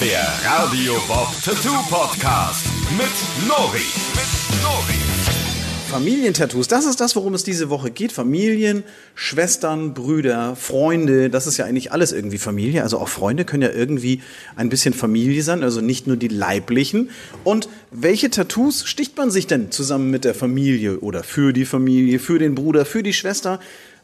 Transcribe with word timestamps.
Der 0.00 0.28
Radio 0.44 0.94
Bob 1.08 1.26
Tattoo 1.44 1.74
Podcast 1.90 2.66
mit 2.96 3.48
Nori. 3.48 3.80
Mit 4.14 4.62
Nori. 4.62 4.94
Familientattoos, 5.90 6.68
das 6.68 6.84
ist 6.84 7.00
das, 7.00 7.16
worum 7.16 7.34
es 7.34 7.42
diese 7.42 7.68
Woche 7.68 7.90
geht. 7.90 8.12
Familien, 8.12 8.84
Schwestern, 9.16 9.94
Brüder, 9.94 10.54
Freunde, 10.54 11.30
das 11.30 11.48
ist 11.48 11.56
ja 11.56 11.64
eigentlich 11.64 11.90
alles 11.90 12.12
irgendwie 12.12 12.38
Familie. 12.38 12.84
Also 12.84 12.98
auch 12.98 13.08
Freunde 13.08 13.44
können 13.44 13.64
ja 13.64 13.72
irgendwie 13.72 14.22
ein 14.54 14.68
bisschen 14.68 14.94
Familie 14.94 15.42
sein, 15.42 15.64
also 15.64 15.80
nicht 15.80 16.06
nur 16.06 16.16
die 16.16 16.28
leiblichen. 16.28 17.10
Und 17.42 17.68
welche 17.90 18.30
Tattoos 18.30 18.86
sticht 18.86 19.16
man 19.16 19.32
sich 19.32 19.48
denn 19.48 19.72
zusammen 19.72 20.10
mit 20.10 20.24
der 20.24 20.34
Familie 20.34 21.00
oder 21.00 21.24
für 21.24 21.52
die 21.52 21.64
Familie, 21.64 22.20
für 22.20 22.38
den 22.38 22.54
Bruder, 22.54 22.84
für 22.84 23.02
die 23.02 23.14
Schwester? 23.14 23.58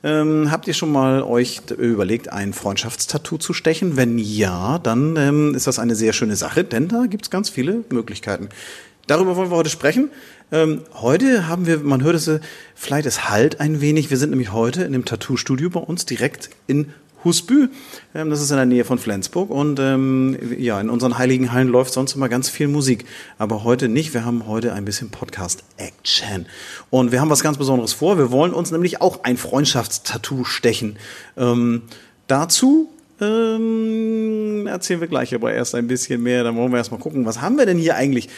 Ähm, 0.05 0.51
habt 0.51 0.69
ihr 0.69 0.75
schon 0.75 0.93
mal 0.93 1.23
euch 1.23 1.63
überlegt, 1.79 2.31
ein 2.31 2.53
Freundschaftstattoo 2.53 3.39
zu 3.39 3.55
stechen? 3.55 3.97
Wenn 3.97 4.19
ja, 4.19 4.79
dann 4.79 5.17
ähm, 5.17 5.55
ist 5.55 5.67
das 5.67 5.79
eine 5.79 5.95
sehr 5.95 6.13
schöne 6.13 6.37
Sache, 6.37 6.63
denn 6.63 6.89
da 6.89 7.07
gibt's 7.07 7.31
ganz 7.31 7.49
viele 7.49 7.85
Möglichkeiten. 7.89 8.51
Darüber 9.07 9.35
wollen 9.37 9.51
wir 9.51 9.57
heute 9.57 9.71
sprechen. 9.71 10.11
Ähm, 10.53 10.83
heute 10.93 11.49
haben 11.49 11.67
wir, 11.67 11.79
man 11.79 12.03
hört 12.03 12.17
es, 12.17 12.29
äh, 12.29 12.41
vielleicht 12.75 13.07
es 13.07 13.31
halt 13.31 13.61
ein 13.61 13.81
wenig. 13.81 14.11
Wir 14.11 14.19
sind 14.19 14.29
nämlich 14.29 14.53
heute 14.53 14.83
in 14.83 14.93
dem 14.93 15.07
Tattoo-Studio 15.07 15.71
bei 15.71 15.81
uns 15.81 16.05
direkt 16.05 16.51
in 16.67 16.93
Husbü. 17.25 17.69
Ähm, 18.15 18.31
das 18.31 18.41
ist 18.41 18.51
in 18.51 18.57
der 18.57 18.67
Nähe 18.67 18.85
von 18.85 18.99
Flensburg. 18.99 19.51
Und 19.51 19.79
ähm, 19.81 20.39
ja, 20.59 20.81
in 20.81 20.91
unseren 20.91 21.19
heiligen 21.19 21.53
Hallen 21.53 21.69
läuft 21.69 21.93
sonst 21.93 22.15
immer 22.15 22.29
ganz 22.29 22.49
viel 22.49 22.69
Musik. 22.69 23.05
Aber 23.39 23.65
heute 23.65 23.89
nicht. 23.89 24.15
Wir 24.15 24.25
haben 24.25 24.47
heute 24.47 24.73
ein 24.73 24.85
bisschen 24.85 25.11
Podcast-Action. 25.11 26.47
Und 26.91 27.13
wir 27.13 27.21
haben 27.21 27.31
was 27.31 27.43
ganz 27.43 27.59
Besonderes 27.59 27.93
vor. 27.93 28.19
Wir 28.19 28.31
wollen 28.31 28.53
uns 28.53 28.71
nämlich 28.71 29.01
auch 29.01 29.25
ein 29.25 29.37
Freundschaftstattoo 29.37 30.45
stechen. 30.45 30.99
Ähm, 31.37 31.83
dazu 32.27 32.91
ähm, 33.21 34.67
erzählen 34.67 35.01
wir 35.01 35.07
gleich 35.09 35.35
aber 35.35 35.53
erst 35.53 35.75
ein 35.75 35.87
bisschen 35.87 36.23
mehr. 36.23 36.43
Dann 36.43 36.57
wollen 36.57 36.73
wir 36.73 36.79
erst 36.79 36.91
mal 36.91 36.99
gucken, 36.99 37.25
was 37.27 37.41
haben 37.41 37.57
wir 37.57 37.67
denn 37.67 37.79
hier 37.79 37.97
eigentlich? 37.97 38.29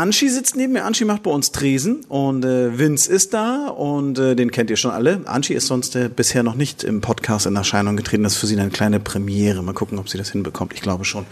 Anschi 0.00 0.30
sitzt 0.30 0.56
neben 0.56 0.72
mir. 0.72 0.84
Anschi 0.86 1.04
macht 1.04 1.24
bei 1.24 1.30
uns 1.30 1.52
Tresen 1.52 2.06
und 2.08 2.42
äh, 2.42 2.78
Vince 2.78 3.12
ist 3.12 3.34
da 3.34 3.66
und 3.66 4.18
äh, 4.18 4.34
den 4.34 4.50
kennt 4.50 4.70
ihr 4.70 4.78
schon 4.78 4.92
alle. 4.92 5.20
Anschi 5.26 5.52
ist 5.52 5.66
sonst 5.66 5.94
äh, 5.94 6.08
bisher 6.08 6.42
noch 6.42 6.54
nicht 6.54 6.84
im 6.84 7.02
Podcast 7.02 7.44
in 7.44 7.54
Erscheinung 7.54 7.98
getreten. 7.98 8.22
Das 8.22 8.32
ist 8.32 8.38
für 8.38 8.46
sie 8.46 8.58
eine 8.58 8.70
kleine 8.70 8.98
Premiere. 8.98 9.62
Mal 9.62 9.74
gucken, 9.74 9.98
ob 9.98 10.08
sie 10.08 10.16
das 10.16 10.30
hinbekommt. 10.32 10.72
Ich 10.72 10.80
glaube 10.80 11.04
schon. 11.04 11.26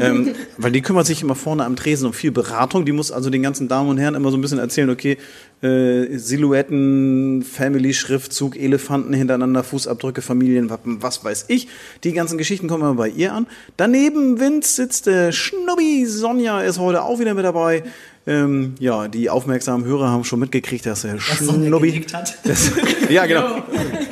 ähm, 0.00 0.32
weil 0.58 0.70
die 0.70 0.80
kümmert 0.80 1.06
sich 1.06 1.22
immer 1.22 1.34
vorne 1.34 1.64
am 1.64 1.74
Tresen 1.74 2.06
um 2.06 2.12
viel 2.12 2.30
Beratung. 2.30 2.84
Die 2.86 2.92
muss 2.92 3.10
also 3.10 3.30
den 3.30 3.42
ganzen 3.42 3.66
Damen 3.66 3.90
und 3.90 3.98
Herren 3.98 4.14
immer 4.14 4.30
so 4.30 4.36
ein 4.36 4.40
bisschen 4.40 4.60
erzählen, 4.60 4.90
okay, 4.90 5.18
äh, 5.64 6.16
Silhouetten, 6.16 7.42
Family-Schriftzug, 7.42 8.56
Elefanten 8.56 9.12
hintereinander, 9.12 9.64
Fußabdrücke, 9.64 10.22
Familienwappen, 10.22 11.02
was 11.02 11.24
weiß 11.24 11.46
ich. 11.48 11.68
Die 12.04 12.12
ganzen 12.12 12.38
Geschichten 12.38 12.68
kommen 12.68 12.84
immer 12.84 12.94
bei 12.94 13.08
ihr 13.08 13.32
an. 13.32 13.48
Daneben 13.76 14.38
Vince 14.38 14.76
sitzt 14.76 15.06
der 15.06 15.32
Schnubbi. 15.32 16.06
Sonja 16.06 16.60
ist 16.60 16.78
heute 16.78 17.02
auch 17.02 17.18
wieder 17.18 17.34
mit 17.34 17.44
dabei. 17.44 17.82
Ähm, 18.26 18.74
ja, 18.78 19.06
die 19.08 19.28
aufmerksamen 19.28 19.84
Hörer 19.84 20.08
haben 20.08 20.24
schon 20.24 20.40
mitgekriegt, 20.40 20.86
dass 20.86 21.02
der 21.02 21.20
Schnubbi. 21.20 22.06
Das, 22.44 22.72
ja, 23.10 23.26
genau. 23.26 23.62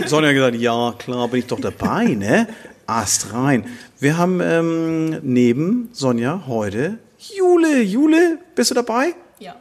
Sonja 0.07 0.29
hat 0.29 0.35
gesagt, 0.35 0.57
ja, 0.57 0.95
klar, 0.99 1.29
bin 1.29 1.41
ich 1.41 1.47
doch 1.47 1.61
dabei, 1.61 2.05
ne? 2.09 2.47
Ast 2.87 3.33
rein. 3.33 3.67
Wir 4.01 4.19
haben 4.19 4.41
ähm, 4.43 5.19
neben 5.23 5.89
Sonja 5.93 6.45
heute 6.47 6.99
Jule. 7.19 7.81
Jule, 7.83 8.39
bist 8.55 8.71
du 8.71 8.75
dabei? 8.75 9.15
Ja. 9.39 9.55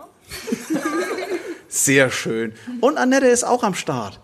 Sehr 1.69 2.09
schön. 2.09 2.53
Und 2.81 2.97
Annette 2.97 3.27
ist 3.27 3.43
auch 3.43 3.63
am 3.63 3.75
Start. 3.75 4.19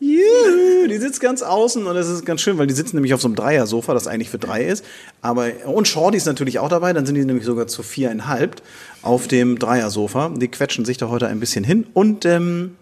Juhu, 0.00 0.86
die 0.88 0.98
sitzt 0.98 1.20
ganz 1.20 1.42
außen 1.42 1.86
und 1.86 1.94
das 1.94 2.08
ist 2.08 2.24
ganz 2.24 2.40
schön, 2.40 2.56
weil 2.58 2.66
die 2.66 2.74
sitzen 2.74 2.96
nämlich 2.96 3.14
auf 3.14 3.20
so 3.20 3.28
einem 3.28 3.34
Dreiersofa, 3.34 3.94
das 3.94 4.06
eigentlich 4.06 4.30
für 4.30 4.38
drei 4.38 4.64
ist. 4.64 4.84
Aber, 5.22 5.48
und 5.66 5.88
Shorty 5.88 6.16
ist 6.16 6.26
natürlich 6.26 6.60
auch 6.60 6.68
dabei, 6.68 6.92
dann 6.92 7.04
sind 7.04 7.16
die 7.16 7.24
nämlich 7.24 7.44
sogar 7.44 7.66
zu 7.66 7.82
viereinhalb 7.82 8.62
auf 9.02 9.26
dem 9.26 9.58
Dreiersofa. 9.58 10.30
Die 10.36 10.48
quetschen 10.48 10.84
sich 10.84 10.98
da 10.98 11.08
heute 11.08 11.26
ein 11.26 11.40
bisschen 11.40 11.64
hin 11.64 11.86
und 11.94 12.24
ähm, 12.24 12.76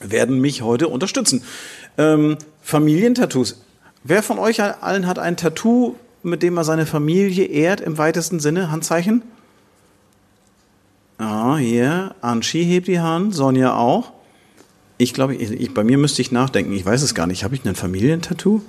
werden 0.00 0.40
mich 0.40 0.62
heute 0.62 0.88
unterstützen. 0.88 1.42
Ähm, 1.98 2.38
Familientattoos. 2.62 3.60
Wer 4.04 4.22
von 4.22 4.38
euch 4.38 4.62
allen 4.62 5.06
hat 5.06 5.18
ein 5.18 5.36
Tattoo, 5.36 5.96
mit 6.22 6.42
dem 6.42 6.56
er 6.56 6.64
seine 6.64 6.86
Familie 6.86 7.44
ehrt 7.44 7.80
im 7.80 7.98
weitesten 7.98 8.40
Sinne? 8.40 8.70
Handzeichen? 8.70 9.22
Ah, 11.18 11.56
hier. 11.56 12.14
Anschi 12.20 12.64
hebt 12.64 12.88
die 12.88 13.00
Hand, 13.00 13.34
Sonja 13.34 13.76
auch. 13.76 14.12
Ich 14.98 15.14
glaube, 15.14 15.34
ich, 15.34 15.50
ich, 15.50 15.74
bei 15.74 15.84
mir 15.84 15.98
müsste 15.98 16.22
ich 16.22 16.32
nachdenken. 16.32 16.72
Ich 16.72 16.84
weiß 16.84 17.02
es 17.02 17.14
gar 17.14 17.26
nicht. 17.26 17.44
Habe 17.44 17.54
ich 17.54 17.64
ein 17.64 17.74
Familientattoo? 17.74 18.62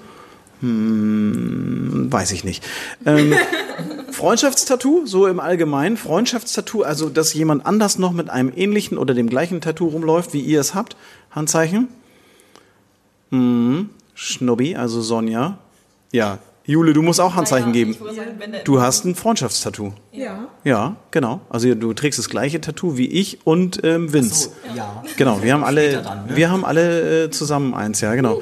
Hm, 0.62 2.08
weiß 2.10 2.32
ich 2.32 2.44
nicht. 2.44 2.64
Ähm, 3.06 3.34
Freundschaftstattoo, 4.12 5.06
so 5.06 5.28
im 5.28 5.40
Allgemeinen. 5.40 5.98
Freundschaftstattoo, 5.98 6.84
also 6.84 7.10
dass 7.10 7.34
jemand 7.34 7.66
anders 7.66 8.00
noch 8.00 8.14
mit 8.14 8.30
einem 8.30 8.52
ähnlichen 8.56 8.98
oder 8.98 9.14
dem 9.14 9.30
gleichen 9.30 9.60
Tattoo 9.60 9.88
rumläuft, 9.88 10.34
wie 10.34 10.42
ihr 10.42 10.60
es 10.60 10.74
habt. 10.74 10.96
Handzeichen. 11.32 11.90
Hm, 13.32 13.90
Schnubbi, 14.14 14.76
also 14.76 15.02
Sonja. 15.02 15.58
Ja, 16.12 16.40
Jule, 16.66 16.94
du 16.94 17.02
musst 17.02 17.20
auch 17.20 17.36
Handzeichen 17.36 17.72
Naja, 17.72 17.86
geben. 17.86 17.92
ich 17.92 18.16
sagen, 18.16 18.30
Du 18.64 18.80
hast 18.82 19.04
ein 19.04 19.16
Freundschaftstattoo. 19.16 19.92
Ja. 20.14 20.48
Ja, 20.64 20.96
genau. 21.12 21.42
Also 21.50 21.74
du 21.76 21.94
trägst 21.94 22.20
das 22.20 22.30
gleiche 22.30 22.62
Tattoo 22.62 22.98
wie 22.98 23.08
ich 23.08 23.40
und 23.46 23.82
ähm, 23.84 24.14
Vince. 24.14 24.50
Ja. 24.74 25.04
Genau, 25.18 25.44
wir 25.44 25.54
haben 25.54 25.64
alle, 25.66 26.02
dann, 26.02 26.28
ne? 26.28 26.36
wir 26.38 26.50
haben 26.50 26.64
alle 26.64 27.26
äh, 27.26 27.30
zusammen 27.32 27.74
eins, 27.74 28.00
ja, 28.00 28.16
genau. 28.16 28.40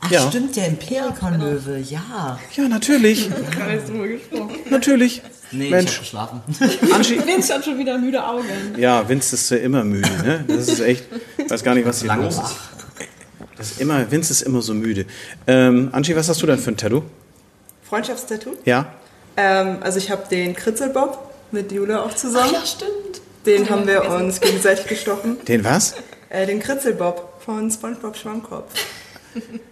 Ach, 0.00 0.10
Ja. 0.10 0.28
stimmt, 0.28 0.54
der 0.56 0.68
Empirikonlöwe, 0.68 1.78
ja. 1.78 2.38
Ja, 2.54 2.68
natürlich, 2.68 3.28
Gerade 3.50 3.78
drüber 3.78 4.06
gesprochen. 4.06 4.50
natürlich. 4.70 5.22
Nee, 5.50 5.64
ich 5.64 5.70
Mensch, 5.70 5.92
hab 5.94 6.00
geschlafen. 6.00 6.40
Anschi, 6.94 7.18
Vince 7.26 7.54
hat 7.54 7.64
schon 7.64 7.78
wieder 7.78 7.96
müde 7.96 8.22
Augen. 8.22 8.44
ja, 8.76 9.08
Vince 9.08 9.34
ist 9.34 9.50
äh, 9.50 9.56
immer 9.58 9.82
müde, 9.82 10.10
ne? 10.22 10.44
Das 10.46 10.68
ist 10.68 10.80
echt, 10.80 11.04
ich 11.38 11.50
weiß 11.50 11.64
gar 11.64 11.74
nicht, 11.74 11.86
was 11.86 12.00
hier 12.00 12.08
Lange 12.08 12.24
los 12.24 12.34
ist. 12.36 12.54
Das 13.58 13.72
ist 13.72 13.80
immer, 13.80 14.10
Vince 14.10 14.32
ist 14.32 14.42
immer 14.42 14.62
so 14.62 14.72
müde. 14.74 15.04
Ähm, 15.46 15.88
Anschi, 15.92 16.14
was 16.16 16.28
hast 16.28 16.40
du 16.42 16.46
denn 16.46 16.58
für 16.58 16.70
ein 16.70 16.76
Tattoo? 16.76 17.02
Freundschaftstattoo. 17.88 18.50
Ja? 18.64 18.86
Ähm, 19.36 19.78
also 19.80 19.98
ich 19.98 20.10
habe 20.10 20.22
den 20.30 20.54
Kritzelbob 20.54 21.18
mit 21.50 21.72
Jule 21.72 22.02
auch 22.02 22.14
zusammen. 22.14 22.52
Ja, 22.52 22.64
stimmt. 22.64 23.20
Den 23.46 23.68
haben 23.70 23.86
wir 23.86 24.08
uns 24.10 24.40
gegenseitig 24.40 24.86
gestochen. 24.86 25.38
Den 25.46 25.64
was? 25.64 25.94
Äh, 26.28 26.46
den 26.46 26.60
Kritzelbob 26.60 27.40
von 27.44 27.70
SpongeBob 27.70 28.16
Schwammkopf. 28.16 28.72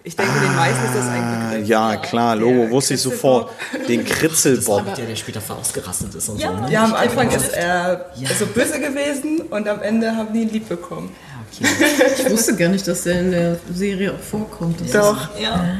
Ich 0.05 0.15
denke, 0.15 0.33
den 0.41 0.55
meisten 0.55 0.85
ist 0.85 0.95
das 0.97 1.07
Ah, 1.07 1.49
eigentlich. 1.51 1.69
ja, 1.69 1.97
klar, 1.97 2.37
Logo, 2.37 2.61
Der 2.63 2.71
wusste 2.71 2.95
ich 2.95 3.01
sofort. 3.03 3.51
Den 3.89 4.05
Kritzelbob. 4.05 4.95
Der, 4.95 5.07
der 5.07 5.17
später 5.17 5.41
voll 5.41 5.57
ausgerastet 5.57 6.15
ist 6.15 6.29
und 6.29 6.39
Ja. 6.41 6.53
so, 6.53 6.63
ne? 6.63 6.71
Ja, 6.73 6.85
am 6.85 6.95
Anfang 6.95 7.31
ist 7.31 7.53
er 7.53 8.11
Ja. 8.17 8.29
so 8.39 8.47
böse 8.47 8.79
gewesen 8.81 9.41
und 9.51 9.67
am 9.69 9.83
Ende 9.83 10.15
haben 10.15 10.33
die 10.33 10.43
ihn 10.43 10.51
lieb 10.51 10.69
bekommen. 10.69 11.15
Ich 11.61 12.31
wusste 12.31 12.55
gar 12.57 12.69
nicht, 12.69 12.87
dass 12.87 13.05
der 13.05 13.21
in 13.21 13.31
der 13.31 13.59
Serie 13.75 14.13
auch 14.13 14.21
vorkommt. 14.21 14.81
Das 14.81 14.93
Doch, 14.93 15.41
Ja. 15.41 15.77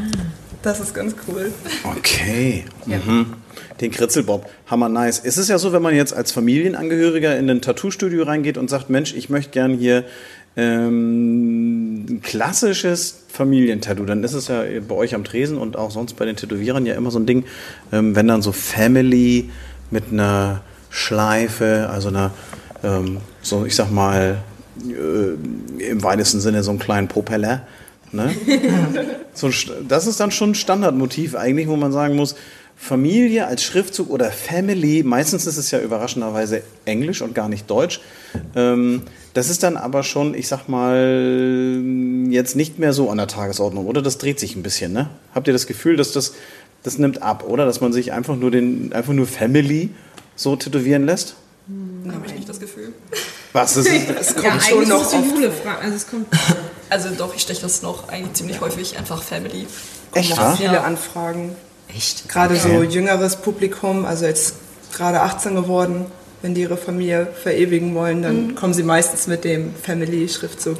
das 0.63 0.81
ist 0.81 0.95
ganz 0.95 1.15
cool. 1.29 1.53
Okay. 1.85 2.65
Mhm. 2.87 3.35
Den 3.81 3.91
Kritzelbob. 3.91 4.49
Hammer 4.67 4.89
nice. 4.89 5.21
Es 5.23 5.37
ist 5.39 5.49
ja 5.49 5.59
so, 5.59 5.73
wenn 5.73 5.83
man 5.83 5.95
jetzt 5.95 6.15
als 6.15 6.33
Familienangehöriger 6.33 7.37
in 7.39 7.51
ein 7.51 7.61
Tattoo-Studio 7.61 8.25
reingeht 8.25 8.57
und 8.59 8.71
sagt, 8.71 8.89
Mensch, 8.91 9.15
ich 9.15 9.29
möchte 9.29 9.51
gern 9.51 9.75
hier 9.75 10.05
ähm, 10.57 12.05
ein 12.07 12.23
klassisches 12.23 13.25
Familientattoo, 13.29 14.05
dann 14.05 14.25
ist 14.25 14.33
es 14.33 14.49
ja 14.49 14.63
bei 14.87 14.95
euch 14.95 15.15
am 15.15 15.25
Tresen 15.25 15.59
und 15.59 15.77
auch 15.77 15.91
sonst 15.91 16.15
bei 16.15 16.25
den 16.25 16.37
Tätowierern 16.37 16.87
ja 16.87 16.95
immer 16.95 17.11
so 17.11 17.19
ein 17.19 17.27
Ding, 17.27 17.45
ähm, 17.93 18.17
wenn 18.17 18.27
dann 18.29 18.41
so 18.41 18.53
Family 18.53 19.51
mit 19.91 20.05
einer 20.11 20.63
Schleife, 20.89 21.89
also 21.93 22.09
einer, 22.09 22.31
ähm, 22.83 23.19
so 23.43 23.67
ich 23.67 23.75
sag 23.77 23.91
mal, 23.91 24.39
äh, 24.89 25.91
im 25.91 26.03
weitesten 26.03 26.41
Sinne 26.41 26.63
so 26.63 26.71
einen 26.71 26.79
kleinen 26.79 27.09
Propeller, 27.09 27.67
ne? 28.13 28.35
So 29.35 29.51
das 29.87 30.07
ist 30.07 30.19
dann 30.19 30.31
schon 30.31 30.53
ein 30.53 30.55
Standardmotiv 30.55 31.35
eigentlich, 31.35 31.69
wo 31.69 31.77
man 31.77 31.93
sagen 31.93 32.17
muss, 32.17 32.37
Familie 32.77 33.47
als 33.47 33.63
Schriftzug 33.63 34.11
oder 34.11 34.31
Family, 34.31 35.03
meistens 35.03 35.47
ist 35.47 35.57
es 35.57 35.71
ja 35.71 35.81
überraschenderweise 35.81 36.63
Englisch 36.85 37.23
und 37.23 37.35
gar 37.35 37.49
nicht 37.49 37.71
Deutsch. 37.71 38.01
Ähm, 38.55 39.03
das 39.33 39.49
ist 39.49 39.63
dann 39.63 39.77
aber 39.79 40.03
schon, 40.03 40.35
ich 40.35 40.47
sag 40.47 40.69
mal, 40.69 41.83
jetzt 42.29 42.55
nicht 42.55 42.79
mehr 42.79 42.93
so 42.93 43.11
an 43.11 43.17
der 43.17 43.29
Tagesordnung, 43.29 43.87
oder? 43.87 44.03
Das 44.03 44.19
dreht 44.19 44.39
sich 44.39 44.57
ein 44.57 44.63
bisschen, 44.63 44.93
ne? 44.93 45.09
Habt 45.35 45.47
ihr 45.47 45.55
das 45.55 45.67
Gefühl, 45.67 45.97
dass 45.97 46.13
das, 46.13 46.35
das 46.83 46.99
nimmt 46.99 47.23
ab, 47.23 47.45
oder? 47.49 47.65
Dass 47.65 47.81
man 47.81 47.93
sich 47.93 48.13
einfach 48.13 48.37
nur 48.37 48.51
den, 48.51 48.93
einfach 48.93 49.15
nur 49.15 49.27
Family 49.27 49.91
so 50.37 50.55
tätowieren 50.55 51.07
lässt? 51.07 51.37
Habe 52.09 52.27
ich 52.27 52.35
nicht 52.35 52.49
das 52.49 52.61
Gefühl. 52.61 52.66
Was? 53.57 53.75
Das 53.75 53.87
ist, 53.87 54.11
Es 54.21 54.35
Ja, 54.43 54.51
kommt 54.51 54.63
schon 54.65 54.79
eigentlich 54.79 54.89
noch 54.89 55.01
oft 55.01 55.15
Jule 55.15 55.51
fragen. 55.51 55.79
Also 55.83 55.97
es 55.97 56.07
kommt. 56.09 56.27
Also 56.91 57.09
doch, 57.17 57.35
ich 57.35 57.41
steche 57.43 57.63
das 57.63 57.81
noch 57.83 58.09
eigentlich 58.11 58.35
ziemlich 58.35 58.61
häufig 58.61 58.97
einfach 58.99 59.23
Family. 59.23 59.67
echt, 60.13 60.31
noch 60.31 60.37
wahr? 60.39 60.57
viele 60.57 60.75
Ja. 60.75 60.83
Anfragen. 60.83 61.57
Echt? 61.89 62.29
Gerade 62.29 62.57
so 62.57 62.69
Okay. 62.69 62.85
jüngeres 62.85 63.37
Publikum, 63.37 64.05
also 64.05 64.27
jetzt 64.27 64.55
gerade 64.95 65.23
18 65.23 65.55
geworden, 65.55 66.07
wenn 66.43 66.55
die 66.55 66.61
ihre 66.63 66.77
Familie 66.77 67.29
verewigen 67.43 67.95
wollen, 67.95 68.23
dann 68.23 68.55
kommen 68.55 68.75
sie 68.75 68.83
meistens 68.83 69.27
mit 69.27 69.45
dem 69.45 69.75
Family-Schriftzug. 69.83 70.77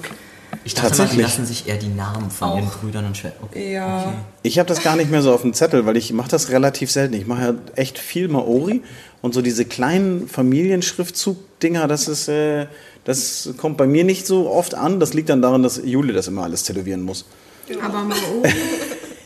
Ich 0.67 0.75
dachte 0.75 0.89
mal, 0.89 0.91
die 0.91 0.99
Tatsächlich. 0.99 1.23
lassen 1.23 1.47
sich 1.47 1.69
eher 1.69 1.77
die 1.77 1.87
Namen 1.87 2.29
von 2.29 2.59
ihren 2.59 2.69
Brüdern 2.69 3.07
und 3.07 3.17
Schwestern. 3.17 3.45
Okay. 3.45 3.73
Ja. 3.73 4.15
Ich 4.43 4.59
habe 4.59 4.69
das 4.69 4.83
gar 4.83 4.97
nicht 4.97 5.13
mehr 5.13 5.23
so 5.23 5.33
auf 5.33 5.43
dem 5.43 5.55
Zettel, 5.55 5.87
weil 5.87 5.97
ich 5.97 6.13
mache 6.13 6.29
das 6.29 6.51
relativ 6.51 6.91
selten. 6.91 7.15
Ich 7.15 7.29
mache 7.29 7.43
ja 7.43 7.55
echt 7.77 8.01
viel 8.01 8.27
Maori 8.27 8.83
und 9.23 9.33
so 9.33 9.43
diese 9.43 9.65
kleinen 9.65 10.27
Familienschriftzug-Dinger, 10.27 11.87
das 11.87 12.09
ist, 12.09 12.27
äh, 12.27 12.67
das 13.05 13.51
kommt 13.59 13.77
bei 13.77 13.87
mir 13.87 14.03
nicht 14.03 14.27
so 14.27 14.51
oft 14.51 14.75
an. 14.75 14.99
Das 14.99 15.15
liegt 15.15 15.29
dann 15.29 15.41
daran, 15.41 15.63
dass 15.63 15.81
Jule 15.85 16.13
das 16.13 16.27
immer 16.27 16.43
alles 16.43 16.65
tätowieren 16.65 17.03
muss. 17.03 17.27
Aber 17.81 18.03
Maori 18.03 18.53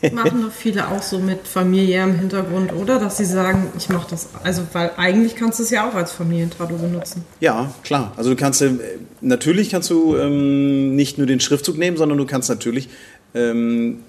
machen 0.13 0.41
doch 0.41 0.51
viele 0.51 0.87
auch 0.87 1.01
so 1.01 1.19
mit 1.19 1.47
familiärem 1.47 2.15
Hintergrund, 2.15 2.73
oder? 2.73 2.99
Dass 2.99 3.17
sie 3.17 3.25
sagen, 3.25 3.67
ich 3.77 3.89
mache 3.89 4.07
das. 4.09 4.29
Also, 4.43 4.63
weil 4.73 4.91
eigentlich 4.97 5.35
kannst 5.35 5.59
du 5.59 5.63
es 5.63 5.69
ja 5.69 5.87
auch 5.89 5.95
als 5.95 6.11
Familientattoo 6.11 6.77
benutzen. 6.77 7.23
Ja, 7.39 7.73
klar. 7.83 8.13
Also 8.17 8.31
du 8.31 8.35
kannst 8.35 8.61
äh, 8.61 8.71
natürlich 9.21 9.69
kannst 9.69 9.89
du 9.89 10.17
ähm, 10.17 10.95
nicht 10.95 11.17
nur 11.17 11.27
den 11.27 11.39
Schriftzug 11.39 11.77
nehmen, 11.77 11.97
sondern 11.97 12.17
du 12.17 12.25
kannst 12.25 12.49
natürlich 12.49 12.89
ähm, 13.33 13.99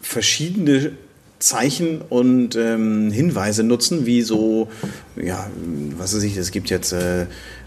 verschiedene 0.00 0.92
Zeichen 1.40 2.02
und 2.02 2.54
ähm, 2.54 3.10
Hinweise 3.10 3.64
nutzen, 3.64 4.06
wie 4.06 4.22
so, 4.22 4.68
ja, 5.16 5.50
was 5.96 6.14
weiß 6.14 6.22
ich, 6.22 6.36
es 6.36 6.50
gibt 6.50 6.70
jetzt, 6.70 6.92
äh, 6.92 7.26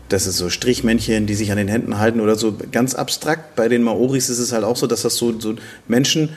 das 0.10 0.28
ist 0.28 0.38
so 0.38 0.50
Strichmännchen, 0.50 1.26
die 1.26 1.34
sich 1.34 1.52
an 1.52 1.58
den 1.58 1.68
Händen 1.68 1.98
halten 1.98 2.20
oder 2.20 2.36
so 2.36 2.56
ganz 2.72 2.94
abstrakt. 2.94 3.56
Bei 3.56 3.68
den 3.68 3.82
Maoris 3.82 4.30
ist 4.30 4.40
es 4.40 4.52
halt 4.52 4.64
auch 4.64 4.78
so, 4.78 4.86
dass 4.86 5.02
das 5.02 5.16
so, 5.16 5.40
so 5.40 5.56
Menschen 5.88 6.30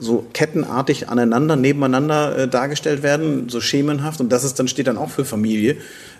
so 0.00 0.26
kettenartig 0.32 1.08
aneinander, 1.08 1.56
nebeneinander 1.56 2.36
äh, 2.36 2.48
dargestellt 2.48 3.02
werden, 3.02 3.48
so 3.48 3.60
schemenhaft. 3.60 4.20
Und 4.20 4.30
das 4.30 4.44
ist 4.44 4.58
dann, 4.58 4.66
steht 4.66 4.86
dann 4.86 4.96
auch 4.96 5.10
für 5.10 5.24
Familie. 5.24 5.76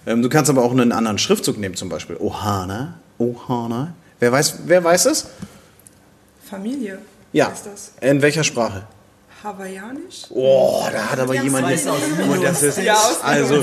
Ähm, 0.06 0.22
du 0.22 0.28
kannst 0.28 0.50
aber 0.50 0.62
auch 0.62 0.70
einen 0.70 0.92
anderen 0.92 1.18
Schriftzug 1.18 1.58
nehmen, 1.58 1.74
zum 1.74 1.88
Beispiel 1.88 2.16
Ohana. 2.16 2.94
Ohana. 3.18 3.94
Wer 4.20 4.30
weiß, 4.30 4.60
wer 4.66 4.84
weiß 4.84 5.06
es? 5.06 5.28
Familie. 6.48 6.98
Ja. 7.32 7.48
Ist 7.48 7.66
das 7.66 7.92
In 8.00 8.22
welcher 8.22 8.44
Sprache? 8.44 8.84
Hawaiianisch? 9.42 10.26
Oh, 10.30 10.84
da 10.92 11.10
hat 11.10 11.18
aber 11.18 11.34
jemand. 11.42 11.66
aus 11.66 11.86
Und 11.86 12.42
das 12.42 12.62
ist, 12.62 12.78
Ja, 12.82 12.98
also, 13.22 13.56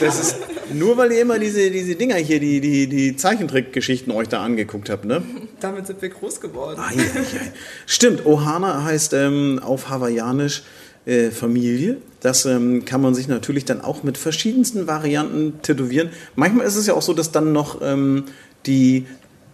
das 0.00 0.20
ist 0.20 0.36
nur 0.72 0.96
weil 0.96 1.12
ihr 1.12 1.22
immer 1.22 1.38
diese, 1.38 1.70
diese 1.70 1.94
Dinger 1.94 2.16
hier, 2.16 2.40
die, 2.40 2.60
die, 2.60 2.86
die 2.86 3.16
Zeichentrickgeschichten 3.16 4.12
euch 4.12 4.28
da 4.28 4.42
angeguckt 4.42 4.90
habt, 4.90 5.04
ne? 5.04 5.22
Damit 5.60 5.86
sind 5.86 6.02
wir 6.02 6.08
groß 6.08 6.40
geworden. 6.40 6.80
Ei, 6.80 6.94
ei, 6.94 7.20
ei. 7.20 7.52
Stimmt, 7.86 8.26
Ohana 8.26 8.84
heißt 8.84 9.12
ähm, 9.14 9.60
auf 9.62 9.88
Hawaiianisch 9.88 10.62
äh, 11.06 11.30
Familie. 11.30 11.98
Das 12.20 12.44
ähm, 12.46 12.84
kann 12.84 13.00
man 13.00 13.14
sich 13.14 13.28
natürlich 13.28 13.64
dann 13.64 13.80
auch 13.80 14.02
mit 14.02 14.18
verschiedensten 14.18 14.86
Varianten 14.86 15.62
tätowieren. 15.62 16.10
Manchmal 16.34 16.66
ist 16.66 16.76
es 16.76 16.86
ja 16.86 16.94
auch 16.94 17.02
so, 17.02 17.14
dass 17.14 17.30
dann 17.32 17.52
noch 17.52 17.80
ähm, 17.82 18.24
die 18.66 19.06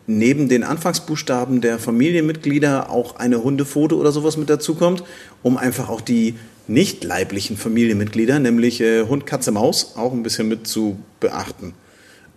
neben 0.07 0.49
den 0.49 0.65
Anfangsbuchstaben 0.65 1.61
der 1.61 1.79
Familienmitglieder 1.79 2.91
auch 2.91 3.17
eine 3.17 3.43
Hundefoto 3.43 3.97
oder 3.97 4.13
sowas 4.13 4.37
mit 4.37 4.51
dazukommt, 4.51 5.05
um 5.43 5.57
einfach 5.57 5.89
auch 5.89 6.01
die 6.01 6.35
nicht 6.69 7.05
leiblichen 7.05 7.57
Familienmitglieder, 7.57 8.39
nämlich 8.39 8.81
äh, 8.81 9.03
Hund, 9.03 9.27
Katze, 9.27 9.53
Maus, 9.53 9.95
auch 9.97 10.13
ein 10.13 10.23
bisschen 10.23 10.49
mit 10.49 10.67
zu 10.67 10.99
beachten. 11.21 11.75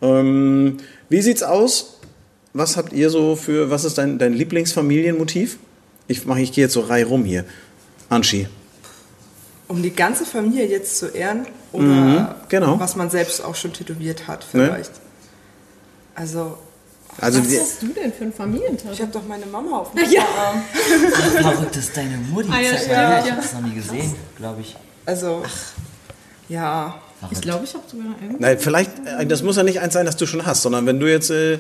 Ähm, 0.02 0.78
wie 1.10 1.22
sieht's 1.22 1.44
aus? 1.44 2.00
Was 2.54 2.78
habt 2.78 2.94
ihr 2.94 3.10
so 3.10 3.36
für, 3.36 3.70
was 3.70 3.86
ist 3.86 3.98
dein, 3.98 4.18
dein 4.18 4.34
Lieblingsfamilienmotiv? 4.34 5.58
Ich 6.08 6.26
mache, 6.26 6.42
ich 6.42 6.52
gehe 6.52 6.66
jetzt 6.66 6.74
so 6.74 6.82
rei 6.82 7.04
rum 7.04 7.26
hier. 7.26 7.46
Anschi. 8.10 8.48
Um 9.68 9.82
die 9.82 9.92
ganze 9.92 10.26
Familie 10.26 10.68
jetzt 10.68 10.98
zu 10.98 11.08
ehren 11.08 11.48
oder 11.72 12.36
genau. 12.50 12.80
was 12.80 12.96
man 12.96 13.10
selbst 13.10 13.44
auch 13.44 13.56
schon 13.56 13.74
tätowiert 13.74 14.28
hat 14.28 14.46
Ne? 14.54 14.68
vielleicht. 14.68 14.92
Also, 16.14 16.58
Also 17.20 17.40
Was 17.40 17.60
hast 17.60 17.82
du 17.82 17.88
denn 17.88 18.12
für 18.12 18.26
ein 18.26 18.34
Familientattoo? 18.34 18.92
ich 18.94 19.02
habe 19.02 19.12
doch 19.12 19.26
meine 19.26 19.46
Mama 19.46 19.80
auf 19.80 19.92
dem 19.92 20.04
Arm. 20.38 20.62
Verrückt 21.42 21.76
ist 21.78 21.96
deine 21.96 22.18
Mutti. 22.18 22.50
Ah, 22.52 22.60
ja, 22.60 22.72
ja, 22.72 22.78
her, 22.78 23.20
ich 23.22 23.30
ja. 23.30 23.36
hab's 23.38 23.54
noch 23.54 23.62
nie 23.62 23.74
gesehen, 23.76 24.14
glaube 24.38 24.62
ich. 24.62 24.76
Also, 25.06 25.44
ja. 26.50 27.00
Ich 27.32 27.42
glaube, 27.42 27.64
ich 27.64 27.74
habe 27.74 27.84
sogar 27.90 28.08
einen. 28.22 28.36
nein, 28.40 28.60
vielleicht, 28.60 28.92
äh, 29.06 29.26
das 29.26 29.42
muss 29.42 29.56
ja 29.56 29.64
nicht 29.64 29.80
eins 29.80 29.94
sein, 29.94 30.06
das 30.06 30.18
du 30.18 30.26
schon 30.26 30.46
hast, 30.46 30.62
sondern 30.62 30.86
wenn 30.86 31.00
du 31.00 31.10
jetzt, 31.10 31.32
äh, 31.32 31.58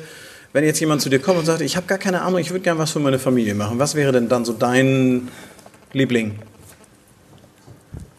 wenn 0.53 0.63
jetzt 0.63 0.79
jemand 0.79 1.01
zu 1.01 1.09
dir 1.09 1.19
kommt 1.19 1.39
und 1.39 1.45
sagt, 1.45 1.61
ich 1.61 1.75
habe 1.77 1.87
gar 1.87 1.97
keine 1.97 2.21
Ahnung, 2.21 2.39
ich 2.39 2.51
würde 2.51 2.61
gerne 2.61 2.79
was 2.79 2.91
für 2.91 2.99
meine 2.99 3.17
Familie 3.17 3.55
machen, 3.55 3.79
was 3.79 3.95
wäre 3.95 4.11
denn 4.11 4.27
dann 4.27 4.45
so 4.45 4.53
dein 4.53 5.29
Liebling? 5.93 6.35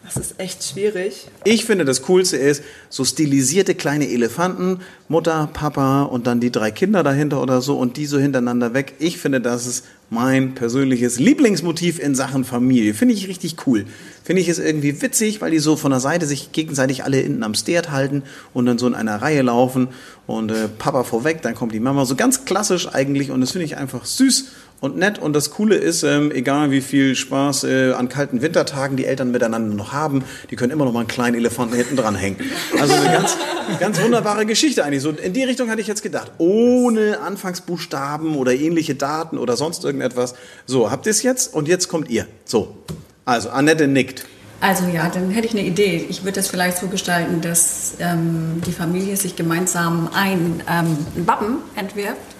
Das 0.07 0.15
ist 0.15 0.39
echt 0.39 0.63
schwierig. 0.63 1.27
Ich 1.43 1.65
finde, 1.65 1.83
das 1.83 2.01
Coolste 2.03 2.37
ist 2.37 2.63
so 2.87 3.03
stilisierte 3.03 3.75
kleine 3.75 4.09
Elefanten, 4.09 4.79
Mutter, 5.09 5.49
Papa 5.51 6.03
und 6.03 6.27
dann 6.27 6.39
die 6.39 6.49
drei 6.49 6.71
Kinder 6.71 7.03
dahinter 7.03 7.41
oder 7.41 7.61
so 7.61 7.77
und 7.77 7.97
die 7.97 8.05
so 8.05 8.17
hintereinander 8.17 8.73
weg. 8.73 8.93
Ich 8.99 9.17
finde, 9.17 9.41
das 9.41 9.67
ist 9.67 9.83
mein 10.09 10.55
persönliches 10.55 11.19
Lieblingsmotiv 11.19 11.99
in 11.99 12.15
Sachen 12.15 12.45
Familie. 12.45 12.93
Finde 12.93 13.15
ich 13.15 13.27
richtig 13.27 13.67
cool. 13.67 13.85
Finde 14.23 14.41
ich 14.41 14.47
es 14.47 14.59
irgendwie 14.59 15.01
witzig, 15.01 15.41
weil 15.41 15.51
die 15.51 15.59
so 15.59 15.75
von 15.75 15.91
der 15.91 15.99
Seite 15.99 16.25
sich 16.25 16.53
gegenseitig 16.53 17.03
alle 17.03 17.17
hinten 17.17 17.43
am 17.43 17.53
Stert 17.53 17.91
halten 17.91 18.23
und 18.53 18.65
dann 18.65 18.77
so 18.77 18.87
in 18.87 18.95
einer 18.95 19.21
Reihe 19.21 19.41
laufen 19.41 19.89
und 20.25 20.51
äh, 20.51 20.69
Papa 20.69 21.03
vorweg, 21.03 21.41
dann 21.41 21.55
kommt 21.55 21.73
die 21.73 21.81
Mama. 21.81 22.05
So 22.05 22.15
ganz 22.15 22.45
klassisch 22.45 22.87
eigentlich 22.87 23.29
und 23.29 23.41
das 23.41 23.51
finde 23.51 23.65
ich 23.65 23.75
einfach 23.75 24.05
süß 24.05 24.45
und 24.79 24.97
nett. 24.97 25.19
Und 25.19 25.33
das 25.33 25.51
Coole 25.51 25.75
ist, 25.75 26.03
ähm, 26.03 26.31
egal 26.31 26.71
wie 26.71 26.81
viel 26.81 27.15
Spaß 27.15 27.63
äh, 27.63 27.91
an 27.93 28.09
kalten 28.09 28.41
Wintertagen 28.41 28.97
die 28.97 29.05
Eltern 29.05 29.31
miteinander 29.31 29.75
noch 29.75 29.93
haben, 29.93 30.23
die 30.51 30.55
können 30.55 30.71
immer 30.71 30.85
noch 30.85 30.93
mal 30.93 30.99
einen 30.99 31.07
kleinen 31.07 31.35
Elefanten 31.35 31.75
hinten 31.75 31.95
dran 31.95 32.15
hängen. 32.15 32.37
Also 32.79 32.93
eine 32.93 33.11
ganz, 33.11 33.37
ganz 33.79 34.01
wunderbare 34.01 34.45
Geschichte 34.45 34.83
eigentlich. 34.83 35.01
So 35.01 35.09
in 35.09 35.33
die 35.33 35.43
Richtung 35.43 35.69
hatte 35.69 35.81
ich 35.81 35.87
jetzt 35.87 36.03
gedacht. 36.03 36.31
Ohne 36.37 37.19
Anfangsbuchstaben 37.19 38.35
oder 38.35 38.53
ähnliche 38.53 38.95
Daten 38.95 39.37
oder 39.37 39.57
sonst 39.57 39.83
irgendetwas. 39.83 40.35
So, 40.65 40.91
habt 40.91 41.05
ihr 41.05 41.11
es 41.11 41.23
jetzt? 41.23 41.53
Und 41.53 41.67
jetzt 41.67 41.87
kommt 41.87 42.09
ihr. 42.09 42.27
So. 42.45 42.77
Also, 43.25 43.49
Annette 43.49 43.87
nickt. 43.87 44.25
Also 44.59 44.85
ja, 44.87 45.09
dann 45.09 45.29
hätte 45.29 45.47
ich 45.47 45.53
eine 45.53 45.63
Idee. 45.63 46.05
Ich 46.09 46.23
würde 46.23 46.33
das 46.33 46.47
vielleicht 46.47 46.77
so 46.77 46.87
gestalten, 46.87 47.41
dass 47.41 47.95
ähm, 47.99 48.61
die 48.65 48.71
Familie 48.71 49.15
sich 49.15 49.35
gemeinsam 49.35 50.09
ein, 50.13 50.63
ähm, 50.67 50.97
ein 51.15 51.27
Wappen 51.27 51.57
entwirft. 51.75 52.36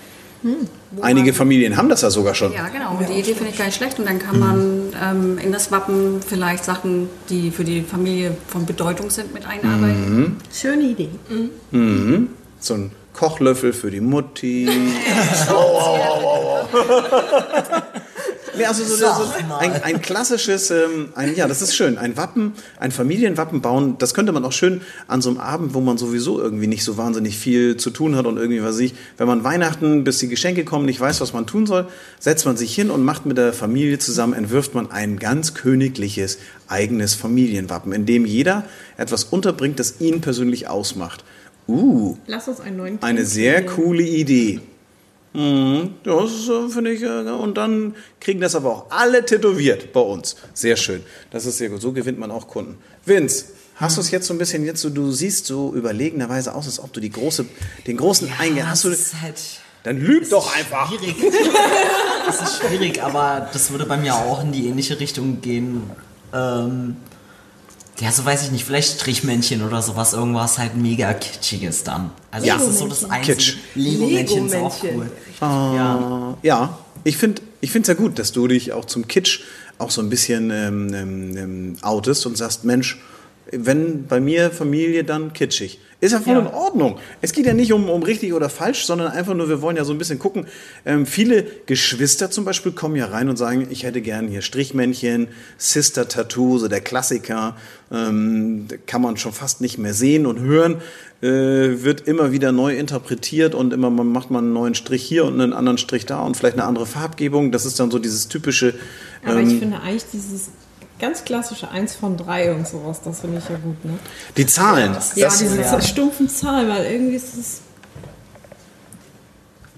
Wo 0.92 1.02
Einige 1.02 1.28
man- 1.32 1.36
Familien 1.36 1.78
haben 1.78 1.90
das 1.90 2.02
ja 2.02 2.10
sogar 2.10 2.34
schon. 2.36 2.54
Ja, 2.54 2.68
genau. 2.70 2.92
Und 2.98 3.08
die 3.10 3.14
Idee 3.20 3.34
finde 3.34 3.52
ich 3.52 3.58
gar 3.58 3.66
nicht 3.66 3.76
schlecht. 3.78 4.00
Und 4.00 4.06
dann 4.08 4.20
kann 4.20 4.40
man 4.40 4.94
ähm, 5.04 5.38
in 5.38 5.52
das 5.52 5.72
Wappen 5.72 6.20
vielleicht 6.26 6.64
Sachen, 6.66 7.10
die 7.30 7.52
für 7.52 7.64
die 7.64 7.82
Familie 7.82 8.36
von 8.48 8.66
Bedeutung 8.66 9.10
sind, 9.10 9.34
mit 9.34 9.46
einarbeiten. 9.48 10.38
Schöne 10.54 10.84
Idee. 10.84 11.10
So 12.60 12.74
ein 12.76 12.92
Kochlöffel 13.14 13.74
für 13.74 13.90
die 13.92 14.02
Mutti. 14.02 14.68
Nee, 14.70 14.92
also 18.66 18.84
so, 18.84 18.96
so 18.96 19.06
ein, 19.60 19.72
ein 19.84 20.02
klassisches, 20.02 20.72
ähm, 20.72 21.10
ein, 21.16 21.36
ja, 21.36 21.48
das 21.48 21.62
ist 21.62 21.76
schön. 21.76 21.98
Ein 21.98 22.18
Wappen, 22.18 22.54
ein 22.80 22.92
Familienwappen 22.92 23.62
bauen, 23.62 23.98
das 23.98 24.14
könnte 24.14 24.32
man 24.32 24.44
auch 24.46 24.52
schön 24.52 24.82
an 25.08 25.22
so 25.22 25.30
einem 25.30 25.40
Abend, 25.40 25.74
wo 25.74 25.82
man 25.82 25.98
sowieso 25.98 26.40
irgendwie 26.40 26.68
nicht 26.68 26.84
so 26.84 26.98
wahnsinnig 26.98 27.38
viel 27.38 27.78
zu 27.78 27.90
tun 27.90 28.16
hat 28.16 28.26
und 28.26 28.38
irgendwie, 28.38 28.62
was 28.62 28.76
weiß 28.76 28.80
ich, 28.82 28.96
wenn 29.18 29.28
man 29.28 29.44
Weihnachten, 29.44 30.04
bis 30.04 30.20
die 30.20 30.28
Geschenke 30.28 30.66
kommen, 30.66 30.86
nicht 30.86 31.00
weiß, 31.00 31.22
was 31.22 31.34
man 31.34 31.46
tun 31.48 31.66
soll, 31.66 31.88
setzt 32.20 32.46
man 32.46 32.58
sich 32.58 32.74
hin 32.74 32.90
und 32.90 33.04
macht 33.04 33.26
mit 33.26 33.38
der 33.38 33.54
Familie 33.54 34.00
zusammen, 34.00 34.34
entwirft 34.34 34.74
man 34.74 34.92
ein 34.92 35.20
ganz 35.20 35.54
königliches 35.54 36.38
eigenes 36.68 37.14
Familienwappen, 37.16 37.94
in 37.94 38.06
dem 38.06 38.26
jeder 38.26 38.64
etwas 38.98 39.24
unterbringt, 39.26 39.80
das 39.80 40.00
ihn 40.00 40.22
persönlich 40.22 40.68
ausmacht. 40.68 41.24
Uh, 41.68 42.16
Lass 42.28 42.48
uns 42.48 42.62
einen 42.62 42.78
neuen 42.78 43.04
eine 43.04 43.26
sehr 43.26 43.66
kreieren. 43.66 43.76
coole 43.76 44.04
Idee. 44.04 44.62
Mhm, 45.38 45.94
das 46.04 46.50
äh, 46.50 46.68
finde 46.70 46.92
ich. 46.94 47.04
Äh, 47.04 47.30
und 47.30 47.56
dann 47.60 47.94
kriegen 48.20 48.42
das 48.42 48.56
aber 48.56 48.72
auch 48.72 48.86
alle 48.90 49.24
tätowiert 49.24 49.94
bei 49.94 50.00
uns. 50.00 50.36
Sehr 50.56 50.76
schön. 50.76 51.04
Das 51.30 51.46
ist 51.46 51.60
sehr 51.60 51.70
gut. 51.70 51.80
So 51.80 51.92
gewinnt 51.92 52.18
man 52.18 52.32
auch 52.32 52.48
Kunden. 52.48 52.80
Vince, 53.06 53.46
hast 53.76 53.98
du 53.98 54.02
es 54.02 54.10
jetzt 54.10 54.26
so 54.26 54.34
ein 54.34 54.40
bisschen 54.40 54.66
jetzt 54.66 54.82
so, 54.82 54.90
du 54.90 55.12
siehst 55.12 55.46
so 55.46 55.76
überlegenerweise 55.76 56.56
aus, 56.56 56.66
als 56.66 56.80
ob 56.80 56.92
du 56.92 57.00
die 57.00 57.12
große, 57.12 57.46
den 57.86 57.98
großen 57.98 58.32
Eingang 58.40 58.68
hast 58.68 58.84
du. 58.86 58.90
halt 58.90 59.36
Dann 59.84 60.00
lüg 60.02 60.28
doch 60.32 60.56
einfach. 60.56 60.92
schwierig. 60.92 61.16
das 62.26 62.42
ist 62.42 62.58
schwierig, 62.64 63.04
aber 63.04 63.48
das 63.54 63.70
würde 63.70 63.86
bei 63.86 63.98
mir 63.98 64.16
auch 64.16 64.42
in 64.44 64.52
die 64.52 64.66
ähnliche 64.68 65.00
Richtung 65.00 65.40
gehen. 65.42 65.84
Ähm, 66.34 66.96
ja, 68.00 68.12
so 68.12 68.24
weiß 68.26 68.44
ich 68.44 68.52
nicht, 68.52 68.64
vielleicht 68.66 69.00
Strichmännchen 69.00 69.64
oder 69.64 69.82
sowas, 69.82 70.14
irgendwas 70.14 70.58
halt 70.58 70.76
mega 70.76 71.14
kitschiges 71.14 71.84
dann. 71.84 72.12
Also 72.32 72.46
Ja. 72.48 72.58
das 72.58 72.68
ist 72.68 72.80
so 72.80 72.88
das 72.88 73.06
einzige. 73.10 73.36
Kitsch. 73.38 73.56
Lego-Männchen 73.76 74.48
ist 74.48 74.56
auch 74.56 74.76
cool. 74.84 75.12
Ja. 75.42 76.38
Ja, 76.44 76.78
ich 77.04 77.18
finde 77.18 77.42
ich 77.62 77.72
finde 77.72 77.92
es 77.92 77.98
ja 77.98 78.04
gut, 78.04 78.20
dass 78.20 78.32
du 78.32 78.48
dich 78.48 78.72
auch 78.74 78.86
zum 78.86 79.08
Kitsch 79.08 79.42
auch 79.80 79.90
so 79.92 80.02
ein 80.02 80.10
bisschen 80.10 80.52
ähm, 80.52 80.94
ähm, 80.94 81.38
ähm, 81.38 81.78
outest 81.82 82.26
und 82.26 82.38
sagst, 82.38 82.64
Mensch, 82.66 83.00
wenn 83.52 84.06
bei 84.08 84.20
mir 84.20 84.52
Familie, 84.52 85.04
dann 85.04 85.34
kitschig. 85.34 85.80
Ist 86.00 86.12
ja 86.12 86.20
voll 86.20 86.34
Ja. 86.36 86.42
in 86.42 86.48
Ordnung. 86.48 87.00
Es 87.22 87.32
geht 87.32 87.48
ja 87.48 87.56
nicht 87.56 87.74
um, 87.74 87.90
um 87.90 88.04
richtig 88.04 88.34
oder 88.34 88.50
falsch, 88.50 88.86
sondern 88.86 89.08
einfach 89.12 89.34
nur, 89.34 89.50
wir 89.50 89.64
wollen 89.64 89.78
ja 89.78 89.84
so 89.84 89.94
ein 89.94 89.98
bisschen 89.98 90.20
gucken. 90.20 90.46
Ähm, 90.86 91.08
viele 91.08 91.44
Geschwister 91.66 92.30
zum 92.30 92.46
Beispiel 92.46 92.72
kommen 92.72 92.96
ja 92.96 93.08
rein 93.08 93.30
und 93.30 93.38
sagen, 93.38 93.68
ich 93.72 93.84
hätte 93.84 94.02
gern 94.02 94.28
hier 94.28 94.44
Strichmännchen, 94.44 95.28
Sister-Tattoo, 95.58 96.60
so 96.60 96.68
der 96.68 96.82
Klassiker. 96.82 97.58
Ähm, 97.92 98.68
kann 98.86 99.02
man 99.02 99.18
schon 99.18 99.32
fast 99.34 99.60
nicht 99.62 99.80
mehr 99.80 99.96
sehen 99.96 100.26
und 100.28 100.40
hören. 100.40 100.82
Äh, 101.22 101.84
wird 101.84 102.02
immer 102.08 102.32
wieder 102.32 102.52
neu 102.52 102.78
interpretiert 102.78 103.56
und 103.56 103.74
immer 103.74 103.90
man 103.90 104.06
macht 104.08 104.30
man 104.30 104.44
einen 104.46 104.54
neuen 104.54 104.76
Strich 104.76 105.02
hier 105.04 105.26
und 105.26 105.42
einen 105.42 105.54
anderen 105.54 105.80
Strich 105.80 106.06
da 106.06 106.20
und 106.22 106.38
vielleicht 106.38 106.58
eine 106.58 106.66
andere 106.66 106.86
Farbgebung. 106.86 107.52
Das 107.52 107.66
ist 107.66 107.80
dann 107.80 107.90
so 107.90 107.98
dieses 107.98 108.28
typische. 108.28 108.76
Aber 109.26 109.40
ähm, 109.40 109.50
ich 109.50 109.58
finde 109.58 109.80
eigentlich 109.82 110.06
dieses 110.14 110.50
ganz 111.00 111.24
klassische 111.24 111.70
1 111.70 111.96
von 111.96 112.18
3 112.18 112.54
und 112.54 112.68
sowas, 112.68 113.02
das 113.04 113.22
finde 113.22 113.40
ich 113.40 113.50
ja 113.50 113.58
gut, 113.58 113.84
ne? 113.86 113.94
die 114.36 114.46
Zahlen. 114.46 114.94
Ja, 115.16 115.28
das, 115.28 115.40
diese 115.40 115.62
ja. 115.62 115.82
stumpfen 115.82 116.30
Zahlen, 116.30 116.70
weil 116.70 116.86
irgendwie 116.86 117.16
ist 117.16 117.36
es 117.38 117.62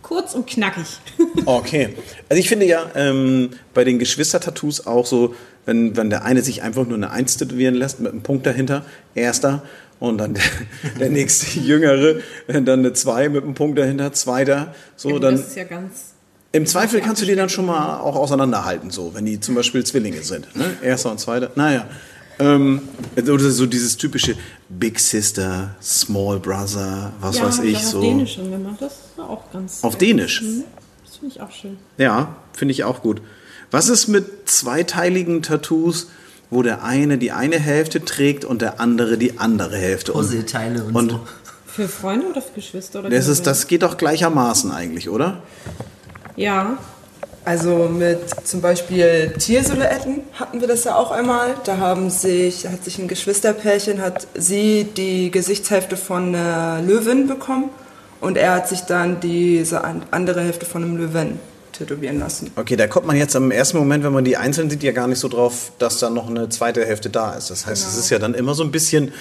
kurz 0.01 0.33
und 0.33 0.47
knackig. 0.47 0.99
Okay. 1.45 1.95
Also 2.27 2.39
ich 2.39 2.49
finde 2.49 2.65
ja 2.65 2.91
ähm, 2.95 3.51
bei 3.73 3.83
den 3.83 3.99
Geschwister-Tattoos 3.99 4.87
auch 4.87 5.05
so, 5.05 5.35
wenn, 5.65 5.95
wenn 5.95 6.09
der 6.09 6.25
eine 6.25 6.41
sich 6.41 6.63
einfach 6.63 6.85
nur 6.85 6.97
eine 6.97 7.11
Eins 7.11 7.37
tätowieren 7.37 7.75
lässt 7.75 7.99
mit 7.99 8.11
einem 8.11 8.23
Punkt 8.23 8.45
dahinter, 8.45 8.85
erster, 9.15 9.63
und 9.99 10.17
dann 10.17 10.33
der, 10.33 10.43
der 10.99 11.09
nächste 11.09 11.59
Jüngere, 11.59 12.21
dann 12.47 12.67
eine 12.67 12.93
Zwei 12.93 13.29
mit 13.29 13.43
einem 13.43 13.53
Punkt 13.53 13.77
dahinter, 13.77 14.11
zweiter, 14.13 14.73
so, 14.95 15.09
Ja, 15.09 15.19
dann 15.19 15.35
das 15.35 15.47
ist 15.47 15.55
ja 15.55 15.65
ganz. 15.65 16.13
Im 16.51 16.65
Zweifel 16.65 17.01
kannst 17.01 17.21
du 17.21 17.25
die 17.25 17.35
dann 17.35 17.49
schon 17.49 17.65
mal 17.65 17.99
auch 17.99 18.15
auseinanderhalten, 18.15 18.89
so, 18.89 19.13
wenn 19.13 19.25
die 19.25 19.39
zum 19.39 19.55
Beispiel 19.55 19.85
Zwillinge 19.85 20.23
sind. 20.23 20.55
Ne? 20.55 20.77
Erster 20.81 21.11
und 21.11 21.19
zweiter. 21.19 21.51
Naja. 21.55 21.87
Ähm, 22.39 22.81
oder 23.17 23.49
so 23.49 23.65
dieses 23.65 23.97
typische 23.97 24.35
Big 24.69 24.99
Sister, 24.99 25.75
Small 25.81 26.39
Brother, 26.39 27.11
was 27.19 27.37
ja, 27.37 27.45
weiß 27.45 27.59
ich, 27.59 27.77
auch 27.77 27.81
so. 27.81 27.97
auf 27.97 28.03
Dänisch 28.03 28.33
schon 28.35 28.51
gemacht. 28.51 28.77
Das 28.79 28.93
ist 28.93 29.19
auch 29.19 29.51
ganz. 29.51 29.83
Auf 29.83 29.97
Dänisch. 29.97 30.41
Das 31.05 31.17
finde 31.17 31.35
ich 31.35 31.41
auch 31.41 31.51
schön. 31.51 31.77
Ja, 31.97 32.37
finde 32.53 32.71
ich 32.71 32.85
auch 32.85 33.01
gut. 33.01 33.21
Was 33.71 33.89
ist 33.89 34.07
mit 34.07 34.49
zweiteiligen 34.49 35.41
Tattoos, 35.43 36.07
wo 36.49 36.63
der 36.63 36.83
eine 36.83 37.17
die 37.17 37.33
eine 37.33 37.59
Hälfte 37.59 38.03
trägt 38.03 38.45
und 38.45 38.61
der 38.61 38.79
andere 38.79 39.17
die 39.17 39.37
andere 39.37 39.75
Hälfte? 39.75 40.13
Und, 40.13 40.21
Puzzleteile 40.21 40.85
und, 40.85 40.95
und 40.95 41.11
so. 41.11 41.19
Für 41.67 41.87
Freunde 41.89 42.27
oder 42.27 42.41
für 42.41 42.53
Geschwister? 42.53 42.99
Oder 42.99 43.09
das, 43.09 43.27
ist, 43.27 43.45
das 43.45 43.67
geht 43.67 43.83
doch 43.83 43.97
gleichermaßen 43.97 44.71
eigentlich, 44.71 45.09
oder? 45.09 45.43
Ja, 46.39 46.77
Also 47.43 47.89
mit 47.89 48.19
zum 48.47 48.61
Beispiel 48.61 49.33
Tiersilhouetten 49.37 50.21
hatten 50.39 50.61
wir 50.61 50.67
das 50.69 50.85
ja 50.85 50.95
auch 50.95 51.11
einmal. 51.11 51.55
Da 51.65 51.77
haben 51.77 52.09
sich, 52.09 52.65
hat 52.65 52.83
sich 52.85 52.97
ein 52.97 53.09
Geschwisterpärchen, 53.09 54.01
hat 54.01 54.25
sie 54.35 54.85
die 54.85 55.31
Gesichtshälfte 55.31 55.97
von 55.97 56.33
einer 56.33 56.81
Löwin 56.81 57.27
bekommen 57.27 57.69
und 58.21 58.37
er 58.37 58.53
hat 58.55 58.69
sich 58.69 58.81
dann 58.81 59.19
diese 59.19 59.83
an- 59.83 60.03
andere 60.11 60.41
Hälfte 60.41 60.65
von 60.65 60.83
einem 60.83 60.95
Löwen 60.97 61.39
tätowieren 61.79 62.19
lassen. 62.19 62.51
Okay, 62.55 62.75
da 62.75 62.87
kommt 62.87 63.07
man 63.07 63.15
jetzt 63.15 63.33
im 63.35 63.49
ersten 63.49 63.77
Moment, 63.77 64.03
wenn 64.03 64.13
man 64.13 64.23
die 64.23 64.37
einzeln 64.37 64.69
sieht, 64.69 64.83
ja 64.83 64.91
gar 64.91 65.07
nicht 65.07 65.19
so 65.19 65.27
drauf, 65.27 65.71
dass 65.79 65.99
da 65.99 66.09
noch 66.09 66.29
eine 66.29 66.49
zweite 66.49 66.85
Hälfte 66.85 67.09
da 67.09 67.33
ist. 67.33 67.49
Das 67.49 67.65
heißt, 67.65 67.87
es 67.87 67.97
ist 67.97 68.09
ja 68.11 68.19
dann 68.19 68.35
immer 68.35 68.53
so 68.53 68.63
ein 68.63 68.71
bisschen 68.71 69.11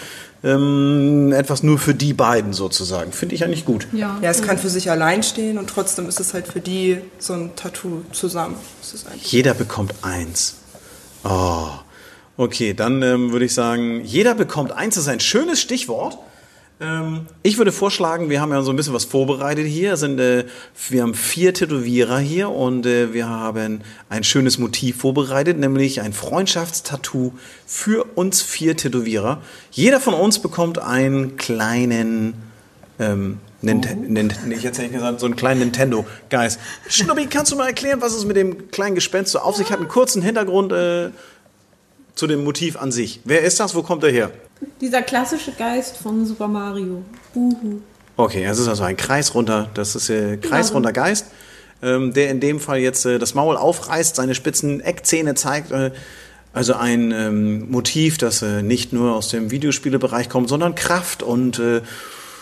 ähm, 0.45 1.33
etwas 1.33 1.63
nur 1.63 1.79
für 1.79 1.95
die 1.95 2.13
beiden 2.13 2.53
sozusagen. 2.53 3.13
Finde 3.13 3.35
ich 3.35 3.45
eigentlich 3.45 3.65
gut. 3.65 3.89
ja. 3.93 4.19
Ja, 4.21 4.31
es 4.31 4.43
kann 4.43 4.59
für 4.59 4.69
sich 4.69 4.91
allein 4.91 5.23
stehen 5.23 5.59
und 5.59 5.71
trotzdem 5.71 6.09
ist 6.09 6.21
es 6.21 6.35
halt 6.35 6.49
für 6.49 6.61
die 6.61 6.99
so 7.19 7.33
ein 7.33 7.57
Tattoo 7.57 8.03
zusammen. 8.13 8.57
Das 8.81 8.93
ist 8.93 9.07
eigentlich 9.07 9.33
Jeder 9.33 9.55
bekommt 9.55 9.95
eins. 10.03 10.57
Oh. 11.25 11.69
Okay, 12.37 12.73
dann 12.75 13.03
ähm, 13.03 13.33
würde 13.33 13.47
ich 13.47 13.55
sagen, 13.55 14.05
jeder 14.05 14.35
bekommt 14.35 14.71
eins. 14.73 14.95
Das 14.95 15.05
ist 15.05 15.09
ein 15.09 15.21
schönes 15.21 15.61
Stichwort. 15.61 16.19
Ähm, 16.81 17.27
ich 17.43 17.59
würde 17.59 17.73
vorschlagen, 17.73 18.31
wir 18.31 18.41
haben 18.41 18.53
ja 18.53 18.63
so 18.63 18.71
ein 18.71 18.77
bisschen 18.77 18.95
was 18.95 19.05
vorbereitet 19.05 19.67
hier. 19.67 19.97
Sind, 19.97 20.21
äh, 20.21 20.45
wir 20.89 21.03
haben 21.03 21.15
vier 21.15 21.53
Tätowierer 21.53 22.19
hier 22.19 22.51
und 22.51 22.87
äh, 22.87 23.13
wir 23.13 23.29
haben 23.29 23.81
ein 24.09 24.25
schönes 24.25 24.59
Motiv 24.59 24.99
vorbereitet, 24.99 25.59
nämlich 25.59 26.01
ein 26.01 26.13
Freundschaftstattoo 26.13 27.33
für 27.67 28.05
uns 28.15 28.43
vier 28.43 28.77
Tätowierer. 28.77 29.43
Jeder 29.71 30.01
von 30.01 30.15
uns 30.15 30.39
bekommt 30.39 30.79
einen 30.79 31.37
kleinen 31.37 32.35
ähm, 32.99 33.39
Nint 33.61 34.09
Nint 34.09 34.39
nee, 34.47 34.55
ich 34.55 34.65
hätte 34.65 34.83
nicht 34.83 34.93
gesagt, 34.95 35.19
so 35.19 35.27
einen 35.27 35.35
kleinen 35.35 35.61
Nintendo. 35.61 36.07
Guys, 36.31 36.61
Schnubbi, 36.89 37.27
kannst 37.27 37.51
du 37.51 37.57
mal 37.57 37.67
erklären, 37.67 38.01
was 38.01 38.15
es 38.15 38.25
mit 38.25 38.37
dem 38.37 38.71
kleinen 38.71 38.95
Gespenst 38.95 39.33
so 39.33 39.41
auf 39.41 39.57
sich 39.57 39.73
hat? 39.73 39.81
Einen 39.81 39.89
kurzen 39.89 40.23
Hintergrund 40.23 40.71
äh, 40.71 41.11
zu 42.15 42.29
dem 42.29 42.45
Motiv 42.45 42.77
an 42.77 42.93
sich. 42.93 43.21
Wer 43.25 43.43
ist 43.43 43.59
das? 43.59 43.75
Wo 43.75 43.83
kommt 43.83 44.05
er 44.05 44.11
her? 44.11 44.31
Dieser 44.81 45.03
klassische 45.03 45.53
Geist 45.53 45.97
von 45.97 46.27
Super 46.27 46.49
Mario. 46.49 47.03
Buhu. 47.35 47.81
Okay, 48.17 48.45
es 48.45 48.59
ist 48.59 48.69
also 48.69 48.83
ein 48.83 48.97
kreisrunder, 48.97 49.71
das 49.75 49.95
ist 49.95 50.11
äh, 50.11 50.37
kreisrunder 50.39 50.93
Geist, 50.93 51.27
ähm, 51.83 52.13
der 52.13 52.31
in 52.31 52.41
dem 52.41 52.59
Fall 52.59 52.79
jetzt 52.79 53.07
äh, 53.07 53.19
das 53.19 53.35
Maul 53.35 53.57
aufreißt, 53.57 54.17
seine 54.17 54.35
spitzen 54.35 54.81
Eckzähne 54.81 55.35
zeigt. 55.37 55.71
Äh, 55.71 55.93
also 56.53 56.75
ein 56.75 57.13
ähm, 57.13 57.71
Motiv, 57.71 58.19
das 58.19 58.43
äh, 58.43 58.63
nicht 58.63 58.93
nur 58.93 59.15
aus 59.15 59.29
dem 59.29 59.51
Videospielebereich 59.53 60.29
kommt, 60.29 60.49
sondern 60.49 60.75
Kraft 60.75 61.23
und 61.23 61.61
äh, 61.61 61.83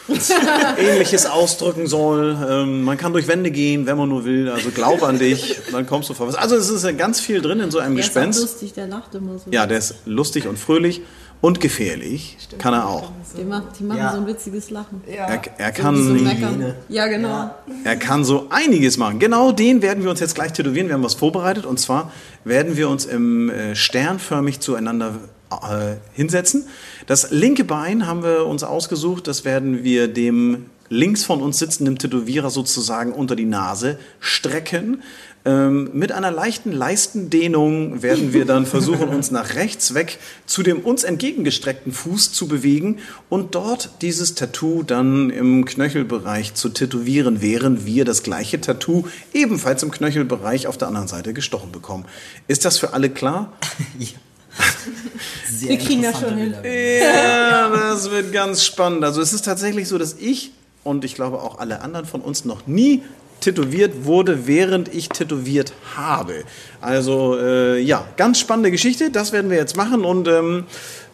ähnliches 0.79 1.27
ausdrücken 1.27 1.87
soll. 1.87 2.37
Ähm, 2.49 2.83
man 2.85 2.97
kann 2.97 3.13
durch 3.13 3.29
Wände 3.29 3.51
gehen, 3.51 3.87
wenn 3.87 3.99
man 3.99 4.09
nur 4.09 4.25
will. 4.25 4.49
Also 4.49 4.71
glaub 4.71 5.03
an 5.03 5.19
dich, 5.19 5.59
dann 5.73 5.87
kommst 5.87 6.09
du 6.09 6.15
vor 6.15 6.29
was. 6.29 6.37
Also 6.37 6.57
es 6.57 6.71
ist 6.71 6.85
äh, 6.85 6.95
ganz 6.95 7.21
viel 7.21 7.43
drin 7.43 7.61
in 7.61 7.71
so 7.71 7.79
einem 7.79 7.97
Der 7.97 8.05
ist 8.05 8.15
Gespenst. 8.15 8.41
lustig, 8.41 8.73
der 8.73 8.87
lacht 8.87 9.15
immer 9.15 9.39
so. 9.39 9.51
Ja, 9.51 9.67
der 9.67 9.79
ist 9.79 9.97
lustig 10.07 10.47
und 10.47 10.59
fröhlich 10.59 11.03
und 11.40 11.61
gefährlich. 11.61 12.37
Kann 12.59 12.75
er 12.75 12.88
auch. 12.88 13.12
Die, 13.37 13.45
macht, 13.45 13.78
die 13.78 13.85
machen 13.85 13.99
Ja. 13.99 14.12
so 14.12 14.19
ein 14.19 14.26
witziges 14.26 14.71
Lachen. 14.71 15.02
ja. 15.07 15.26
Er, 15.26 15.40
er 15.59 15.75
So 15.75 15.83
kann 15.83 16.23
meckern. 16.25 16.75
Ja, 16.88 17.07
genau. 17.07 17.50
Er 17.85 17.97
kann 17.97 18.25
so 18.25 18.47
einiges 18.50 18.97
machen. 18.97 19.19
Genau 19.19 19.52
den 19.52 19.83
werden 19.83 20.02
wir 20.02 20.11
uns 20.11 20.21
jetzt 20.21 20.35
gleich 20.35 20.52
tätowieren. 20.52 20.88
Wir 20.88 20.95
haben 20.95 21.02
was 21.05 21.14
vorbereitet. 21.14 21.66
Und 21.66 21.78
zwar 21.78 22.11
werden 22.45 22.76
wir 22.76 22.88
uns 22.88 23.05
im 23.05 23.50
äh, 23.50 23.75
sternförmig 23.76 24.61
zueinander 24.61 25.14
äh, 25.50 25.97
hinsetzen. 26.14 26.66
Das 27.07 27.31
linke 27.31 27.64
Bein 27.64 28.07
haben 28.07 28.23
wir 28.23 28.47
uns 28.47 28.64
ausgesucht. 28.64 29.26
Das 29.26 29.45
werden 29.45 29.85
wir 29.85 30.09
dem 30.09 30.66
links 30.88 31.25
von 31.25 31.43
uns 31.43 31.59
sitzenden 31.59 31.99
Tätowierer 31.99 32.49
sozusagen 32.50 33.12
unter 33.12 33.37
die 33.37 33.45
Nase 33.45 33.99
strecken. 34.21 35.02
Ähm, 35.47 35.91
mit 35.93 36.11
einer 36.11 36.33
leichten 36.33 36.73
Leistendehnung 36.73 38.03
werden 38.03 38.33
wir 38.33 38.47
dann 38.47 38.67
versuchen, 38.67 39.09
uns 39.11 39.31
nach 39.31 39.55
rechts 39.55 39.95
weg 39.95 40.19
zu 40.45 40.65
dem 40.65 40.81
uns 40.81 41.05
entgegengestreckten 41.05 41.93
Fuß 41.93 42.33
zu 42.33 42.49
bewegen 42.49 42.99
und 43.29 43.55
dort 43.55 43.91
dieses 44.03 44.35
Tattoo 44.35 44.83
dann 44.83 45.31
im 45.31 45.65
Knöchelbereich 45.65 46.55
zu 46.55 46.71
tätowieren, 46.71 47.43
während 47.43 47.87
wir 47.87 48.05
das 48.05 48.25
gleiche 48.25 48.61
Tattoo 48.61 49.05
ebenfalls 49.33 49.85
im 49.85 49.93
Knöchelbereich 49.93 50.67
auf 50.67 50.79
der 50.79 50.88
anderen 50.88 51.07
Seite 51.07 51.33
gestochen 51.33 51.71
bekommen. 51.71 52.07
Ist 52.49 52.65
das 52.65 52.79
für 52.79 52.93
alle 52.93 53.09
klar? 53.09 53.53
Sehr 55.49 55.69
Wir 55.69 55.79
kriegen 55.79 56.03
das 56.03 56.19
schon 56.19 56.37
hin. 56.37 56.55
Ja, 56.65 57.69
das 57.69 58.11
wird 58.11 58.33
ganz 58.33 58.65
spannend. 58.65 59.05
Also 59.05 59.21
es 59.21 59.33
ist 59.33 59.45
tatsächlich 59.45 59.87
so, 59.87 59.97
dass 59.97 60.15
ich 60.15 60.50
und 60.83 61.05
ich 61.05 61.15
glaube 61.15 61.41
auch 61.41 61.61
alle 61.61 61.83
anderen 61.83 62.07
von 62.07 62.21
uns 62.21 62.45
noch 62.45 62.67
nie 62.67 63.03
tätowiert 63.40 64.05
wurde, 64.05 64.47
während 64.47 64.93
ich 64.93 65.09
tätowiert 65.09 65.73
habe. 65.95 66.45
Also 66.81 67.38
äh, 67.38 67.81
ja, 67.81 68.05
ganz 68.16 68.38
spannende 68.40 68.71
Geschichte. 68.71 69.11
Das 69.11 69.33
werden 69.33 69.50
wir 69.50 69.57
jetzt 69.59 69.76
machen 69.76 70.05
und 70.05 70.28
ähm, 70.28 70.64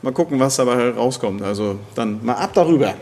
mal 0.03 0.13
gucken, 0.13 0.41
was 0.41 0.57
dabei 0.57 0.91
rauskommt. 0.91 1.43
Also 1.43 1.79
dann 1.95 2.25
mal 2.25 2.35
ab 2.35 2.53
darüber. 2.55 2.95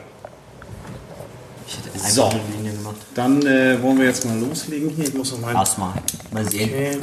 Ich 1.67 1.77
hätte 1.77 1.95
einfach 1.95 2.09
So. 2.09 2.25
eine 2.25 2.41
Linie 2.57 2.73
gemacht. 2.73 2.97
Dann 3.15 3.43
äh, 3.47 3.81
wollen 3.83 3.99
wir 3.99 4.07
jetzt 4.07 4.25
mal 4.25 4.39
loslegen 4.39 4.91
hier. 4.91 5.05
Ich 5.05 5.15
muss 5.15 5.33
noch 5.33 5.41
mal. 5.41 5.55
Erstmal. 5.55 5.95
Mal 6.33 6.51
sehen. 6.51 6.71
Okay. 6.71 6.99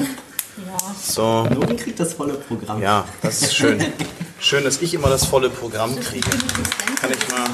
So. 1.01 1.43
Nori 1.43 1.75
kriegt 1.75 1.99
das 1.99 2.13
volle 2.13 2.33
Programm. 2.33 2.81
Ja, 2.81 3.05
das 3.21 3.41
ist 3.43 3.55
schön. 3.55 3.79
Schön, 4.39 4.63
dass 4.63 4.81
ich 4.83 4.93
immer 4.93 5.09
das 5.09 5.25
volle 5.25 5.49
Programm 5.49 5.95
kriege. 5.99 6.29
Kann 6.29 7.09
ich 7.11 7.27
mal. 7.29 7.47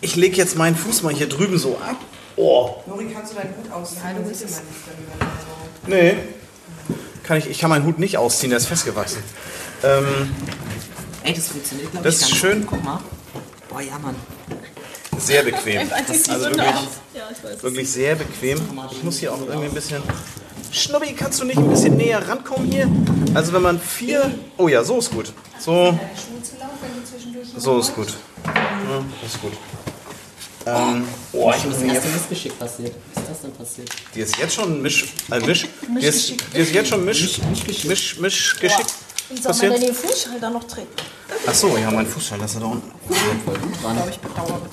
Ich 0.00 0.16
lege 0.16 0.36
jetzt 0.36 0.56
meinen 0.56 0.76
Fuß 0.76 1.02
mal 1.02 1.12
hier 1.12 1.28
drüben 1.28 1.58
so 1.58 1.76
ab. 1.76 1.96
Oh, 2.40 2.76
Nori, 2.86 3.08
kannst 3.12 3.32
du 3.32 3.36
deinen 3.36 3.54
Hut 3.56 3.70
ausziehen? 3.72 4.02
Ja, 4.04 4.12
du 4.14 4.22
bist 4.28 4.42
immer 4.42 4.50
nicht 4.50 5.88
nee. 5.88 6.14
Kann 7.24 7.36
ich, 7.38 7.50
ich 7.50 7.58
kann 7.58 7.68
meinen 7.70 7.84
Hut 7.84 7.98
nicht 7.98 8.16
ausziehen, 8.16 8.50
der 8.50 8.58
ist 8.58 8.66
festgewachsen. 8.66 9.22
Ähm, 9.82 10.34
Ey, 11.24 11.34
das 11.34 11.48
funktioniert, 11.48 11.90
glaube 11.90 12.04
Das 12.04 12.14
ich, 12.16 12.22
ist 12.22 12.28
ganz 12.28 12.40
schön. 12.40 12.66
Guck 12.66 12.82
mal. 12.84 13.00
Boah, 13.68 13.80
ja, 13.80 13.98
Mann. 13.98 14.14
sehr 15.18 15.42
bequem. 15.42 15.90
Also 15.90 16.44
wirklich, 16.44 16.58
Ja, 17.14 17.28
ich 17.30 17.44
weiß. 17.44 17.62
wirklich 17.62 17.90
sehr 17.90 18.14
bequem. 18.14 18.60
Ich 18.92 19.02
muss 19.02 19.18
hier 19.18 19.32
auch 19.34 19.40
irgendwie 19.40 19.66
ein 19.66 19.74
bisschen. 19.74 20.02
Schnubbi, 20.70 21.14
kannst 21.14 21.40
du 21.40 21.44
nicht 21.44 21.58
ein 21.58 21.68
bisschen 21.68 21.96
näher 21.96 22.26
rankommen 22.26 22.70
hier? 22.70 22.88
Also 23.34 23.52
wenn 23.52 23.62
man 23.62 23.80
vier. 23.80 24.30
Oh 24.56 24.68
ja, 24.68 24.84
so 24.84 24.98
ist 24.98 25.10
gut. 25.10 25.32
So. 25.58 25.98
So 27.56 27.78
ist 27.80 27.94
gut. 27.94 28.08
Ja, 28.44 29.02
das 29.22 29.34
ist 29.34 29.40
gut. 29.40 29.52
Ähm, 30.66 31.04
oh, 31.32 31.52
ich 31.56 31.64
muss 31.64 31.76
erste 31.80 31.84
hier. 31.84 32.12
Missgeschick 32.12 32.58
passiert. 32.58 32.94
Was 33.14 33.22
ist 33.22 33.30
das 33.30 33.40
denn 33.42 33.52
passiert? 33.52 33.88
Die 34.14 34.20
ist 34.20 34.36
jetzt 34.36 34.54
schon 34.54 34.82
Misch. 34.82 35.06
Äh, 35.30 35.40
Misch. 35.40 35.66
Die 36.00 36.04
ist, 36.06 36.34
die 36.54 36.58
ist 36.58 36.72
jetzt 36.72 36.88
schon 36.88 37.04
Misch. 37.04 37.40
Misch, 37.66 37.84
Misch, 37.84 38.18
Misch 38.18 38.56
geschickt. 38.60 38.94
Und 39.30 39.42
soll 39.42 39.52
man 39.52 39.78
denn 39.78 39.88
den 39.88 39.94
Fußschalter 39.94 40.50
noch 40.50 40.64
drehen? 40.64 40.86
Ach 41.46 41.54
so, 41.54 41.76
ja, 41.76 41.90
mein 41.90 42.06
Fußschall, 42.06 42.38
das 42.38 42.54
ist 42.54 42.60
da 42.62 42.66
unten. 42.66 42.90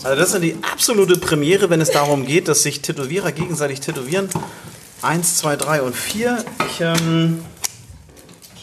Also 0.03 0.15
das 0.17 0.33
ist 0.33 0.41
die 0.41 0.57
absolute 0.71 1.17
Premiere, 1.17 1.69
wenn 1.69 1.81
es 1.81 1.91
darum 1.91 2.25
geht, 2.25 2.47
dass 2.47 2.63
sich 2.63 2.81
Tätowierer 2.81 3.31
gegenseitig 3.33 3.81
tätowieren. 3.81 4.29
Eins, 5.01 5.37
zwei, 5.37 5.57
drei 5.57 5.81
und 5.81 5.95
vier. 5.95 6.43
Ich, 6.69 6.81
ähm, 6.81 7.43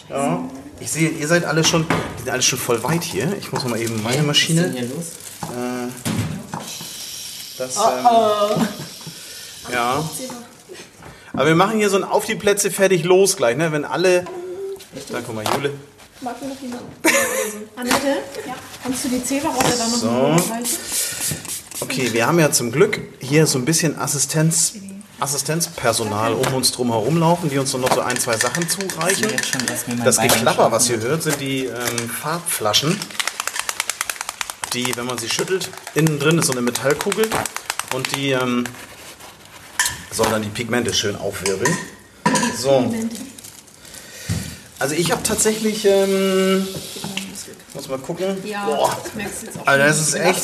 ja, 0.09 0.43
ich 0.81 0.91
sehe, 0.91 1.11
ihr 1.11 1.29
seid 1.29 1.45
alle 1.45 1.63
schon, 1.63 1.87
die 2.19 2.23
sind 2.23 2.31
alle 2.31 2.43
schon 2.43 2.59
voll 2.59 2.83
weit 2.83 3.05
hier. 3.05 3.37
Ich 3.39 3.53
muss 3.53 3.63
noch 3.63 3.71
mal 3.71 3.81
eben 3.81 4.03
meine 4.03 4.27
Was 4.27 4.39
ist 4.39 4.49
denn 4.49 4.57
Maschine. 4.57 4.73
hier 4.73 4.89
los? 4.89 5.05
Das, 7.59 7.77
ähm, 7.77 8.67
ja. 9.73 10.05
Aber 11.33 11.47
wir 11.47 11.55
machen 11.55 11.79
hier 11.79 11.91
so 11.91 11.97
ein 11.97 12.05
auf 12.05 12.25
die 12.25 12.35
Plätze 12.35 12.71
fertig 12.71 13.05
los 13.05 13.37
gleich, 13.37 13.57
ne? 13.57 13.73
Wenn 13.73 13.85
alle. 13.85 14.25
Da 15.11 15.21
guck 15.25 15.35
mal, 15.35 15.45
Jule. 15.55 15.73
Mag 16.21 16.41
mir 16.41 16.49
noch 16.49 16.61
jemand? 16.61 16.83
Annette, 17.77 18.19
ja. 18.47 18.55
kannst 18.83 19.05
du 19.05 19.09
die 19.09 19.25
Zeberrolle 19.25 19.73
dann 19.77 19.91
noch 19.91 19.99
So. 19.99 20.37
Okay, 21.81 22.13
wir 22.13 22.27
haben 22.27 22.39
ja 22.39 22.53
zum 22.53 22.71
Glück 22.71 23.01
hier 23.19 23.47
so 23.47 23.59
ein 23.59 23.65
bisschen 23.65 23.99
Assistenz, 23.99 24.75
Assistenzpersonal 25.19 26.35
um 26.35 26.55
uns 26.55 26.71
drum 26.71 26.91
herum 26.91 27.17
laufen, 27.19 27.51
die 27.51 27.59
uns 27.59 27.73
noch 27.75 27.93
so 27.93 28.01
ein, 28.03 28.17
zwei 28.19 28.37
Sachen 28.37 28.63
Ich 28.63 28.69
zureichen. 28.69 29.33
Das 30.05 30.19
Geklapper, 30.19 30.71
was 30.71 30.89
ihr 30.91 31.01
hört, 31.01 31.25
sind 31.25 31.41
die 31.41 31.65
ähm, 31.65 32.09
Farbflaschen, 32.09 32.99
die, 34.75 34.95
wenn 34.97 35.07
man 35.07 35.19
sie 35.19 35.29
schüttelt, 35.29 35.69
innen 35.95 36.19
drin 36.19 36.39
ist 36.39 36.47
so 36.47 36.53
eine 36.53 36.63
Metallkugel 36.63 37.29
und 37.95 38.15
die 38.17 38.31
ähm, 38.33 38.65
soll 40.11 40.27
dann 40.31 40.43
die 40.43 40.49
Pigmente 40.49 40.93
schön 40.95 41.17
aufwirbeln. 41.17 41.77
So. 42.59 42.93
Also 44.79 44.95
ich 44.95 45.13
habe 45.13 45.23
tatsächlich, 45.23 45.85
ähm, 45.85 46.67
muss 47.75 47.89
mal 47.89 47.99
gucken. 47.99 48.37
Ja, 48.45 48.67
Boah, 48.67 48.97
das 49.05 49.15
merkst 49.15 49.43
du 49.43 49.47
jetzt 49.47 49.59
auch. 49.61 49.67
Alter, 49.67 49.85
das 49.87 50.01
ist 50.01 50.15
echt- 50.15 50.43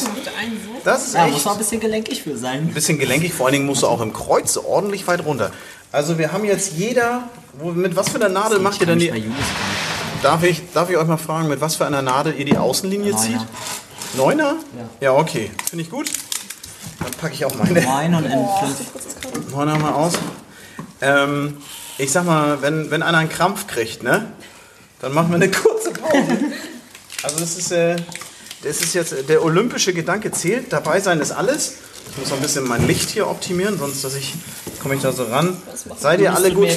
das 0.84 1.06
ist 1.08 1.14
Ja, 1.14 1.24
echt 1.24 1.32
muss 1.34 1.44
man 1.44 1.54
ein 1.54 1.58
bisschen 1.58 1.80
gelenkig 1.80 2.22
für 2.22 2.36
sein. 2.38 2.60
ein 2.60 2.74
bisschen 2.74 2.98
gelenkig, 2.98 3.34
vor 3.34 3.46
allen 3.46 3.54
Dingen 3.54 3.66
musst 3.66 3.82
du 3.82 3.86
auch 3.88 4.00
im 4.00 4.12
Kreuz 4.12 4.56
ordentlich 4.56 5.06
weit 5.06 5.24
runter. 5.24 5.50
Also 5.90 6.18
wir 6.18 6.32
haben 6.32 6.44
jetzt 6.44 6.72
jeder, 6.76 7.28
wo, 7.54 7.70
mit 7.72 7.96
was 7.96 8.10
für 8.10 8.16
einer 8.16 8.28
Nadel 8.28 8.60
macht 8.60 8.80
ihr 8.80 8.86
denn 8.86 8.98
die, 8.98 9.12
darf 10.22 10.42
ich, 10.44 10.62
darf 10.72 10.88
ich 10.90 10.96
euch 10.96 11.06
mal 11.06 11.16
fragen, 11.16 11.48
mit 11.48 11.60
was 11.60 11.76
für 11.76 11.86
einer 11.86 12.02
Nadel 12.02 12.34
ihr 12.38 12.44
die 12.44 12.56
Außenlinie 12.58 13.16
zieht? 13.16 13.40
Neuner? 14.14 14.56
Ja, 15.00 15.12
okay, 15.12 15.50
finde 15.68 15.84
ich 15.84 15.90
gut. 15.90 16.10
Dann 17.00 17.12
packe 17.12 17.34
ich 17.34 17.44
auch 17.44 17.54
meine 17.54 17.80
Neun 17.80 18.14
und 18.14 18.26
N5. 18.26 19.50
Neuner 19.50 19.78
mal 19.78 19.92
aus. 19.92 20.14
Ähm, 21.00 21.58
ich 21.98 22.10
sag 22.10 22.24
mal, 22.24 22.62
wenn, 22.62 22.90
wenn 22.90 23.02
einer 23.02 23.18
einen 23.18 23.28
Krampf 23.28 23.66
kriegt, 23.66 24.02
ne, 24.02 24.32
dann 25.00 25.12
machen 25.12 25.30
wir 25.30 25.36
eine 25.36 25.50
kurze 25.50 25.90
Pause. 25.90 26.38
Also 27.22 27.38
das 27.38 27.56
ist, 27.56 27.72
äh, 27.72 27.96
das 28.62 28.80
ist 28.80 28.94
jetzt, 28.94 29.28
der 29.28 29.44
olympische 29.44 29.92
Gedanke 29.92 30.30
zählt, 30.32 30.72
dabei 30.72 31.00
sein 31.00 31.20
ist 31.20 31.32
alles. 31.32 31.74
Ich 32.10 32.18
muss 32.18 32.30
noch 32.30 32.36
ein 32.38 32.42
bisschen 32.42 32.66
mein 32.66 32.86
Licht 32.86 33.10
hier 33.10 33.28
optimieren, 33.28 33.78
sonst 33.78 34.02
dass 34.02 34.14
ich, 34.14 34.34
komme 34.82 34.94
ich 34.94 35.02
da 35.02 35.12
so 35.12 35.24
ran. 35.24 35.56
Seid 35.98 36.20
ihr 36.20 36.34
alle 36.34 36.52
gut? 36.52 36.68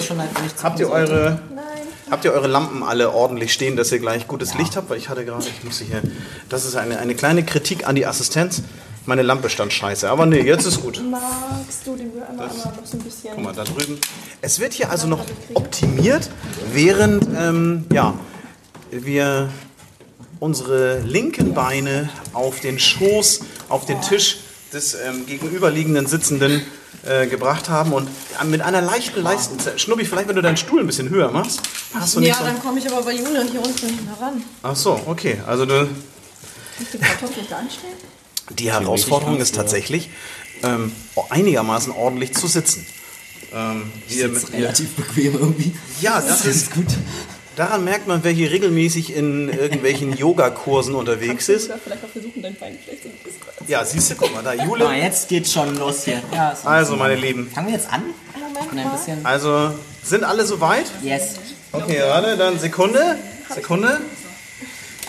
Habt 0.61 0.79
ihr 0.79 0.85
zukommen 0.85 1.07
sollte. 1.07 1.39
Habt 2.11 2.25
ihr 2.25 2.33
eure 2.33 2.47
Lampen 2.47 2.83
alle 2.83 3.11
ordentlich 3.11 3.53
stehen, 3.53 3.75
dass 3.77 3.91
ihr 3.91 3.99
gleich 3.99 4.27
gutes 4.27 4.53
Licht 4.55 4.75
habt? 4.75 4.89
Weil 4.89 4.97
ich 4.97 5.09
hatte 5.09 5.25
gerade, 5.25 5.45
ich 5.47 5.63
muss 5.63 5.79
hier, 5.79 6.01
das 6.49 6.65
ist 6.65 6.75
eine, 6.75 6.99
eine 6.99 7.15
kleine 7.15 7.43
Kritik 7.43 7.87
an 7.87 7.95
die 7.95 8.05
Assistenz. 8.05 8.61
Meine 9.07 9.23
Lampe 9.23 9.49
stand 9.49 9.73
scheiße, 9.73 10.07
aber 10.07 10.27
nee, 10.27 10.41
jetzt 10.41 10.65
ist 10.65 10.81
gut. 10.81 11.01
Magst 11.09 11.87
du 11.87 11.95
den 11.95 12.11
einmal, 12.21 12.47
einmal 12.49 12.65
noch 12.67 12.85
so 12.85 12.97
ein 12.97 13.03
bisschen? 13.03 13.31
Guck 13.33 13.43
mal, 13.43 13.53
da 13.53 13.63
drüben. 13.63 13.97
Es 14.41 14.59
wird 14.59 14.73
hier 14.73 14.91
also 14.91 15.07
noch 15.07 15.25
optimiert, 15.55 16.29
während 16.71 17.27
ähm, 17.35 17.85
ja, 17.91 18.13
wir 18.91 19.49
unsere 20.39 20.99
linken 20.99 21.55
Beine 21.55 22.09
auf 22.33 22.59
den 22.59 22.77
Schoß, 22.77 23.39
auf 23.69 23.87
den 23.87 24.01
Tisch 24.01 24.37
des 24.71 24.93
ähm, 24.93 25.25
gegenüberliegenden 25.25 26.05
Sitzenden 26.05 26.61
äh, 27.05 27.27
gebracht 27.27 27.69
haben 27.69 27.93
und 27.93 28.07
mit 28.45 28.61
einer 28.61 28.81
leichten 28.81 29.21
Leisten. 29.23 29.57
Schnubbi, 29.77 30.05
vielleicht 30.05 30.27
wenn 30.27 30.35
du 30.35 30.41
deinen 30.41 30.57
Stuhl 30.57 30.81
ein 30.81 30.87
bisschen 30.87 31.09
höher 31.09 31.31
machst, 31.31 31.61
hast 31.93 32.15
du 32.15 32.19
nicht 32.19 32.29
Ja, 32.29 32.35
so. 32.35 32.43
dann 32.43 32.59
komme 32.61 32.79
ich 32.79 32.91
aber 32.91 33.01
bei 33.03 33.13
Julian 33.13 33.47
hier 33.49 33.61
unten 33.63 33.85
nicht 33.87 34.05
mehr 34.05 34.17
ran. 34.19 34.43
Ach 34.63 34.75
so, 34.75 34.99
okay. 35.05 35.39
Also 35.47 35.65
du, 35.65 35.87
Die 36.93 36.97
Kartoffeln 36.97 37.45
da 37.49 37.57
anstellen? 37.57 37.93
die 38.49 38.71
Herausforderung 38.71 39.39
ist 39.39 39.55
tatsächlich 39.55 40.09
ähm, 40.63 40.91
einigermaßen 41.29 41.93
ordentlich 41.93 42.33
zu 42.35 42.47
sitzen. 42.47 42.85
Ähm, 43.53 43.91
Das 44.07 44.17
wir- 44.17 44.53
relativ 44.53 44.89
bequem 44.95 45.33
irgendwie. 45.35 45.73
Ja, 46.01 46.19
das 46.21 46.45
ist 46.45 46.71
gut. 46.73 46.85
Daran 47.55 47.83
merkt 47.83 48.07
man, 48.07 48.23
wer 48.23 48.31
hier 48.31 48.49
regelmäßig 48.51 49.13
in 49.15 49.49
irgendwelchen 49.49 50.13
Yogakursen 50.17 50.95
unterwegs 50.95 51.49
ist. 51.49 51.69
Vielleicht 51.83 52.03
auch 52.03 52.09
versuchen, 52.09 52.41
dein 52.41 52.55
Bein 52.55 52.77
vielleicht 52.83 53.03
so 53.03 53.09
ein 53.09 53.15
bisschen. 53.23 53.41
Ja, 53.67 53.83
siehst 53.85 54.11
du, 54.11 54.15
guck 54.15 54.33
mal, 54.33 54.41
da 54.43 54.53
Jule. 54.53 54.89
jetzt 54.93 55.27
geht's 55.29 55.51
schon 55.53 55.75
los 55.77 56.03
hier. 56.05 56.21
Ja, 56.33 56.55
Also, 56.63 56.95
meine 56.95 57.15
Lieben, 57.15 57.49
Fangen 57.51 57.67
wir 57.67 57.73
jetzt 57.75 57.91
an? 57.91 58.03
Ich 58.61 58.67
bin 58.69 58.79
ein 58.79 58.91
bisschen. 58.91 59.25
also 59.25 59.71
sind 60.03 60.23
alle 60.23 60.45
soweit? 60.45 60.85
Yes. 61.03 61.35
Okay, 61.71 62.01
warte, 62.05 62.37
dann 62.37 62.57
Sekunde. 62.59 63.17
Sekunde. 63.53 63.99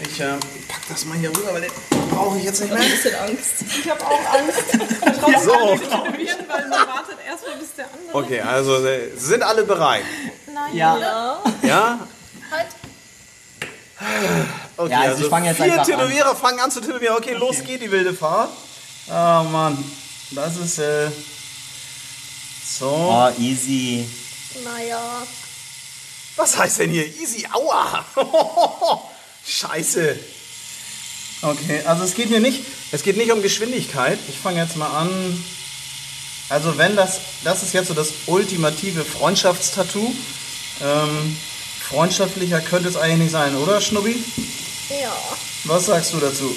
Ich 0.03 0.21
äh, 0.21 0.25
pack 0.69 0.81
das 0.89 1.05
mal 1.05 1.17
hier 1.17 1.31
rüber, 1.31 1.53
weil 1.53 1.61
den 1.63 1.71
brauche 2.11 2.37
ich 2.39 2.45
jetzt 2.45 2.61
nicht 2.61 2.73
mehr. 2.73 2.83
Ein 2.83 2.91
bisschen 2.91 3.15
Angst. 3.15 3.55
Ich 3.79 3.89
habe 3.91 4.01
auch 4.05 4.35
Angst. 4.35 5.43
So, 5.45 5.53
Probieren, 5.53 6.39
weil 6.49 6.69
man 6.69 6.71
wartet 6.71 7.17
erstmal, 7.27 7.57
bis 7.57 7.75
der 7.77 7.87
andere. 7.93 8.19
okay, 8.19 8.41
also 8.41 8.85
äh, 8.85 9.11
sind 9.17 9.43
alle 9.43 9.63
bereit? 9.65 10.03
Ja. 10.75 11.41
Ja? 11.63 12.01
Halt. 12.53 12.69
Okay, 14.77 14.91
Ja, 14.91 15.01
also 15.01 15.25
ich 15.25 15.31
fang 15.31 15.45
jetzt 15.45 15.57
vier 15.57 15.65
einfach 15.65 15.79
an. 15.79 15.87
Tätowierer 15.87 16.37
fangen 16.37 16.61
an 16.61 16.71
zu 16.71 16.81
tätowieren. 16.81 17.17
Okay, 17.17 17.35
los 17.35 17.63
geht 17.65 17.83
die 17.83 17.91
wilde 17.91 18.13
Fahrt. 18.13 18.51
Ah, 19.09 19.43
Mann. 19.43 19.83
Das 20.33 20.57
ist, 20.57 20.79
äh, 20.79 21.11
so. 22.79 22.87
Oh, 22.89 23.31
easy. 23.41 24.07
Naja. 24.65 25.01
Was 26.37 26.57
heißt 26.59 26.81
denn 26.81 26.91
hier? 26.91 27.07
Easy, 27.07 27.47
aua! 27.53 28.05
Scheiße. 29.47 30.19
Okay, 31.43 31.83
also 31.85 32.05
es 32.05 32.15
geht 32.15 32.31
mir 32.31 32.41
nicht, 32.41 32.65
es 32.93 33.03
geht 33.03 33.17
nicht 33.17 33.33
um 33.33 33.43
Geschwindigkeit. 33.43 34.19
Ich 34.29 34.39
fange 34.39 34.61
jetzt 34.61 34.77
mal 34.77 34.89
an. 34.91 35.45
Also 36.49 36.79
wenn 36.79 36.97
das, 36.97 37.21
das 37.45 37.63
ist 37.63 37.73
jetzt 37.75 37.89
so 37.89 37.95
das 37.95 38.11
ultimative 38.27 39.05
Freundschaftstattoo. 39.05 40.15
Ähm, 40.83 41.37
freundschaftlicher 41.93 42.61
könnte 42.61 42.89
es 42.89 42.97
eigentlich 42.97 43.19
nicht 43.19 43.33
sein, 43.33 43.55
oder 43.57 43.81
Schnubbi? 43.81 44.17
Ja. 44.89 45.13
Was 45.65 45.87
sagst 45.87 46.13
du 46.15 46.19
dazu? 46.19 46.55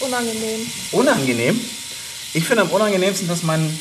Unangenehm. 0.00 0.70
Unangenehm? 0.92 1.60
Ich 2.32 2.44
finde 2.44 2.62
am 2.62 2.70
unangenehmsten, 2.70 3.28
dass 3.28 3.42
mein 3.42 3.78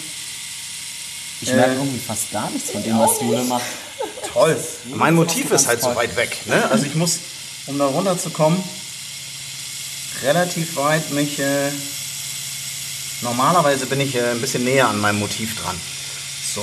Ich 1.41 1.53
merke 1.53 1.73
irgendwie 1.73 1.99
fast 1.99 2.31
gar 2.31 2.49
nichts 2.49 2.71
von 2.71 2.81
dem, 2.83 2.97
was 2.97 3.21
Jule 3.21 3.43
macht. 3.43 3.63
Toll. 4.33 4.57
Mein 4.95 5.13
Motiv 5.13 5.51
ist 5.51 5.67
halt 5.67 5.81
so 5.81 5.87
toll. 5.87 5.97
weit 5.97 6.15
weg. 6.15 6.37
Ne? 6.45 6.69
Also 6.69 6.85
ich 6.85 6.95
muss, 6.95 7.19
um 7.67 7.77
da 7.77 7.85
runterzukommen, 7.85 8.61
relativ 10.23 10.75
weit 10.75 11.11
mich. 11.11 11.39
Äh, 11.39 11.69
normalerweise 13.21 13.85
bin 13.85 14.01
ich 14.01 14.15
äh, 14.15 14.31
ein 14.31 14.41
bisschen 14.41 14.63
näher 14.63 14.87
an 14.87 14.99
meinem 14.99 15.19
Motiv 15.19 15.61
dran. 15.61 15.79
So. 16.53 16.61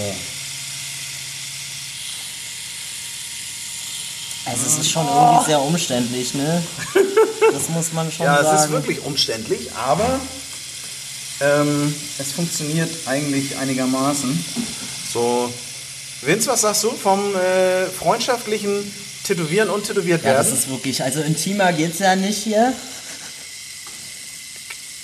Also 4.45 4.67
es 4.67 4.79
ist 4.79 4.91
schon 4.91 5.07
irgendwie 5.07 5.45
sehr 5.47 5.61
umständlich, 5.61 6.35
ne? 6.35 6.63
Das 7.53 7.69
muss 7.69 7.93
man 7.93 8.11
schon 8.11 8.25
Ja, 8.27 8.43
sagen. 8.43 8.57
es 8.57 8.65
ist 8.65 8.71
wirklich 8.71 9.05
umständlich, 9.05 9.71
aber 9.73 10.19
ähm, 11.41 11.95
es 12.19 12.33
funktioniert 12.33 12.89
eigentlich 13.07 13.57
einigermaßen. 13.59 14.45
So. 15.13 15.53
Vince, 16.23 16.47
was 16.49 16.61
sagst 16.63 16.85
du 16.85 16.93
vom 16.93 17.35
äh, 17.37 17.87
freundschaftlichen 17.87 18.91
Tätowieren 19.25 19.69
und 19.71 19.85
Tätowiert 19.87 20.25
Ja, 20.25 20.35
das 20.35 20.47
werden? 20.47 20.59
ist 20.59 20.69
wirklich, 20.71 21.03
also 21.03 21.21
intimer 21.21 21.73
geht's 21.73 21.99
ja 21.99 22.15
nicht 22.17 22.39
hier. 22.43 22.73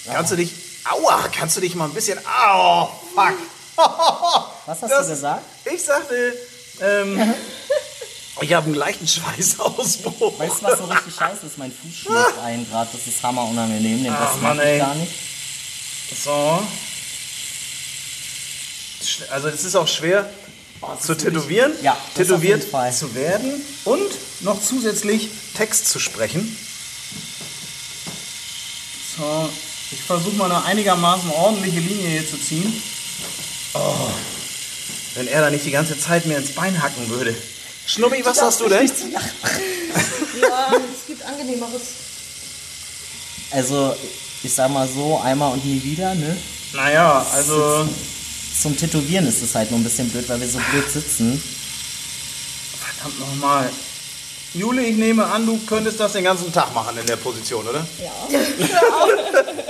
Kannst 0.06 0.32
du 0.32 0.36
dich. 0.36 0.50
Aua, 0.90 1.28
kannst 1.36 1.56
du 1.56 1.60
dich 1.60 1.74
mal 1.74 1.84
ein 1.84 1.92
bisschen. 1.94 2.18
Au, 2.24 2.86
fuck. 3.14 3.34
Was 4.66 4.82
hast 4.82 4.90
Das- 4.90 5.06
du 5.06 5.12
gesagt? 5.12 5.44
Ich 5.72 5.82
sagte, 5.82 6.32
ähm, 6.80 7.18
ich 8.40 8.52
habe 8.52 8.66
einen 8.66 8.74
leichten 8.74 9.06
Schweißausbruch. 9.08 10.38
Weißt 10.38 10.60
du, 10.60 10.64
was 10.64 10.78
so 10.78 10.84
richtig 10.84 11.14
scheiße 11.14 11.46
ist? 11.46 11.58
Mein 11.58 11.72
Fuß 11.72 11.94
schlägt 11.96 12.38
ein 12.44 12.66
Grad, 12.70 12.88
das 12.92 13.06
ist 13.06 13.22
hammer 13.22 13.44
unangenehm, 13.44 14.04
den 14.04 14.12
Ah, 14.12 14.24
Rest 14.24 14.42
Mann, 14.42 14.56
mag 14.56 14.64
ich 14.66 14.72
ey. 14.72 14.78
gar 14.78 14.94
nicht. 14.94 15.12
So. 16.24 16.62
Also 19.30 19.48
es 19.48 19.64
ist 19.64 19.74
auch 19.76 19.88
schwer 19.88 20.28
zu 21.00 21.16
tätowieren, 21.16 21.72
Ja, 21.82 21.96
tätowiert 22.14 22.64
zu 22.94 23.14
werden 23.14 23.52
und 23.84 24.08
noch 24.40 24.60
zusätzlich 24.62 25.28
Text 25.56 25.88
zu 25.88 25.98
sprechen. 25.98 26.56
So, 29.16 29.48
ich 29.90 30.00
versuche 30.02 30.36
mal 30.36 30.50
eine 30.50 30.64
einigermaßen 30.64 31.30
ordentliche 31.30 31.80
Linie 31.80 32.08
hier 32.08 32.28
zu 32.28 32.38
ziehen. 32.38 32.80
Oh, 33.74 34.10
wenn 35.14 35.26
er 35.26 35.40
da 35.40 35.50
nicht 35.50 35.64
die 35.64 35.72
ganze 35.72 35.98
Zeit 35.98 36.26
mir 36.26 36.36
ins 36.38 36.52
Bein 36.52 36.80
hacken 36.80 37.08
würde. 37.08 37.34
Schnubbi, 37.88 38.22
was 38.24 38.36
sagst 38.36 38.60
du 38.60 38.68
denn? 38.68 38.90
Ja, 40.40 40.72
Angenehmeres. 41.26 41.82
Also, 43.50 43.96
ich 44.42 44.52
sag 44.52 44.70
mal 44.70 44.86
so, 44.88 45.18
einmal 45.20 45.52
und 45.52 45.64
nie 45.64 45.82
wieder, 45.82 46.14
ne? 46.14 46.36
Naja, 46.74 47.26
also. 47.32 47.88
Zum 48.60 48.76
Tätowieren 48.76 49.26
ist 49.26 49.42
es 49.42 49.54
halt 49.54 49.70
nur 49.70 49.80
ein 49.80 49.84
bisschen 49.84 50.10
blöd, 50.10 50.28
weil 50.28 50.40
wir 50.40 50.48
so 50.48 50.58
blöd 50.70 50.90
sitzen. 50.90 51.42
Verdammt 52.80 53.20
nochmal. 53.20 53.70
Jule, 54.52 54.82
ich 54.82 54.96
nehme 54.96 55.24
an, 55.26 55.46
du 55.46 55.58
könntest 55.66 56.00
das 56.00 56.12
den 56.12 56.24
ganzen 56.24 56.52
Tag 56.52 56.74
machen 56.74 56.98
in 56.98 57.06
der 57.06 57.16
Position, 57.16 57.66
oder? 57.66 57.86
Ja. 58.02 58.66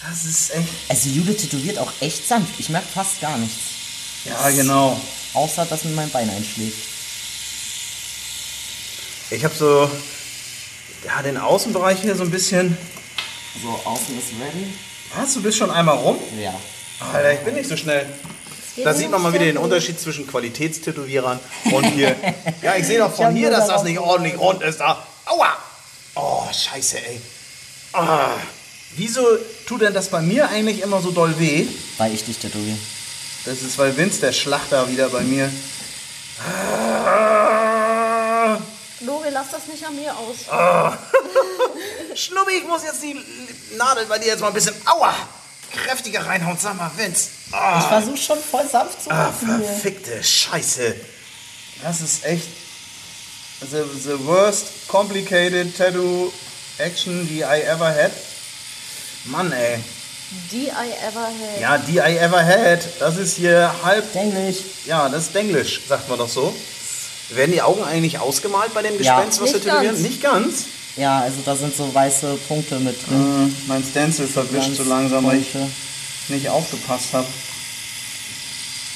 Das 0.00 0.24
ist 0.24 0.54
echt. 0.54 0.68
Also 0.88 1.10
Jule 1.10 1.36
tätowiert 1.36 1.76
auch 1.76 1.92
echt 2.00 2.26
sanft. 2.26 2.54
Ich 2.58 2.70
merke 2.70 2.86
fast 2.94 3.20
gar 3.20 3.36
nichts. 3.36 3.58
Ja, 4.24 4.48
genau. 4.48 4.98
Außer, 5.34 5.66
dass 5.66 5.84
mir 5.84 5.90
mein 5.90 6.08
Bein 6.08 6.30
einschlägt. 6.30 6.78
Ich 9.30 9.44
habe 9.44 9.54
so. 9.54 9.90
Ja, 11.04 11.22
den 11.22 11.36
Außenbereich 11.36 12.00
hier 12.00 12.16
so 12.16 12.24
ein 12.24 12.30
bisschen. 12.30 12.76
So, 13.62 13.68
außen 13.68 14.18
ist 14.18 14.28
ready. 14.40 14.72
Was? 15.14 15.34
Du 15.34 15.42
bist 15.42 15.58
schon 15.58 15.70
einmal 15.70 15.96
rum? 15.96 16.18
Ja. 16.40 16.54
Alter, 17.12 17.32
ich 17.32 17.40
bin 17.40 17.54
nicht 17.54 17.68
so 17.68 17.76
schnell. 17.76 18.06
Da 18.82 18.94
sieht 18.94 19.10
man 19.10 19.22
mal 19.22 19.32
wieder 19.32 19.44
den 19.44 19.58
Unterschied 19.58 19.98
zwischen 20.00 20.26
Qualitätstätowierern 20.26 21.40
und 21.72 21.84
hier. 21.86 22.14
Ja, 22.62 22.76
ich 22.76 22.86
sehe 22.86 22.98
doch 22.98 23.14
von 23.14 23.34
hier, 23.34 23.50
dass 23.50 23.68
das 23.68 23.82
nicht 23.82 23.98
ordentlich 23.98 24.38
rund 24.38 24.62
ist. 24.62 24.80
Da. 24.80 25.04
Aua! 25.26 25.56
Oh, 26.14 26.44
scheiße, 26.52 26.98
ey. 26.98 27.20
Ah. 27.92 28.30
Wieso 28.96 29.22
tut 29.66 29.82
denn 29.82 29.94
das 29.94 30.08
bei 30.08 30.20
mir 30.20 30.48
eigentlich 30.48 30.82
immer 30.82 31.00
so 31.00 31.10
doll 31.10 31.38
weh? 31.38 31.66
Weil 31.98 32.14
ich 32.14 32.24
dich 32.24 32.38
tätowiere. 32.38 32.78
Das 33.44 33.62
ist, 33.62 33.78
weil 33.78 33.96
Vince, 33.96 34.20
der 34.20 34.32
Schlachter, 34.32 34.88
wieder 34.90 35.08
bei 35.08 35.22
mir. 35.22 35.50
Ah. 36.40 37.27
Lore, 39.00 39.30
lass 39.30 39.50
das 39.52 39.66
nicht 39.66 39.84
an 39.86 39.94
mir 39.94 40.12
aus. 40.16 40.36
Schnubbi, 42.14 42.52
ich 42.58 42.66
muss 42.66 42.82
jetzt 42.84 43.02
die 43.02 43.16
Nadel 43.76 44.06
bei 44.06 44.18
dir 44.18 44.28
jetzt 44.28 44.40
mal 44.40 44.48
ein 44.48 44.54
bisschen. 44.54 44.74
Aua! 44.86 45.14
Kräftiger 45.72 46.26
reinhauen. 46.26 46.56
Sag 46.60 46.76
mal, 46.76 46.90
Vince. 46.96 47.28
Ah. 47.52 47.78
Ich 47.80 47.86
versuche 47.86 48.16
schon 48.16 48.38
voll 48.42 48.66
sanft 48.68 49.02
zu 49.04 49.10
Ah, 49.10 49.26
machen 49.30 49.58
hier. 49.58 49.66
verfickte 49.68 50.22
Scheiße. 50.24 50.94
Das 51.82 52.00
ist 52.00 52.24
echt 52.24 52.48
the, 53.70 53.82
the 54.02 54.26
worst 54.26 54.88
complicated 54.88 55.76
tattoo 55.76 56.32
action 56.78 57.26
die 57.28 57.40
I 57.40 57.62
ever 57.62 57.86
had. 57.94 58.10
Mann, 59.26 59.52
ey. 59.52 59.78
Die 60.50 60.66
I 60.68 60.92
ever 61.06 61.26
had. 61.26 61.60
Ja, 61.60 61.78
die 61.78 61.98
I 61.98 62.16
ever 62.18 62.44
had. 62.44 62.80
Das 62.98 63.16
ist 63.16 63.36
hier 63.36 63.72
halb. 63.84 64.12
Englisch. 64.16 64.58
Ja, 64.86 65.08
das 65.08 65.24
ist 65.24 65.34
Denglisch, 65.34 65.82
sagt 65.86 66.08
man 66.08 66.18
doch 66.18 66.28
so. 66.28 66.54
Werden 67.30 67.52
die 67.52 67.62
Augen 67.62 67.82
eigentlich 67.84 68.18
ausgemalt 68.18 68.72
bei 68.74 68.82
dem 68.82 69.00
Ja. 69.02 69.16
Gespenst, 69.16 69.40
was 69.40 69.52
Nicht 69.52 69.64
wir 69.64 69.70
tätowieren? 69.72 69.94
ganz. 69.94 70.00
Nicht 70.08 70.22
ganz. 70.22 70.64
Ja, 70.96 71.20
also 71.20 71.36
da 71.44 71.54
sind 71.54 71.76
so 71.76 71.94
weiße 71.94 72.38
Punkte 72.48 72.78
mit 72.80 72.96
drin. 73.06 73.54
Mein 73.66 73.84
Stencil 73.84 74.26
verwischt 74.26 74.70
so 74.72 74.78
Ganz 74.78 74.88
langsam, 74.88 75.24
weil 75.26 75.38
ich 75.38 75.48
nicht 76.28 76.48
aufgepasst 76.48 77.12
habe. 77.12 77.26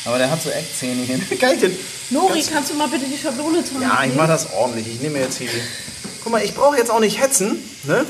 Aber 0.04 0.18
der 0.18 0.30
hat 0.30 0.42
so 0.42 0.50
Eckzähne 0.50 1.02
hier. 1.04 1.38
Kann 1.38 1.54
ich 1.54 1.60
den 1.60 1.76
Nori, 2.10 2.42
kannst 2.42 2.70
du 2.70 2.74
mal 2.74 2.88
bitte 2.88 3.04
die 3.06 3.16
Schablone 3.16 3.62
tragen? 3.64 3.82
Ja, 3.82 4.02
ich 4.04 4.14
mache 4.14 4.28
das 4.28 4.52
ordentlich. 4.52 4.86
Ich 4.88 5.00
nehme 5.00 5.20
jetzt 5.20 5.38
hier 5.38 5.48
die. 5.48 5.62
Guck 6.22 6.32
mal, 6.32 6.42
ich 6.42 6.54
brauche 6.54 6.76
jetzt 6.76 6.90
auch 6.90 7.00
nicht 7.00 7.20
hetzen, 7.20 7.62
ne? 7.84 8.04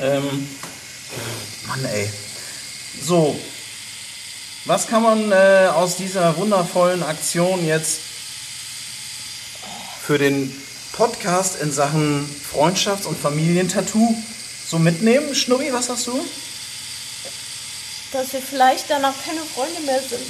Ähm. 0.00 0.48
Mann, 1.66 1.84
ey. 1.86 2.08
So. 3.02 3.38
Was 4.66 4.86
kann 4.86 5.02
man 5.02 5.32
äh, 5.32 5.68
aus 5.74 5.96
dieser 5.96 6.36
wundervollen 6.36 7.02
Aktion 7.02 7.64
jetzt 7.66 8.00
für 10.08 10.16
den 10.16 10.50
Podcast 10.92 11.60
in 11.60 11.70
Sachen 11.70 12.26
Freundschafts- 12.50 13.04
und 13.04 13.14
Familientattoo 13.14 14.16
so 14.66 14.78
mitnehmen? 14.78 15.34
Schnubbi, 15.34 15.70
was 15.70 15.90
hast 15.90 16.06
du? 16.06 16.18
Dass 18.14 18.32
wir 18.32 18.40
vielleicht 18.40 18.88
danach 18.88 19.12
keine 19.22 19.40
Freunde 19.54 19.82
mehr 19.82 20.00
sind. 20.00 20.22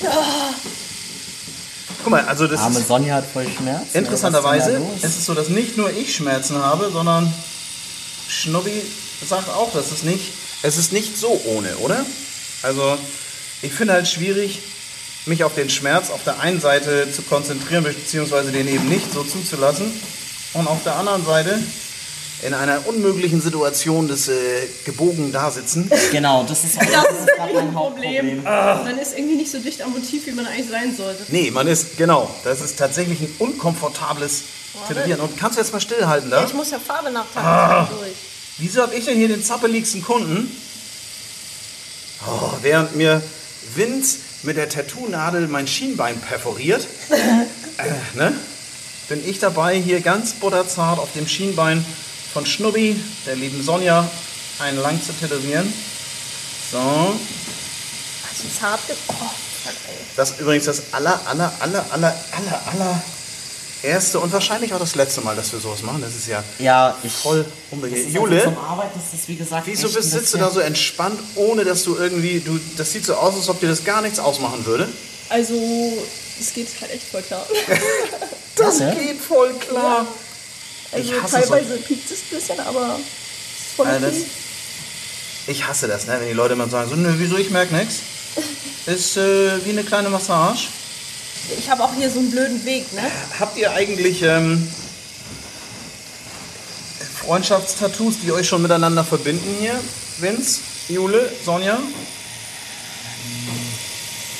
Guck 2.02 2.10
mal, 2.10 2.24
also 2.24 2.48
das 2.48 2.58
Arme 2.58 2.80
ist 2.80 2.88
Sonja 2.88 3.14
hat 3.14 3.26
voll 3.32 3.46
Schmerz. 3.48 3.94
Interessanterweise 3.94 4.82
ist 4.96 5.16
es 5.16 5.24
so, 5.24 5.34
dass 5.34 5.48
nicht 5.48 5.76
nur 5.76 5.92
ich 5.92 6.12
Schmerzen 6.12 6.56
habe, 6.56 6.90
sondern 6.90 7.32
Schnubbi 8.26 8.82
sagt 9.24 9.50
auch, 9.50 9.72
dass 9.72 9.92
es 9.92 10.02
nicht, 10.02 10.32
es 10.62 10.78
ist 10.78 10.92
nicht 10.92 11.16
so 11.16 11.40
ohne, 11.44 11.76
oder? 11.76 12.04
Also 12.62 12.98
ich 13.62 13.72
finde 13.72 13.92
halt 13.92 14.08
schwierig, 14.08 14.58
mich 15.26 15.44
auf 15.44 15.54
den 15.54 15.70
Schmerz 15.70 16.10
auf 16.10 16.24
der 16.24 16.40
einen 16.40 16.60
Seite 16.60 17.10
zu 17.12 17.22
konzentrieren, 17.22 17.84
beziehungsweise 17.84 18.52
den 18.52 18.68
eben 18.68 18.88
nicht 18.88 19.12
so 19.12 19.22
zuzulassen. 19.22 19.92
Und 20.54 20.66
auf 20.66 20.82
der 20.82 20.96
anderen 20.96 21.24
Seite 21.24 21.58
in 22.42 22.54
einer 22.54 22.86
unmöglichen 22.86 23.40
Situation 23.40 24.08
des 24.08 24.28
äh, 24.28 24.32
gebogen 24.84 25.30
Dasitzen. 25.30 25.90
Genau, 26.10 26.44
das 26.44 26.64
ist, 26.64 26.76
das 26.80 26.86
ist 26.86 27.26
gerade 27.36 27.52
mein 27.54 27.74
Hauptproblem. 27.74 28.42
Man 28.42 28.98
ist 28.98 29.16
irgendwie 29.16 29.36
nicht 29.36 29.50
so 29.50 29.58
dicht 29.58 29.82
am 29.82 29.92
Motiv, 29.92 30.26
wie 30.26 30.32
man 30.32 30.46
eigentlich 30.46 30.70
sein 30.70 30.94
sollte. 30.96 31.24
Nee, 31.28 31.50
man 31.50 31.66
ist, 31.66 31.96
genau, 31.98 32.34
das 32.44 32.60
ist 32.62 32.78
tatsächlich 32.78 33.20
ein 33.20 33.34
unkomfortables 33.38 34.44
Tätowieren. 34.88 35.20
Und 35.20 35.36
kannst 35.36 35.58
du 35.58 35.62
jetzt 35.62 35.72
mal 35.72 35.80
stillhalten 35.80 36.30
da? 36.30 36.44
Ich 36.44 36.54
muss 36.54 36.70
ja 36.70 36.78
Farbe 36.78 37.10
nachtanken 37.10 37.96
durch. 37.98 38.12
Wieso 38.58 38.82
habe 38.82 38.94
ich 38.94 39.04
denn 39.04 39.16
hier 39.16 39.28
den 39.28 39.44
zappeligsten 39.44 40.02
Kunden? 40.02 40.50
Oh, 42.26 42.50
während 42.62 42.96
mir 42.96 43.22
Vince 43.74 44.18
mit 44.42 44.56
der 44.56 44.68
Tattoo-Nadel 44.68 45.48
mein 45.48 45.66
Schienbein 45.66 46.18
perforiert, 46.20 46.86
äh, 47.10 48.16
ne, 48.16 48.32
bin 49.08 49.28
ich 49.28 49.38
dabei, 49.38 49.78
hier 49.78 50.00
ganz 50.00 50.32
butterzart 50.34 50.98
auf 50.98 51.12
dem 51.12 51.26
Schienbein 51.26 51.84
von 52.32 52.46
Schnubbi, 52.46 52.98
der 53.26 53.36
lieben 53.36 53.62
Sonja, 53.62 54.08
einen 54.60 54.78
lang 54.78 55.02
zu 55.02 55.12
tätowieren. 55.12 55.72
So, 56.70 57.18
Das 58.30 58.44
ist 58.44 58.62
hart 58.62 58.86
ge 58.86 58.96
oh, 59.08 59.14
das 60.16 60.30
ist 60.30 60.40
übrigens 60.40 60.64
das 60.64 60.92
aller, 60.92 61.20
aller, 61.26 61.52
aller, 61.60 61.84
aller, 61.90 62.14
aller, 62.32 62.62
aller 62.66 63.02
erste 63.82 64.18
und 64.20 64.32
wahrscheinlich 64.32 64.72
auch 64.74 64.78
das 64.78 64.94
letzte 64.94 65.20
Mal, 65.20 65.36
dass 65.36 65.52
wir 65.52 65.60
sowas 65.60 65.82
machen. 65.82 66.00
Das 66.02 66.14
ist 66.14 66.26
ja 66.26 66.42
Ja, 66.58 66.96
ich. 67.02 67.12
voll 67.12 67.44
ist 67.92 68.08
Jule? 68.14 68.38
Also 68.46 68.60
Arbeiten 68.60 68.98
ist 69.00 69.38
gesagt, 69.38 69.66
Wieso 69.66 69.88
bist, 69.88 70.10
sitzt 70.10 70.34
du 70.34 70.38
da 70.38 70.50
so 70.50 70.60
entspannt, 70.60 71.18
ohne 71.36 71.64
dass 71.64 71.84
du 71.84 71.96
irgendwie, 71.96 72.40
du, 72.40 72.58
das 72.76 72.92
sieht 72.92 73.04
so 73.04 73.14
aus, 73.14 73.34
als 73.34 73.48
ob 73.48 73.60
dir 73.60 73.68
das 73.68 73.84
gar 73.84 74.02
nichts 74.02 74.18
ausmachen 74.18 74.64
würde? 74.66 74.88
Also, 75.28 75.54
es 76.40 76.52
geht 76.52 76.68
halt 76.80 76.92
echt 76.92 77.04
voll 77.10 77.22
klar. 77.22 77.46
Das 78.56 78.78
Ja, 78.80 78.86
ne? 78.92 78.96
geht 78.96 79.20
voll 79.20 79.54
klar. 79.54 80.06
Also, 80.92 81.12
Ich 81.12 81.22
hasse 81.22 81.36
teilweise 81.36 81.76
piekt 81.78 82.10
es 82.10 82.18
ein 82.18 82.36
bisschen, 82.36 82.60
aber 82.60 82.98
es 82.98 83.66
ist 83.68 83.76
voll 83.76 83.86
Äh, 83.86 83.90
okay. 83.96 84.00
das, 84.02 84.14
ich 85.46 85.66
hasse 85.66 85.88
das, 85.88 86.06
ne? 86.06 86.16
wenn 86.20 86.28
die 86.28 86.34
Leute 86.34 86.54
immer 86.54 86.68
sagen, 86.68 86.90
so, 86.90 86.96
nö, 86.96 87.14
wieso, 87.16 87.36
ich 87.38 87.50
merke 87.50 87.74
nichts. 87.74 88.00
Ist 88.86 89.16
äh, 89.16 89.64
wie 89.64 89.70
eine 89.70 89.84
kleine 89.84 90.10
Massage. 90.10 90.68
Ich 91.58 91.70
habe 91.70 91.84
auch 91.84 91.94
hier 91.94 92.10
so 92.10 92.18
einen 92.18 92.30
blöden 92.30 92.64
Weg, 92.64 92.92
ne? 92.92 93.02
Habt 93.38 93.56
ihr 93.58 93.72
eigentlich 93.72 94.22
ähm, 94.22 94.66
Freundschaftstattoos, 97.20 98.20
die 98.22 98.32
euch 98.32 98.48
schon 98.48 98.62
miteinander 98.62 99.04
verbinden 99.04 99.56
hier? 99.60 99.78
Vince, 100.18 100.60
Jule, 100.88 101.30
Sonja? 101.44 101.78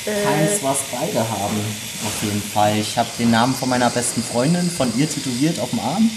Keins, 0.05 0.63
was 0.63 0.77
beide 0.91 1.19
haben. 1.19 1.59
Auf 2.05 2.23
jeden 2.23 2.41
Fall. 2.41 2.77
Ich 2.79 2.97
habe 2.97 3.09
den 3.19 3.31
Namen 3.31 3.53
von 3.53 3.69
meiner 3.69 3.89
besten 3.89 4.23
Freundin 4.23 4.69
von 4.69 4.91
ihr 4.97 5.09
tätowiert 5.09 5.59
auf 5.59 5.69
dem 5.69 5.79
Arm. 5.79 6.09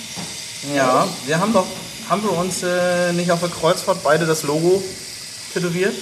Ja, 0.74 1.06
wir 1.26 1.38
haben 1.38 1.52
doch, 1.52 1.66
haben 2.08 2.22
wir 2.22 2.32
uns 2.32 2.62
äh, 2.62 3.12
nicht 3.12 3.30
auf 3.30 3.40
der 3.40 3.50
Kreuzfahrt 3.50 4.02
beide 4.02 4.24
das 4.24 4.42
Logo 4.42 4.82
tätowiert? 5.52 5.94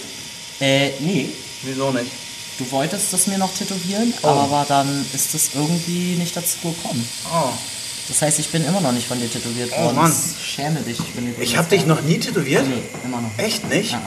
Äh, 0.60 0.92
nee. 1.00 1.30
Wieso 1.62 1.90
nicht? 1.90 2.10
Du 2.58 2.70
wolltest 2.70 3.12
das 3.12 3.26
mir 3.26 3.38
noch 3.38 3.52
tätowieren, 3.54 4.12
Oh. 4.22 4.28
aber 4.28 4.64
dann 4.68 5.04
ist 5.14 5.34
das 5.34 5.50
irgendwie 5.54 6.16
nicht 6.16 6.36
dazu 6.36 6.58
gekommen. 6.62 7.08
Oh. 7.32 7.48
Das 8.08 8.20
heißt, 8.22 8.38
ich 8.40 8.48
bin 8.50 8.64
immer 8.66 8.80
noch 8.80 8.92
nicht 8.92 9.06
von 9.06 9.18
dir 9.20 9.30
tätowiert 9.30 9.70
Oh, 9.76 9.84
worden. 9.84 9.96
Mann. 9.96 10.14
Schäme 10.44 10.80
dich. 10.80 10.98
Ich, 10.98 11.06
bin 11.14 11.34
Ich 11.40 11.56
habe 11.56 11.68
dich 11.68 11.86
noch 11.86 12.00
nie 12.02 12.18
tätowiert? 12.18 12.66
Nee, 12.66 12.82
immer 13.04 13.20
noch. 13.20 13.30
nicht. 13.36 13.38
Echt 13.46 13.68
nicht? 13.68 13.92
Ja. 13.92 14.02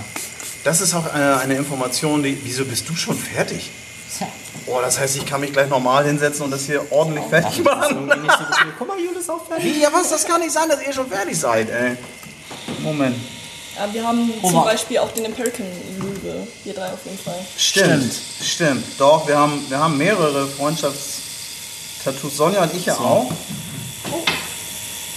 Das 0.63 0.81
ist 0.81 0.93
auch 0.93 1.05
eine, 1.11 1.37
eine 1.37 1.55
Information, 1.55 2.21
die. 2.23 2.37
Wieso 2.43 2.65
bist 2.65 2.87
du 2.89 2.95
schon 2.95 3.17
fertig? 3.17 3.69
Tja. 4.17 4.27
Oh, 4.67 4.79
das 4.81 4.99
heißt, 4.99 5.15
ich 5.17 5.25
kann 5.25 5.41
mich 5.41 5.51
gleich 5.53 5.69
normal 5.69 6.05
hinsetzen 6.05 6.43
und 6.45 6.51
das 6.51 6.65
hier 6.65 6.85
ordentlich 6.91 7.23
Ach, 7.27 7.29
fertig 7.29 7.63
machen. 7.63 8.09
so. 8.09 8.45
Guck 8.77 8.87
mal, 8.87 8.97
Jule 8.99 9.19
ist 9.19 9.29
auch 9.29 9.45
fertig. 9.47 9.65
Wie? 9.75 9.81
Ja, 9.81 9.89
was? 9.91 10.09
Das 10.09 10.25
kann 10.25 10.39
nicht 10.41 10.51
sein, 10.53 10.69
dass 10.69 10.81
ihr 10.85 10.93
schon 10.93 11.07
fertig 11.09 11.37
seid, 11.37 11.69
ey. 11.69 11.95
Moment. 12.81 13.15
Ja, 13.77 13.93
wir 13.93 14.07
haben 14.07 14.31
Oh, 14.41 14.49
zum 14.49 14.63
Beispiel 14.63 14.97
auch 14.99 15.11
den 15.11 15.25
American 15.25 15.65
Löwe. 16.25 16.47
Wir 16.63 16.73
drei 16.73 16.87
auf 16.91 16.99
jeden 17.05 17.17
Fall. 17.19 17.39
Stimmt. 17.57 18.13
Stimmt. 18.43 18.85
Doch, 18.97 19.27
wir 19.27 19.37
haben, 19.37 19.63
wir 19.69 19.79
haben 19.79 19.97
mehrere 19.97 20.47
Freundschaftstattoos. 20.47 22.35
Sonja 22.37 22.63
und 22.63 22.73
ich 22.73 22.85
ja 22.85 22.95
auch. 22.97 23.31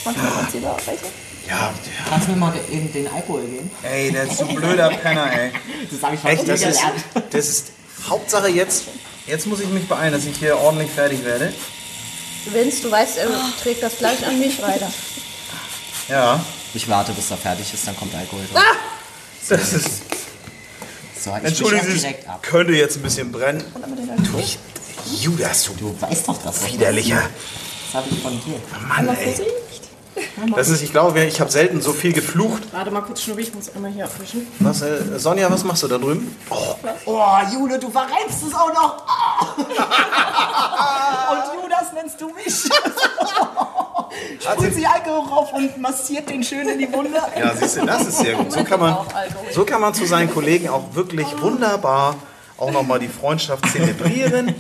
Manchmal 0.05 0.37
hat 0.37 0.53
sie 0.53 0.61
da 0.61 0.77
welche. 0.87 1.05
Ja, 1.49 1.73
Kannst 2.09 2.29
du 2.29 2.33
mir 2.33 2.38
mal 2.38 2.55
eben 2.71 2.92
den 2.92 3.09
Alkohol 3.09 3.40
geben? 3.47 3.71
ey, 3.83 4.12
der 4.12 4.25
ist 4.25 4.37
so 4.37 4.44
ein 4.47 4.55
blöder 4.55 4.90
Penner, 4.90 5.33
ey. 5.33 5.51
Das 5.90 6.03
habe 6.03 6.14
ich 6.14 6.23
heute 6.23 6.33
Echt, 6.35 6.49
das 6.49 6.61
ist, 6.61 6.66
gelernt. 6.79 7.05
das 7.31 7.49
ist 7.49 7.66
Hauptsache 8.07 8.49
jetzt. 8.49 8.85
Jetzt 9.27 9.47
muss 9.47 9.61
ich 9.61 9.68
mich 9.68 9.88
beeilen, 9.88 10.12
dass 10.12 10.25
ich 10.27 10.37
hier 10.37 10.59
ordentlich 10.59 10.90
fertig 10.90 11.25
werde. 11.25 11.53
Vince, 12.47 12.83
du 12.83 12.90
weißt, 12.90 13.16
er 13.18 13.29
trägt 13.62 13.83
das 13.83 13.97
gleich 13.97 14.27
an 14.27 14.38
mich 14.38 14.61
weiter. 14.61 14.90
Ja. 16.09 16.44
Ich 16.75 16.87
warte, 16.88 17.12
bis 17.12 17.31
er 17.31 17.38
fertig 17.38 17.73
ist, 17.73 17.87
dann 17.87 17.97
kommt 17.97 18.14
Alkohol 18.14 18.47
drauf. 18.53 18.62
Das 19.49 19.73
ist, 19.73 20.03
So, 21.20 21.35
ich 21.37 21.44
entschuldigen 21.44 21.98
Sie, 21.98 22.14
könnte 22.42 22.72
jetzt 22.72 22.96
ein 22.96 23.02
bisschen 23.02 23.33
brennen. 23.33 23.64
Du, 24.33 24.40
Judas, 25.16 25.64
du 25.64 25.72
Du 25.74 25.96
weißt 26.00 26.28
doch 26.28 26.40
das. 26.42 26.66
widerlicher. 26.72 27.20
Das 27.92 28.02
habe 28.02 28.09
ich 28.11 28.20
von 28.22 28.33
dir. 28.40 28.61
Mann, 28.87 29.09
ey. 29.09 29.35
Das 30.54 30.68
ist, 30.68 30.83
ich 30.83 30.90
glaube, 30.90 31.22
ich 31.24 31.40
habe 31.40 31.50
selten 31.50 31.81
so 31.81 31.92
viel 31.92 32.12
geflucht. 32.12 32.62
Warte 32.72 32.90
mal 32.90 33.02
kurz, 33.02 33.22
Schnubbi, 33.22 33.42
ich 33.42 33.54
muss 33.54 33.74
einmal 33.74 33.90
hier 33.92 34.04
abwischen. 34.04 34.46
Was, 34.59 34.83
äh, 34.83 35.18
Sonja, 35.18 35.50
was 35.50 35.62
machst 35.64 35.83
du 35.85 35.88
da 35.88 35.96
drüben? 35.98 36.37
Oh, 37.07 37.38
Jule, 37.52 37.78
du 37.78 37.88
verreibst 37.90 38.42
es 38.46 38.52
auch 38.54 38.72
noch. 38.74 39.04
Und 41.31 41.62
Judas 41.62 41.92
nennst 41.94 42.20
du 42.20 42.28
mich. 42.31 42.44
Sprüht 44.40 44.75
sie 44.75 44.87
Alkohol 44.87 45.29
rauf 45.29 45.53
und 45.53 45.79
massiert 45.79 46.29
den 46.31 46.42
schön 46.42 46.68
in 46.68 46.79
die 46.79 46.92
Wunde. 46.92 47.18
Ja, 47.38 47.55
siehst 47.55 47.77
du, 47.77 47.87
das 47.87 48.07
ist 48.07 48.18
sehr 48.18 48.35
gut. 48.35 48.53
So 48.53 48.64
kann 48.64 48.81
man, 48.81 48.97
so 49.53 49.64
kann 49.64 49.81
man 49.81 49.94
zu 49.94 50.07
seinen 50.07 50.31
Kollegen 50.33 50.68
auch 50.68 50.94
wirklich 50.94 51.27
wunderbar 51.40 52.16
auch 52.57 52.73
nochmal 52.73 52.99
die 52.99 53.09
Freundschaft 53.09 53.68
zelebrieren. 53.71 54.55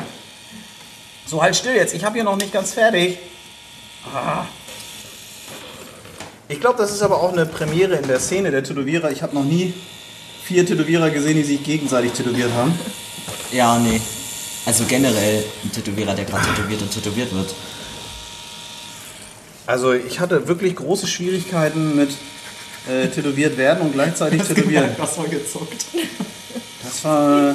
So, 1.26 1.42
halt 1.42 1.56
still 1.56 1.74
jetzt. 1.74 1.94
Ich 1.94 2.04
habe 2.04 2.14
hier 2.14 2.24
noch 2.24 2.36
nicht 2.36 2.52
ganz 2.52 2.72
fertig. 2.72 3.18
Ah. 4.14 4.46
Ich 6.48 6.60
glaube, 6.60 6.78
das 6.78 6.92
ist 6.92 7.02
aber 7.02 7.20
auch 7.22 7.32
eine 7.32 7.44
Premiere 7.44 7.96
in 7.96 8.08
der 8.08 8.20
Szene 8.20 8.50
der 8.50 8.64
Tätowierer. 8.64 9.10
Ich 9.10 9.22
habe 9.22 9.34
noch 9.34 9.44
nie 9.44 9.74
vier 10.42 10.64
Tätowierer 10.64 11.10
gesehen, 11.10 11.36
die 11.36 11.42
sich 11.42 11.62
gegenseitig 11.62 12.12
tätowiert 12.12 12.50
haben. 12.54 12.78
Ja, 13.52 13.78
nee. 13.78 14.00
Also 14.64 14.84
generell 14.84 15.44
ein 15.64 15.72
Tätowierer, 15.72 16.14
der 16.14 16.24
gerade 16.24 16.46
tätowiert 16.54 16.80
und 16.80 16.90
tätowiert 16.90 17.34
wird. 17.34 17.54
Also 19.68 19.92
ich 19.92 20.18
hatte 20.18 20.48
wirklich 20.48 20.76
große 20.76 21.06
Schwierigkeiten 21.06 21.94
mit 21.94 22.08
äh, 22.88 23.08
tätowiert 23.08 23.58
werden 23.58 23.82
und 23.82 23.92
gleichzeitig 23.92 24.42
tätowieren. 24.48 24.88
Das 24.96 25.18
war 25.18 25.28
gezuckt. 25.28 25.84
Das 26.82 27.04
war, 27.04 27.54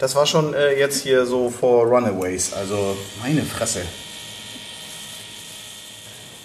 das 0.00 0.16
war 0.16 0.26
schon 0.26 0.54
äh, 0.54 0.76
jetzt 0.76 1.04
hier 1.04 1.24
so 1.24 1.50
vor 1.50 1.84
Runaways. 1.84 2.52
Also 2.52 2.96
meine 3.22 3.42
Fresse. 3.42 3.82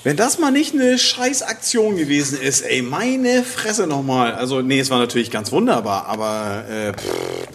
Wenn 0.03 0.17
das 0.17 0.37
mal 0.37 0.51
nicht 0.51 0.75
eine 0.75 0.99
Scheißaktion 0.99 1.97
gewesen 1.97 2.39
ist, 2.39 2.61
ey, 2.61 2.83
meine 2.83 3.43
Fresse 3.43 3.87
nochmal. 3.87 4.33
Also, 4.33 4.61
nee, 4.61 4.79
es 4.79 4.91
war 4.91 4.99
natürlich 4.99 5.31
ganz 5.31 5.51
wunderbar, 5.51 6.05
aber 6.05 6.65
äh, 6.69 6.93
pff, 6.93 7.47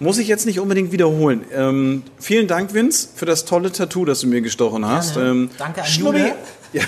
muss 0.00 0.18
ich 0.18 0.26
jetzt 0.28 0.46
nicht 0.46 0.58
unbedingt 0.58 0.92
wiederholen. 0.92 1.44
Ähm, 1.54 2.02
vielen 2.18 2.48
Dank, 2.48 2.74
Vince, 2.74 3.08
für 3.14 3.26
das 3.26 3.44
tolle 3.44 3.70
Tattoo, 3.70 4.04
das 4.04 4.20
du 4.20 4.26
mir 4.26 4.40
gestochen 4.40 4.84
hast. 4.86 5.16
Ähm, 5.16 5.50
Danke 5.58 5.82
an 5.82 5.88
Jule. 5.88 6.34
Ja. 6.72 6.84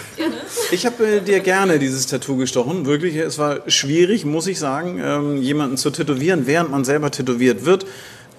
Ich 0.71 0.87
habe 0.87 1.05
äh, 1.05 1.21
dir 1.21 1.41
gerne 1.41 1.81
dieses 1.81 2.07
Tattoo 2.07 2.37
gestochen. 2.37 2.87
Wirklich, 2.87 3.17
es 3.17 3.37
war 3.39 3.69
schwierig, 3.69 4.25
muss 4.25 4.47
ich 4.47 4.61
sagen, 4.61 5.01
ähm, 5.05 5.43
jemanden 5.43 5.77
zu 5.77 5.91
tätowieren, 5.91 6.47
während 6.47 6.71
man 6.71 6.85
selber 6.85 7.11
tätowiert 7.11 7.65
wird. 7.65 7.85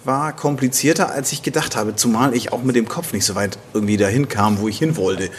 War 0.06 0.34
komplizierter, 0.34 1.12
als 1.12 1.34
ich 1.34 1.44
gedacht 1.44 1.76
habe. 1.76 1.98
Zumal 1.98 2.34
ich 2.34 2.54
auch 2.54 2.64
mit 2.64 2.78
dem 2.78 2.88
Kopf 2.88 3.12
nicht 3.12 3.26
so 3.26 3.36
weit 3.36 3.58
irgendwie 3.74 3.98
dahin 3.98 4.30
kam, 4.30 4.62
wo 4.62 4.70
ich 4.70 4.80
hin 4.80 4.96
wollte. 4.96 5.32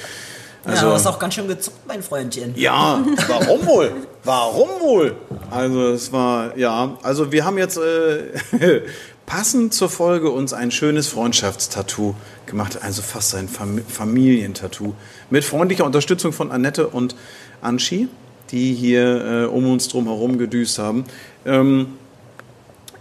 Also, 0.64 0.84
ja, 0.84 0.88
du 0.88 0.94
hast 0.94 1.06
auch 1.06 1.18
ganz 1.18 1.34
schön 1.34 1.48
gezuckt, 1.48 1.76
mein 1.86 2.02
Freundchen. 2.02 2.52
Ja, 2.56 3.02
warum 3.28 3.66
wohl? 3.66 3.92
Warum 4.24 4.68
wohl? 4.80 5.16
Also 5.50 5.88
es 5.88 6.10
war, 6.10 6.56
ja, 6.56 6.96
also 7.02 7.32
wir 7.32 7.44
haben 7.44 7.58
jetzt 7.58 7.76
äh, 7.76 8.80
passend 9.26 9.74
zur 9.74 9.88
Folge 9.88 10.30
uns 10.30 10.52
ein 10.52 10.70
schönes 10.70 11.08
Freundschaftstattoo 11.08 12.14
gemacht, 12.46 12.78
also 12.82 13.02
fast 13.02 13.34
ein 13.34 13.48
Fam 13.48 13.80
Familientattoo. 13.88 14.94
Mit 15.30 15.44
freundlicher 15.44 15.84
Unterstützung 15.84 16.32
von 16.32 16.50
Annette 16.50 16.88
und 16.88 17.16
Anschi, 17.60 18.08
die 18.50 18.74
hier 18.74 19.24
äh, 19.24 19.44
um 19.46 19.70
uns 19.70 19.88
drum 19.88 20.04
herum 20.04 20.38
gedüst 20.38 20.78
haben. 20.78 21.04
Ähm, 21.46 21.86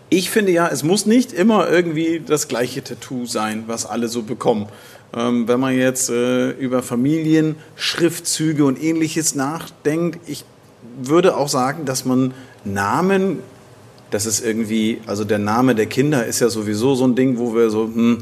ich 0.09 0.29
finde 0.29 0.51
ja, 0.51 0.67
es 0.67 0.83
muss 0.83 1.05
nicht 1.05 1.33
immer 1.33 1.69
irgendwie 1.69 2.21
das 2.25 2.47
gleiche 2.47 2.83
Tattoo 2.83 3.25
sein, 3.25 3.63
was 3.67 3.85
alle 3.85 4.07
so 4.07 4.21
bekommen. 4.21 4.67
Ähm, 5.15 5.47
wenn 5.47 5.59
man 5.59 5.75
jetzt 5.75 6.09
äh, 6.09 6.51
über 6.51 6.83
Familien, 6.83 7.55
Schriftzüge 7.75 8.65
und 8.65 8.81
ähnliches 8.81 9.35
nachdenkt, 9.35 10.27
ich 10.27 10.45
würde 11.01 11.35
auch 11.35 11.49
sagen, 11.49 11.85
dass 11.85 12.05
man 12.05 12.33
Namen, 12.63 13.39
das 14.13 14.27
ist 14.27 14.45
irgendwie, 14.45 14.99
also 15.07 15.23
der 15.23 15.39
Name 15.39 15.73
der 15.73 15.87
Kinder 15.87 16.25
ist 16.25 16.39
ja 16.39 16.49
sowieso 16.49 16.93
so 16.93 17.05
ein 17.05 17.15
Ding, 17.15 17.39
wo 17.39 17.55
wir 17.55 17.71
so, 17.71 17.85
hm, 17.85 18.19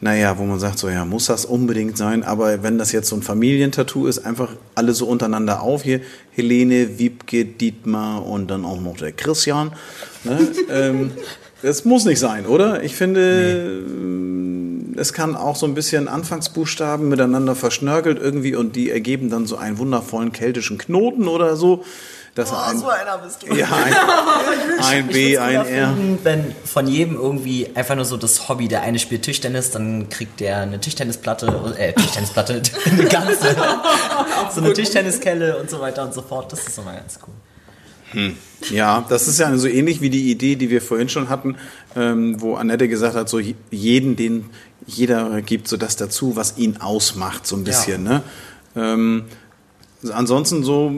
naja, 0.00 0.38
wo 0.38 0.44
man 0.44 0.58
sagt, 0.58 0.78
so 0.78 0.88
ja, 0.88 1.04
muss 1.04 1.26
das 1.26 1.44
unbedingt 1.44 1.98
sein, 1.98 2.22
aber 2.22 2.62
wenn 2.62 2.78
das 2.78 2.92
jetzt 2.92 3.08
so 3.08 3.16
ein 3.16 3.22
Familientattoo 3.22 4.06
ist, 4.06 4.24
einfach 4.24 4.50
alle 4.74 4.94
so 4.94 5.06
untereinander 5.06 5.60
auf 5.60 5.82
hier, 5.82 6.00
Helene, 6.32 6.98
Wiebke, 6.98 7.44
Dietmar 7.44 8.26
und 8.26 8.50
dann 8.50 8.64
auch 8.64 8.80
noch 8.80 8.96
der 8.96 9.12
Christian. 9.12 9.72
Ne? 10.24 10.48
ähm, 10.70 11.10
das 11.62 11.84
muss 11.84 12.04
nicht 12.04 12.18
sein, 12.18 12.46
oder? 12.46 12.82
Ich 12.82 12.94
finde, 12.96 13.82
es 14.96 15.12
kann 15.12 15.34
auch 15.36 15.56
so 15.56 15.66
ein 15.66 15.74
bisschen 15.74 16.08
Anfangsbuchstaben 16.08 17.08
miteinander 17.08 17.54
verschnörkelt 17.54 18.18
irgendwie 18.18 18.54
und 18.54 18.76
die 18.76 18.90
ergeben 18.90 19.30
dann 19.30 19.46
so 19.46 19.56
einen 19.56 19.78
wundervollen 19.78 20.32
keltischen 20.32 20.78
Knoten 20.78 21.28
oder 21.28 21.56
so. 21.56 21.84
Dass 22.36 22.52
Oh, 22.52 22.56
ein, 22.56 22.78
so 22.78 22.88
einer 22.88 23.16
bist 23.16 23.42
du. 23.42 23.54
ja, 23.54 23.66
ein, 23.66 23.94
ein 24.84 25.06
B, 25.08 25.38
ein 25.38 25.54
R. 25.54 25.64
finden, 25.64 26.18
Wenn 26.22 26.54
von 26.64 26.86
jedem 26.86 27.16
irgendwie 27.16 27.68
einfach 27.74 27.96
nur 27.96 28.04
so 28.04 28.18
das 28.18 28.48
Hobby, 28.48 28.68
der 28.68 28.82
eine 28.82 28.98
spielt 28.98 29.22
Tischtennis, 29.22 29.70
dann 29.70 30.10
kriegt 30.10 30.40
der 30.40 30.58
eine 30.58 30.78
Tischtennisplatte, 30.78 31.74
äh, 31.78 31.94
Tischtennisplatte, 31.94 32.60
eine 32.90 33.04
ganze, 33.06 33.56
so 34.54 34.60
eine 34.60 34.72
Tischtenniskelle 34.74 35.56
und 35.56 35.70
so 35.70 35.80
weiter 35.80 36.04
und 36.04 36.12
so 36.12 36.20
fort. 36.20 36.52
Das 36.52 36.66
ist 36.66 36.76
immer 36.78 36.92
ganz 36.92 37.18
cool. 37.26 38.34
Ja, 38.70 39.04
das 39.08 39.28
ist 39.28 39.40
ja 39.40 39.54
so 39.56 39.66
ähnlich 39.66 40.00
wie 40.00 40.10
die 40.10 40.30
Idee, 40.30 40.56
die 40.56 40.70
wir 40.70 40.80
vorhin 40.80 41.08
schon 41.08 41.28
hatten, 41.28 41.56
ähm, 41.96 42.40
wo 42.40 42.54
Annette 42.54 42.88
gesagt 42.88 43.16
hat, 43.16 43.28
so 43.28 43.40
jeden, 43.70 44.14
den 44.16 44.50
jeder 44.86 45.42
gibt 45.42 45.68
so 45.68 45.76
das 45.76 45.96
dazu, 45.96 46.36
was 46.36 46.56
ihn 46.56 46.76
ausmacht, 46.76 47.46
so 47.46 47.56
ein 47.56 47.64
bisschen. 47.64 48.04
Ne? 48.04 48.22
Ähm, 48.76 49.24
ansonsten 50.12 50.62
so 50.62 50.92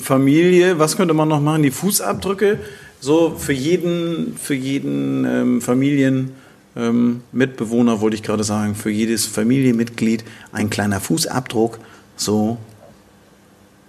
Familie, 0.00 0.78
was 0.78 0.96
könnte 0.96 1.14
man 1.14 1.28
noch 1.28 1.40
machen? 1.40 1.62
Die 1.62 1.70
Fußabdrücke, 1.70 2.58
so 3.00 3.34
für 3.36 3.52
jeden, 3.52 4.36
für 4.36 4.54
jeden 4.54 5.24
ähm, 5.24 5.60
Familien. 5.60 6.32
Ähm, 6.74 7.22
Mitbewohner 7.32 8.00
wollte 8.00 8.16
ich 8.16 8.22
gerade 8.22 8.44
sagen, 8.44 8.74
für 8.74 8.90
jedes 8.90 9.26
Familienmitglied 9.26 10.24
ein 10.52 10.70
kleiner 10.70 11.00
Fußabdruck, 11.00 11.78
so 12.16 12.56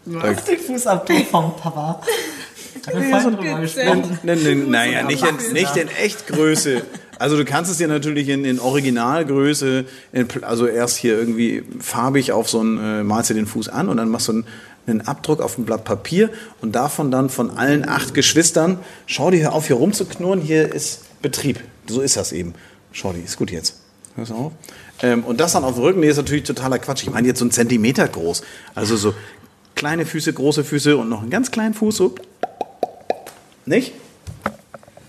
Auf 0.05 0.43
den 0.43 0.59
Fußabdruck 0.59 1.27
vom 1.27 1.55
Papa. 1.55 2.01
Haben 2.87 3.01
wir 3.01 3.09
vorhin 3.09 3.37
drüber 3.37 3.61
gesprochen. 3.61 4.19
Ne, 4.23 4.35
ne, 4.35 4.55
naja, 4.55 5.03
nicht 5.03 5.25
in, 5.25 5.53
nicht 5.53 5.77
in 5.77 5.87
Echtgröße. 5.87 6.83
Also 7.19 7.37
du 7.37 7.45
kannst 7.45 7.71
es 7.71 7.77
dir 7.77 7.87
natürlich 7.87 8.29
in, 8.29 8.45
in 8.45 8.59
Originalgröße, 8.59 9.85
in, 10.11 10.27
also 10.41 10.67
erst 10.67 10.97
hier 10.97 11.17
irgendwie 11.17 11.63
farbig 11.79 12.31
auf 12.31 12.49
so 12.49 12.61
ein, 12.61 12.77
äh, 12.77 13.03
malst 13.03 13.29
du 13.29 13.33
den 13.33 13.45
Fuß 13.45 13.69
an 13.69 13.89
und 13.89 13.97
dann 13.97 14.09
machst 14.09 14.27
du 14.27 14.33
einen, 14.33 14.45
einen 14.87 15.01
Abdruck 15.01 15.41
auf 15.41 15.57
ein 15.57 15.65
Blatt 15.65 15.85
Papier 15.85 16.29
und 16.61 16.73
davon 16.73 17.11
dann 17.11 17.29
von 17.29 17.51
allen 17.51 17.87
acht 17.87 18.13
Geschwistern, 18.13 18.79
schau 19.05 19.31
dir 19.31 19.53
auf, 19.53 19.67
hier 19.67 19.77
rumzuknurren, 19.77 20.41
hier 20.41 20.73
ist 20.73 21.21
Betrieb. 21.21 21.59
So 21.87 22.01
ist 22.01 22.17
das 22.17 22.31
eben. 22.31 22.53
Schau 22.91 23.13
dir, 23.13 23.23
ist 23.23 23.37
gut 23.37 23.51
jetzt. 23.51 23.79
Du 24.15 24.33
auf? 24.33 24.51
Ähm, 25.01 25.23
und 25.23 25.39
das 25.39 25.53
dann 25.53 25.63
auf 25.63 25.75
dem 25.75 25.83
Rücken, 25.83 25.99
nee, 26.01 26.09
ist 26.09 26.17
natürlich 26.17 26.43
totaler 26.43 26.79
Quatsch. 26.79 27.03
Ich 27.03 27.09
meine 27.09 27.27
jetzt 27.27 27.39
so 27.39 27.45
einen 27.45 27.51
Zentimeter 27.51 28.07
groß. 28.07 28.43
Also 28.75 28.95
so 28.95 29.13
kleine 29.75 30.05
Füße, 30.05 30.33
große 30.33 30.63
Füße 30.63 30.97
und 30.97 31.09
noch 31.09 31.21
einen 31.21 31.31
ganz 31.31 31.49
kleinen 31.49 31.73
Fuß, 31.73 31.95
so 31.95 32.15
nicht? 33.65 33.93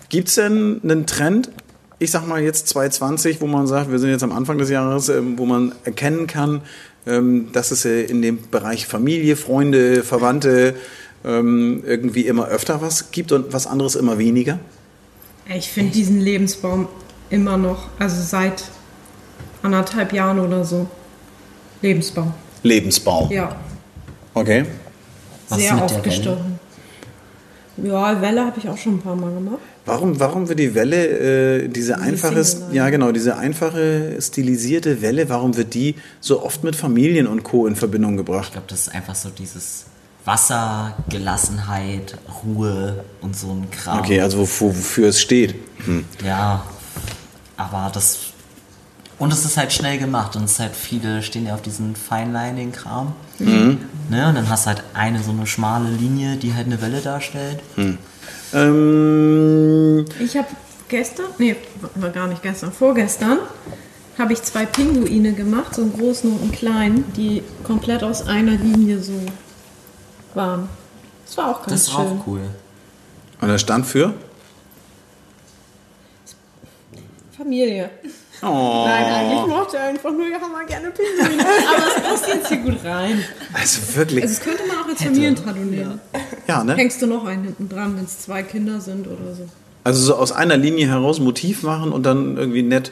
Gibt 0.09 0.29
es 0.29 0.35
denn 0.35 0.79
einen 0.83 1.05
Trend, 1.05 1.49
ich 1.99 2.11
sag 2.11 2.27
mal 2.27 2.41
jetzt 2.41 2.67
2020, 2.69 3.41
wo 3.41 3.47
man 3.47 3.67
sagt, 3.67 3.91
wir 3.91 3.99
sind 3.99 4.09
jetzt 4.09 4.23
am 4.23 4.31
Anfang 4.31 4.57
des 4.57 4.69
Jahres, 4.69 5.09
ähm, 5.09 5.37
wo 5.37 5.45
man 5.45 5.73
erkennen 5.83 6.27
kann, 6.27 6.61
ähm, 7.07 7.51
dass 7.53 7.71
es 7.71 7.85
äh, 7.85 8.03
in 8.03 8.21
dem 8.21 8.49
Bereich 8.49 8.87
Familie, 8.87 9.35
Freunde, 9.35 10.03
Verwandte 10.03 10.75
ähm, 11.23 11.83
irgendwie 11.85 12.27
immer 12.27 12.47
öfter 12.47 12.81
was 12.81 13.11
gibt 13.11 13.31
und 13.31 13.53
was 13.53 13.67
anderes 13.67 13.95
immer 13.95 14.17
weniger? 14.17 14.59
Ich 15.47 15.69
finde 15.69 15.91
diesen 15.91 16.19
Lebensbaum 16.19 16.87
immer 17.29 17.57
noch, 17.57 17.87
also 17.99 18.21
seit 18.21 18.63
anderthalb 19.61 20.13
Jahren 20.13 20.39
oder 20.39 20.65
so. 20.65 20.87
Lebensbaum. 21.81 22.33
Lebensbaum. 22.63 23.31
Ja, 23.31 23.55
Okay. 24.35 24.65
Was 25.47 25.59
sehr 25.59 25.81
aufgestochen. 25.81 26.59
Ja, 27.77 28.21
Welle 28.21 28.45
habe 28.45 28.59
ich 28.59 28.67
auch 28.69 28.77
schon 28.77 28.95
ein 28.95 29.01
paar 29.01 29.15
Mal 29.15 29.33
gemacht. 29.33 29.59
Warum, 29.85 30.19
warum 30.19 30.49
wird 30.49 30.59
die 30.59 30.73
Welle, 30.73 31.63
äh, 31.63 31.67
diese 31.67 31.99
einfache, 31.99 32.43
Single 32.43 32.75
ja 32.75 32.89
genau, 32.89 33.11
diese 33.11 33.37
einfache 33.37 34.17
stilisierte 34.19 35.01
Welle, 35.01 35.29
warum 35.29 35.55
wird 35.57 35.75
die 35.75 35.95
so 36.19 36.43
oft 36.43 36.63
mit 36.63 36.75
Familien 36.75 37.27
und 37.27 37.43
Co. 37.43 37.67
in 37.67 37.75
Verbindung 37.75 38.17
gebracht? 38.17 38.47
Ich 38.47 38.53
glaube, 38.53 38.67
das 38.67 38.87
ist 38.87 38.95
einfach 38.95 39.13
so 39.13 39.29
dieses 39.29 39.85
Wasser, 40.25 40.95
Gelassenheit, 41.09 42.17
Ruhe 42.43 43.05
und 43.21 43.35
so 43.35 43.51
ein 43.51 43.69
Kram. 43.69 43.99
Okay, 43.99 44.21
also 44.21 44.39
wofür, 44.39 44.69
wofür 44.69 45.09
es 45.09 45.21
steht. 45.21 45.53
Hm. 45.85 46.03
Ja, 46.25 46.63
aber 47.57 47.91
das 47.93 48.19
Und 49.17 49.31
es 49.31 49.45
ist 49.45 49.55
halt 49.55 49.71
schnell 49.71 49.97
gemacht 49.97 50.35
und 50.35 50.45
es 50.45 50.53
ist 50.53 50.59
halt 50.59 50.75
viele 50.75 51.21
stehen 51.21 51.45
ja 51.45 51.53
auf 51.53 51.61
diesen 51.61 51.95
Feinlining-Kram. 51.95 53.13
Mhm. 53.39 53.77
Ne? 54.09 54.27
Und 54.27 54.35
dann 54.35 54.49
hast 54.49 54.65
du 54.65 54.69
halt 54.69 54.83
eine 54.93 55.21
so 55.23 55.31
eine 55.31 55.47
schmale 55.47 55.89
Linie, 55.89 56.37
die 56.37 56.53
halt 56.53 56.65
eine 56.65 56.81
Welle 56.81 57.01
darstellt. 57.01 57.59
Ähm, 58.53 60.05
Ich 60.19 60.35
habe 60.37 60.47
gestern, 60.87 61.25
nee, 61.37 61.55
war 61.95 62.09
gar 62.09 62.27
nicht 62.27 62.41
gestern, 62.41 62.71
vorgestern, 62.71 63.39
habe 64.17 64.33
ich 64.33 64.41
zwei 64.43 64.65
Pinguine 64.65 65.33
gemacht, 65.33 65.75
so 65.75 65.81
einen 65.81 65.93
großen 65.93 66.31
und 66.31 66.41
einen 66.41 66.51
kleinen, 66.51 67.13
die 67.13 67.43
komplett 67.63 68.03
aus 68.03 68.25
einer 68.27 68.51
Linie 68.53 68.99
so 69.01 69.19
waren. 70.33 70.69
Das 71.25 71.37
war 71.37 71.49
auch 71.49 71.59
ganz 71.59 71.71
Das 71.71 71.81
ist 71.81 71.91
schön. 71.91 72.01
auch 72.19 72.27
cool. 72.27 72.41
und 73.41 73.47
der 73.47 73.57
stand 73.57 73.85
für? 73.85 74.13
Familie. 77.35 77.89
Oh. 78.41 78.83
Nein, 78.85 79.05
eigentlich 79.05 79.47
mochte 79.47 79.77
er 79.77 79.85
einfach 79.85 80.11
nur, 80.11 80.27
ja, 80.27 80.37
mal 80.39 80.65
gerne 80.65 80.91
Pinguine. 80.91 81.43
Aber 81.45 81.87
es 81.87 82.03
passt 82.03 82.27
jetzt 82.27 82.47
hier 82.49 82.57
gut 82.57 82.83
rein. 82.83 83.23
Also 83.53 83.95
wirklich. 83.95 84.23
Also, 84.23 84.35
das 84.35 84.43
könnte 84.43 84.63
man 84.67 84.77
auch 84.77 84.87
als 84.87 85.01
Familientradu 85.01 85.59
nehmen. 85.59 85.99
Ja, 86.13 86.19
ne? 86.63 86.75
Hängst 86.75 87.01
du 87.01 87.07
noch 87.07 87.25
einen 87.25 87.43
hinten 87.43 87.69
dran, 87.69 87.97
wenn 87.97 88.05
es 88.05 88.19
zwei 88.19 88.43
Kinder 88.43 88.79
sind 88.79 89.07
oder 89.07 89.35
so. 89.35 89.47
Also 89.83 90.01
so 90.01 90.15
aus 90.15 90.31
einer 90.31 90.57
Linie 90.57 90.87
heraus 90.87 91.19
Motiv 91.19 91.63
machen 91.63 91.91
und 91.91 92.03
dann 92.03 92.37
irgendwie 92.37 92.63
nett 92.63 92.91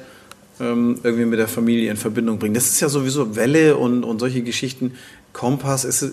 ähm, 0.60 1.00
irgendwie 1.04 1.26
mit 1.26 1.40
der 1.40 1.48
Familie 1.48 1.90
in 1.90 1.98
Verbindung 1.98 2.40
bringen. 2.40 2.54
Das 2.54 2.66
ist 2.66 2.80
ja 2.80 2.90
sowieso 2.90 3.36
Welle 3.36 3.78
und, 3.78 4.04
und 4.04 4.20
solche 4.20 4.42
Geschichten. 4.42 4.94
Kompass 5.34 5.84
ist, 5.84 6.12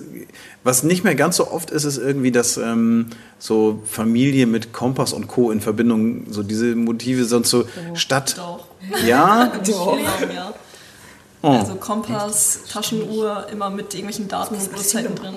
was 0.64 0.83
nicht 0.83 1.05
mehr 1.05 1.14
ganz 1.14 1.37
so 1.37 1.50
oft 1.50 1.70
ist, 1.70 1.85
ist 1.85 1.98
irgendwie, 1.98 2.33
dass 2.33 2.57
ähm, 2.57 3.07
so 3.38 3.83
Familie 3.85 4.46
mit 4.46 4.72
Kompass 4.72 5.12
und 5.12 5.29
Co. 5.29 5.50
in 5.50 5.61
Verbindung, 5.61 6.24
so 6.31 6.42
diese 6.42 6.74
Motive 6.74 7.26
sonst 7.26 7.50
so 7.50 7.64
Stadt. 7.92 8.38
Doch. 8.38 8.64
Ja? 9.07 9.53
Doch. 9.66 9.98
Ja. 11.42 11.48
Oh. 11.48 11.53
Also 11.53 11.74
Kompass, 11.76 12.61
Taschenuhr, 12.70 13.46
immer 13.50 13.70
mit 13.70 13.94
irgendwelchen 13.94 14.29
Daten 14.29 14.55
und 14.55 14.72
Uhrzeiten 14.72 15.14
drin. 15.14 15.37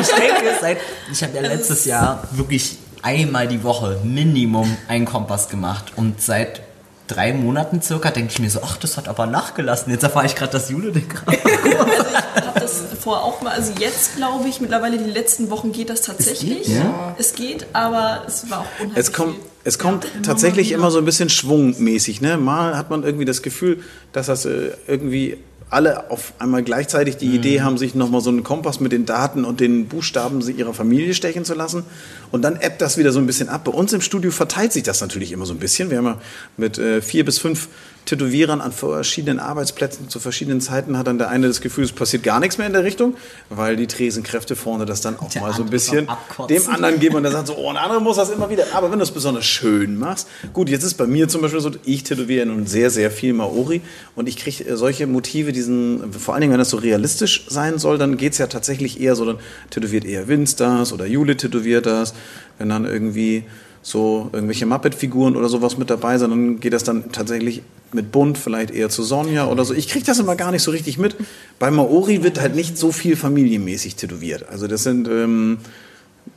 Ich 0.00 0.08
denke, 0.08 0.54
seit, 0.60 0.78
ich 1.10 1.22
habe 1.22 1.34
ja 1.34 1.42
letztes 1.42 1.84
Jahr 1.84 2.22
wirklich 2.30 2.78
einmal 3.02 3.48
die 3.48 3.62
Woche 3.64 4.00
Minimum 4.04 4.76
einen 4.88 5.04
Kompass 5.06 5.48
gemacht 5.48 5.92
und 5.96 6.22
seit 6.22 6.62
drei 7.06 7.32
Monaten 7.32 7.82
circa 7.82 8.10
denke 8.10 8.32
ich 8.32 8.38
mir 8.38 8.50
so, 8.50 8.60
ach, 8.62 8.76
das 8.76 8.96
hat 8.96 9.08
aber 9.08 9.26
nachgelassen. 9.26 9.92
Jetzt 9.92 10.02
erfahre 10.02 10.26
ich 10.26 10.34
gerade, 10.34 10.52
dass 10.52 10.70
Jule 10.70 10.92
den 10.92 11.08
Kram. 11.08 11.34
Ich 11.34 12.46
habe 12.46 12.60
das 12.60 12.82
vorher 13.00 13.24
auch 13.24 13.42
mal, 13.42 13.52
also 13.52 13.72
jetzt 13.78 14.16
glaube 14.16 14.48
ich, 14.48 14.60
mittlerweile 14.60 14.98
die 14.98 15.10
letzten 15.10 15.50
Wochen 15.50 15.72
geht 15.72 15.90
das 15.90 16.02
tatsächlich. 16.02 16.68
Ja. 16.68 17.14
Es 17.18 17.34
geht, 17.34 17.66
aber 17.72 18.22
es 18.26 18.50
war 18.50 18.60
auch 18.60 18.66
unheimlich 18.80 18.96
Es 18.98 19.12
kommt, 19.12 19.34
viel. 19.34 19.44
es 19.64 19.78
kommt 19.78 20.06
tatsächlich 20.22 20.72
immer 20.72 20.90
so 20.90 20.98
ein 20.98 21.04
bisschen 21.04 21.28
schwungmäßig. 21.28 22.20
Ne? 22.20 22.36
Mal 22.38 22.76
hat 22.76 22.90
man 22.90 23.02
irgendwie 23.02 23.24
das 23.26 23.42
Gefühl, 23.42 23.82
dass 24.12 24.26
das 24.26 24.46
äh, 24.46 24.70
irgendwie 24.86 25.36
alle 25.70 26.10
auf 26.10 26.34
einmal 26.38 26.62
gleichzeitig 26.62 27.16
die 27.16 27.34
Idee 27.34 27.62
haben, 27.62 27.78
sich 27.78 27.94
nochmal 27.94 28.20
so 28.20 28.30
einen 28.30 28.44
Kompass 28.44 28.78
mit 28.80 28.92
den 28.92 29.06
Daten 29.06 29.44
und 29.44 29.60
den 29.60 29.86
Buchstaben 29.88 30.40
sie- 30.42 30.52
ihrer 30.52 30.74
Familie 30.74 31.14
stechen 31.14 31.44
zu 31.44 31.54
lassen. 31.54 31.84
Und 32.30 32.42
dann 32.42 32.56
ebbt 32.60 32.80
das 32.80 32.96
wieder 32.96 33.10
so 33.12 33.18
ein 33.18 33.26
bisschen 33.26 33.48
ab. 33.48 33.64
Bei 33.64 33.72
uns 33.72 33.92
im 33.92 34.00
Studio 34.00 34.30
verteilt 34.30 34.72
sich 34.72 34.82
das 34.84 35.00
natürlich 35.00 35.32
immer 35.32 35.46
so 35.46 35.52
ein 35.54 35.58
bisschen. 35.58 35.90
Wir 35.90 35.98
haben 35.98 36.06
ja 36.06 36.18
mit 36.56 36.78
äh, 36.78 37.02
vier 37.02 37.24
bis 37.24 37.38
fünf 37.38 37.68
Tätowierern 38.04 38.60
an 38.60 38.72
verschiedenen 38.72 39.38
Arbeitsplätzen 39.38 40.08
zu 40.08 40.20
verschiedenen 40.20 40.60
Zeiten 40.60 40.98
hat 40.98 41.06
dann 41.06 41.18
der 41.18 41.30
eine 41.30 41.48
das 41.48 41.60
Gefühl, 41.60 41.84
es 41.84 41.92
passiert 41.92 42.22
gar 42.22 42.40
nichts 42.40 42.58
mehr 42.58 42.66
in 42.66 42.72
der 42.72 42.84
Richtung, 42.84 43.16
weil 43.48 43.76
die 43.76 43.86
Tresenkräfte 43.86 44.56
vorne 44.56 44.84
das 44.84 45.00
dann 45.00 45.18
auch 45.18 45.30
Der 45.30 45.42
mal 45.42 45.54
so 45.54 45.62
ein 45.62 45.70
bisschen 45.70 46.08
dem 46.48 46.68
anderen 46.68 47.00
geben 47.00 47.16
und 47.16 47.22
der 47.22 47.32
sagt 47.32 47.46
so, 47.46 47.54
oh, 47.58 47.70
ein 47.70 47.76
anderer 47.76 48.00
muss 48.00 48.16
das 48.16 48.30
immer 48.30 48.50
wieder. 48.50 48.64
Aber 48.74 48.90
wenn 48.90 48.98
du 48.98 49.04
es 49.04 49.10
besonders 49.10 49.46
schön 49.46 49.98
machst, 49.98 50.28
gut, 50.52 50.68
jetzt 50.68 50.84
ist 50.84 50.94
bei 50.94 51.06
mir 51.06 51.28
zum 51.28 51.40
Beispiel 51.40 51.60
so, 51.60 51.70
ich 51.84 52.02
tätowiere 52.02 52.46
nun 52.46 52.66
sehr, 52.66 52.90
sehr 52.90 53.10
viel 53.10 53.32
Maori 53.32 53.80
und 54.14 54.28
ich 54.28 54.36
kriege 54.36 54.76
solche 54.76 55.06
Motive, 55.06 55.52
diesen, 55.52 56.12
vor 56.12 56.34
allen 56.34 56.42
Dingen, 56.42 56.52
wenn 56.52 56.58
das 56.58 56.70
so 56.70 56.76
realistisch 56.76 57.46
sein 57.48 57.78
soll, 57.78 57.96
dann 57.98 58.16
geht 58.16 58.32
es 58.32 58.38
ja 58.38 58.46
tatsächlich 58.46 59.00
eher 59.00 59.16
so, 59.16 59.24
dann 59.24 59.38
tätowiert 59.70 60.04
eher 60.04 60.28
Vince 60.28 60.56
das 60.56 60.92
oder 60.92 61.06
Jule 61.06 61.36
tätowiert 61.36 61.86
das. 61.86 62.14
Wenn 62.58 62.68
dann 62.68 62.84
irgendwie 62.84 63.44
so 63.84 64.30
irgendwelche 64.32 64.64
Muppet-Figuren 64.64 65.36
oder 65.36 65.50
sowas 65.50 65.76
mit 65.76 65.90
dabei 65.90 66.16
sind, 66.16 66.30
dann 66.30 66.58
geht 66.58 66.72
das 66.72 66.84
dann 66.84 67.12
tatsächlich 67.12 67.62
mit 67.92 68.10
Bunt 68.10 68.38
vielleicht 68.38 68.70
eher 68.70 68.88
zu 68.88 69.02
Sonja 69.02 69.46
oder 69.46 69.64
so. 69.64 69.74
Ich 69.74 69.88
kriege 69.88 70.06
das 70.06 70.18
immer 70.18 70.36
gar 70.36 70.50
nicht 70.50 70.62
so 70.62 70.70
richtig 70.70 70.96
mit. 70.96 71.16
Bei 71.58 71.70
Maori 71.70 72.22
wird 72.22 72.40
halt 72.40 72.54
nicht 72.54 72.78
so 72.78 72.92
viel 72.92 73.14
familienmäßig 73.14 73.96
tätowiert. 73.96 74.48
Also 74.48 74.66
das 74.68 74.84
sind 74.84 75.06
ähm, 75.06 75.58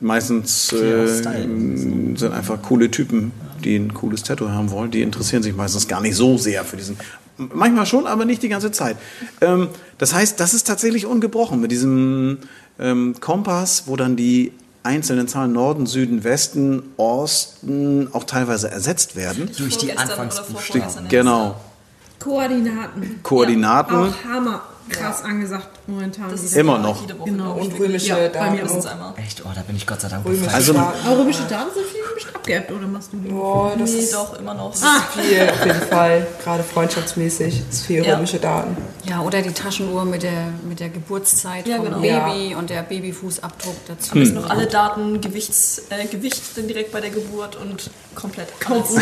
meistens 0.02 0.74
äh, 0.74 1.08
sind 1.08 2.22
einfach 2.34 2.62
coole 2.62 2.92
Typen, 2.92 3.32
die 3.64 3.78
ein 3.78 3.94
cooles 3.94 4.24
Tattoo 4.24 4.50
haben 4.50 4.70
wollen. 4.70 4.92
Die 4.92 5.02
interessieren 5.02 5.42
sich 5.42 5.56
meistens 5.56 5.88
gar 5.88 6.02
nicht 6.02 6.16
so 6.16 6.38
sehr 6.38 6.66
für 6.66 6.76
diesen. 6.76 6.98
Manchmal 7.38 7.86
schon, 7.86 8.08
aber 8.08 8.26
nicht 8.26 8.44
die 8.44 8.50
ganze 8.50 8.72
Zeit. 8.74 8.98
Ähm, 9.40 9.70
das 10.00 10.14
heißt, 10.14 10.38
das 10.38 10.54
ist 10.54 10.68
tatsächlich 10.68 11.06
ungebrochen 11.06 11.62
mit 11.62 11.72
diesem 11.72 12.40
ähm, 12.78 13.16
Kompass, 13.22 13.84
wo 13.86 13.96
dann 13.96 14.18
die 14.18 14.52
einzelnen 14.88 15.28
Zahlen 15.28 15.52
Norden, 15.52 15.86
Süden, 15.86 16.24
Westen, 16.24 16.82
Osten 16.98 18.10
auch 18.14 18.24
teilweise 18.24 18.72
ersetzt 18.72 19.16
werden. 19.16 19.52
Durch 19.58 19.78
die 19.78 19.98
Anfangsbuchstaben. 19.98 21.10
Genau. 21.10 21.56
Koordinaten. 22.20 23.20
Koordinaten. 23.22 23.96
Auch 23.96 24.24
hammer 24.24 24.64
krass 24.90 25.24
angesagt 25.24 25.68
momentan. 25.88 26.30
Das 26.30 26.44
ist. 26.44 26.56
Immer 26.56 26.78
noch. 26.80 27.06
Genau. 27.26 27.54
Und 27.54 27.78
römische 27.80 28.08
Ja, 28.10 28.16
bei 28.16 28.28
Daten. 28.30 28.56
mir 28.56 28.66
auch. 28.66 28.86
einmal. 28.86 29.14
Echt, 29.18 29.44
oh, 29.46 29.50
da 29.54 29.62
bin 29.62 29.76
ich 29.76 29.86
Gott 29.88 30.02
sei 30.02 30.10
Dank 30.10 30.26
Römische 30.26 30.42
befreit. 30.44 30.56
Also- 30.56 30.74
Daten. 30.74 31.08
Aber 31.08 31.20
römische 31.20 31.44
Daten 31.44 31.74
sind 31.74 31.86
viel 31.86 32.02
bestimmt 32.14 32.36
abgeappt, 32.36 32.72
oder 32.72 32.88
machst 32.88 33.14
du 33.14 33.18
die? 33.18 33.30
Boah, 33.30 33.74
das 33.78 33.92
Nee, 33.92 34.00
ist 34.00 34.14
doch, 34.14 34.40
immer 34.40 34.54
noch. 34.54 34.76
viel 34.76 35.50
auf 35.50 35.66
jeden 35.66 35.82
Fall. 35.82 36.28
Gerade 36.44 36.64
freundschaftsmäßig 36.64 37.62
ist 37.70 37.86
viel 37.86 38.06
Ja. 38.06 38.16
römische 38.16 38.40
Daten. 38.40 38.78
Ja, 39.04 39.22
oder 39.22 39.42
die 39.42 39.52
Taschenuhr 39.52 40.04
mit 40.06 40.24
der, 40.24 40.48
mit 40.68 40.80
der 40.80 40.90
Geburtszeit 40.90 41.68
Ja, 41.68 41.78
vom 41.78 41.86
genau. 41.86 42.00
Baby 42.02 42.56
und 42.56 42.70
der 42.70 42.82
Babyfußabdruck 42.84 43.76
dazu. 43.88 44.12
Am 44.14 44.20
besten 44.20 44.36
noch 44.36 44.50
alle 44.50 44.68
Daten, 44.68 45.22
Gewichts, 45.22 45.84
äh, 45.90 46.06
Gewicht 46.06 46.42
dann 46.56 46.68
direkt 46.68 46.92
bei 46.92 47.02
der 47.02 47.10
Geburt 47.12 47.56
und 47.56 47.90
komplett 48.16 48.48
alles. 48.66 48.96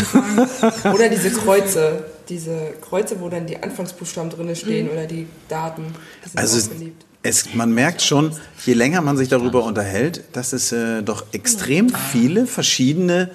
Oder 0.93 1.09
diese 1.09 1.31
Kreuze. 1.31 2.05
Diese 2.29 2.73
Kreuze, 2.81 3.19
wo 3.21 3.29
dann 3.29 3.45
die 3.47 3.61
Anfangsbuchstaben 3.61 4.29
drin 4.29 4.55
stehen 4.55 4.89
oder 4.89 5.05
die 5.05 5.27
Daten. 5.47 5.93
Also 6.35 6.71
auch 6.71 6.73
beliebt. 6.75 7.05
es, 7.23 7.53
man 7.53 7.73
merkt 7.73 8.01
schon, 8.01 8.31
je 8.65 8.73
länger 8.73 9.01
man 9.01 9.17
sich 9.17 9.29
darüber 9.29 9.63
unterhält, 9.63 10.23
dass 10.33 10.53
es 10.53 10.71
äh, 10.71 11.01
doch 11.03 11.25
extrem 11.31 11.89
viele 11.89 12.45
verschiedene 12.45 13.31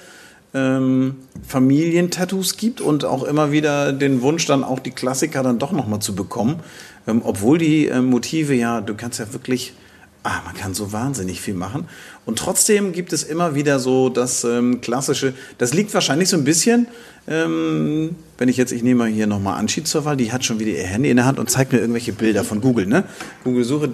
ähm, 0.55 1.17
Familientattoos 1.47 2.57
gibt 2.57 2.81
und 2.81 3.05
auch 3.05 3.23
immer 3.23 3.53
wieder 3.53 3.93
den 3.93 4.23
Wunsch, 4.23 4.47
dann 4.47 4.65
auch 4.65 4.81
die 4.81 4.91
Klassiker 4.91 5.43
dann 5.43 5.59
doch 5.59 5.73
nochmal 5.73 6.01
zu 6.01 6.15
bekommen. 6.15 6.61
Ähm, 7.07 7.23
obwohl 7.25 7.59
die 7.59 7.87
äh, 7.87 8.01
Motive 8.01 8.55
ja, 8.55 8.81
du 8.81 8.95
kannst 8.95 9.19
ja 9.19 9.33
wirklich, 9.33 9.75
ah, 10.23 10.43
man 10.45 10.55
kann 10.55 10.75
so 10.75 10.93
wahnsinnig 10.93 11.41
viel 11.41 11.55
machen. 11.55 11.89
Und 12.27 12.39
trotzdem 12.39 12.93
gibt 12.93 13.13
es 13.13 13.23
immer 13.23 13.55
wieder 13.55 13.79
so 13.79 14.09
das 14.09 14.45
ähm, 14.45 14.81
klassische, 14.81 15.35
das 15.59 15.75
liegt 15.75 15.93
wahrscheinlich 15.95 16.29
so 16.29 16.37
ein 16.37 16.45
bisschen, 16.45 16.87
ähm, 17.27 18.17
wenn 18.39 18.49
ich 18.49 18.57
jetzt, 18.57 18.73
ich 18.73 18.83
nehme 18.83 19.01
mal 19.01 19.09
hier 19.09 19.27
nochmal 19.27 19.59
Anschied 19.59 19.87
zur 19.87 20.05
Wahl, 20.05 20.17
die 20.17 20.33
hat 20.33 20.45
schon 20.45 20.59
wieder 20.59 20.73
ihr 20.73 20.85
Handy 20.85 21.11
in 21.11 21.17
der 21.17 21.27
Hand 21.27 21.39
und 21.39 21.51
zeigt 21.51 21.73
mir 21.73 21.79
irgendwelche 21.79 22.13
Bilder 22.13 22.45
von 22.45 22.61
Google, 22.61 22.87
ne? 22.87 23.05
Google-Suche. 23.45 23.93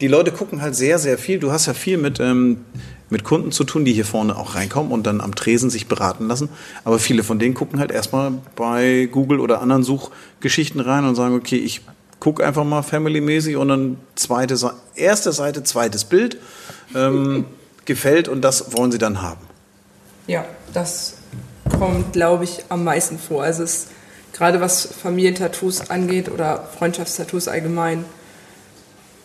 Die 0.00 0.08
Leute 0.08 0.32
gucken 0.32 0.60
halt 0.60 0.74
sehr, 0.74 0.98
sehr 0.98 1.18
viel. 1.18 1.38
Du 1.38 1.52
hast 1.52 1.66
ja 1.66 1.74
viel 1.74 1.98
mit, 1.98 2.18
ähm, 2.20 2.64
mit 3.10 3.22
Kunden 3.22 3.52
zu 3.52 3.64
tun, 3.64 3.84
die 3.84 3.92
hier 3.92 4.04
vorne 4.04 4.36
auch 4.36 4.56
reinkommen 4.56 4.90
und 4.90 5.06
dann 5.06 5.20
am 5.20 5.34
Tresen 5.34 5.70
sich 5.70 5.86
beraten 5.86 6.26
lassen. 6.26 6.48
Aber 6.84 6.98
viele 6.98 7.22
von 7.22 7.38
denen 7.38 7.54
gucken 7.54 7.78
halt 7.78 7.92
erstmal 7.92 8.32
bei 8.56 9.08
Google 9.10 9.38
oder 9.40 9.60
anderen 9.60 9.84
Suchgeschichten 9.84 10.80
rein 10.80 11.04
und 11.04 11.14
sagen, 11.14 11.36
okay, 11.36 11.56
ich 11.56 11.82
gucke 12.20 12.44
einfach 12.44 12.64
mal 12.64 12.82
family-mäßig 12.82 13.56
und 13.56 13.68
dann 13.68 13.98
zweite, 14.14 14.56
erste 14.94 15.32
Seite, 15.32 15.62
zweites 15.62 16.04
Bild 16.04 16.38
ähm, 16.94 17.46
gefällt 17.84 18.28
und 18.28 18.42
das 18.42 18.76
wollen 18.76 18.92
sie 18.92 18.98
dann 18.98 19.22
haben. 19.22 19.46
Ja, 20.26 20.44
das 20.72 21.14
kommt, 21.78 22.12
glaube 22.12 22.44
ich, 22.44 22.64
am 22.68 22.84
meisten 22.84 23.18
vor. 23.18 23.42
Also 23.42 23.62
es 23.62 23.74
ist 23.74 23.88
gerade 24.32 24.60
was 24.60 24.86
Familientattoos 24.86 25.90
angeht 25.90 26.30
oder 26.30 26.68
Freundschaftstattoos 26.78 27.48
allgemein. 27.48 28.04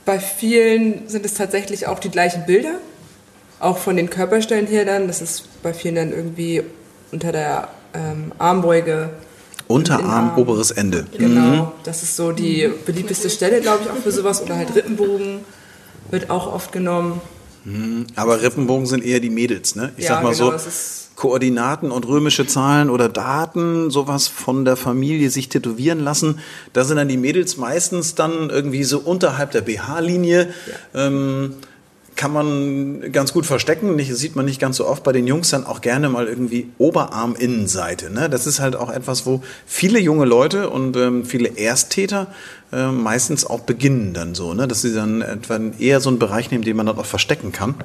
Bei 0.06 0.20
vielen 0.20 1.08
sind 1.08 1.26
es 1.26 1.34
tatsächlich 1.34 1.88
auch 1.88 2.00
die 2.00 2.10
gleichen 2.10 2.46
Bilder, 2.46 2.76
auch 3.60 3.78
von 3.78 3.96
den 3.96 4.10
Körperstellen 4.10 4.68
her 4.68 4.86
dann. 4.86 5.08
Das 5.08 5.22
ist 5.22 5.62
bei 5.62 5.74
vielen 5.74 5.96
dann 5.96 6.12
irgendwie 6.12 6.64
unter 7.12 7.32
der 7.32 7.70
ähm, 7.94 8.32
Armbeuge. 8.38 9.10
Unterarm, 9.70 10.32
Arm. 10.32 10.38
oberes 10.38 10.72
Ende. 10.72 11.06
Genau, 11.16 11.74
das 11.84 12.02
ist 12.02 12.16
so 12.16 12.32
die 12.32 12.68
beliebteste 12.88 13.30
Stelle, 13.30 13.62
glaube 13.62 13.82
ich, 13.84 13.90
auch 13.92 13.98
für 13.98 14.12
sowas. 14.12 14.42
Oder 14.42 14.56
halt 14.56 14.76
Rippenbogen 14.76 15.42
wird 16.10 16.32
auch 16.32 16.52
oft 16.52 16.72
genommen. 16.72 17.22
Aber 18.16 18.42
Rippenbogen 18.42 18.88
sind 18.88 19.06
eher 19.06 19.20
die 19.20 19.30
Mädels, 19.30 19.76
ne? 19.76 19.92
Ich 19.96 20.06
Ja, 20.06 20.16
sag 20.16 20.24
mal 20.24 20.34
genau, 20.34 20.58
so, 20.58 20.70
Koordinaten 21.16 21.92
und 21.92 22.08
römische 22.08 22.48
Zahlen 22.48 22.90
oder 22.90 23.10
Daten, 23.10 23.92
sowas 23.92 24.28
von 24.28 24.66
der 24.66 24.76
Familie 24.76 25.30
sich 25.30 25.50
tätowieren 25.50 26.00
lassen. 26.00 26.40
Da 26.74 26.84
sind 26.84 26.98
dann 26.98 27.10
die 27.10 27.18
Mädels 27.18 27.58
meistens 27.58 28.16
dann 28.16 28.50
irgendwie 28.50 28.84
so 28.86 28.98
unterhalb 29.00 29.52
der 29.52 29.62
BH-Linie. 29.62 30.48
Ähm, 30.96 31.56
kann 32.20 32.34
man 32.34 33.14
ganz 33.14 33.32
gut 33.32 33.46
verstecken. 33.46 33.96
Nicht, 33.96 34.14
sieht 34.14 34.36
man 34.36 34.44
nicht 34.44 34.60
ganz 34.60 34.76
so 34.76 34.86
oft 34.86 35.04
bei 35.04 35.14
den 35.14 35.26
Jungs 35.26 35.52
dann 35.52 35.66
auch 35.66 35.80
gerne 35.80 36.10
mal 36.10 36.28
irgendwie 36.28 36.70
Oberarm-Innenseite. 36.78 38.10
Ne? 38.10 38.30
Das 38.30 38.46
ist 38.46 38.60
halt 38.60 38.76
auch 38.76 38.90
etwas, 38.90 39.26
wo 39.26 39.42
viele 39.66 40.00
junge 40.00 40.26
Leute 40.26 40.70
und 40.70 40.98
ähm, 40.98 41.24
viele 41.24 41.58
Ersttäter 41.58 42.28
äh, 42.74 42.92
meistens 42.92 43.46
auch 43.46 43.62
beginnen 43.62 44.14
dann 44.14 44.36
so, 44.36 44.54
ne? 44.54 44.68
dass 44.68 44.82
sie 44.82 44.94
dann 44.94 45.22
etwa 45.22 45.62
eher 45.80 46.02
so 46.02 46.10
einen 46.10 46.20
Bereich 46.20 46.52
nehmen, 46.52 46.66
den 46.66 46.76
man 46.76 46.88
dann 46.88 46.98
auch 46.98 47.06
verstecken 47.06 47.54
kann. 47.54 47.76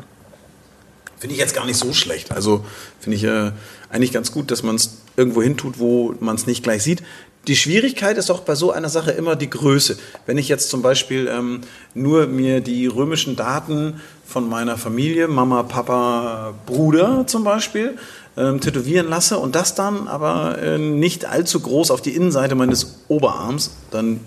Finde 1.20 1.34
ich 1.34 1.40
jetzt 1.40 1.54
gar 1.54 1.64
nicht 1.64 1.78
so 1.78 1.92
schlecht. 1.92 2.32
Also 2.32 2.64
finde 2.98 3.16
ich 3.16 3.22
äh, 3.22 3.52
eigentlich 3.88 4.10
ganz 4.10 4.32
gut, 4.32 4.50
dass 4.50 4.64
man 4.64 4.74
es 4.74 4.96
irgendwo 5.16 5.42
hin 5.42 5.56
tut, 5.56 5.78
wo 5.78 6.12
man 6.18 6.34
es 6.34 6.48
nicht 6.48 6.64
gleich 6.64 6.82
sieht. 6.82 7.04
Die 7.46 7.56
Schwierigkeit 7.56 8.16
ist 8.16 8.30
doch 8.30 8.40
bei 8.40 8.54
so 8.54 8.72
einer 8.72 8.88
Sache 8.88 9.10
immer 9.10 9.36
die 9.36 9.50
Größe. 9.50 9.98
Wenn 10.24 10.38
ich 10.38 10.48
jetzt 10.48 10.70
zum 10.70 10.80
Beispiel 10.80 11.28
ähm, 11.28 11.60
nur 11.92 12.26
mir 12.26 12.62
die 12.62 12.86
römischen 12.86 13.36
Daten 13.36 14.00
von 14.26 14.48
meiner 14.48 14.78
Familie, 14.78 15.28
Mama, 15.28 15.62
Papa, 15.62 16.54
Bruder 16.66 17.26
zum 17.26 17.44
Beispiel, 17.44 17.96
ähm, 18.36 18.60
tätowieren 18.60 19.08
lasse 19.08 19.38
und 19.38 19.54
das 19.54 19.74
dann 19.74 20.08
aber 20.08 20.58
äh, 20.58 20.78
nicht 20.78 21.24
allzu 21.24 21.60
groß 21.60 21.90
auf 21.90 22.00
die 22.00 22.14
Innenseite 22.14 22.54
meines 22.54 23.04
Oberarms, 23.08 23.70
dann 23.90 24.20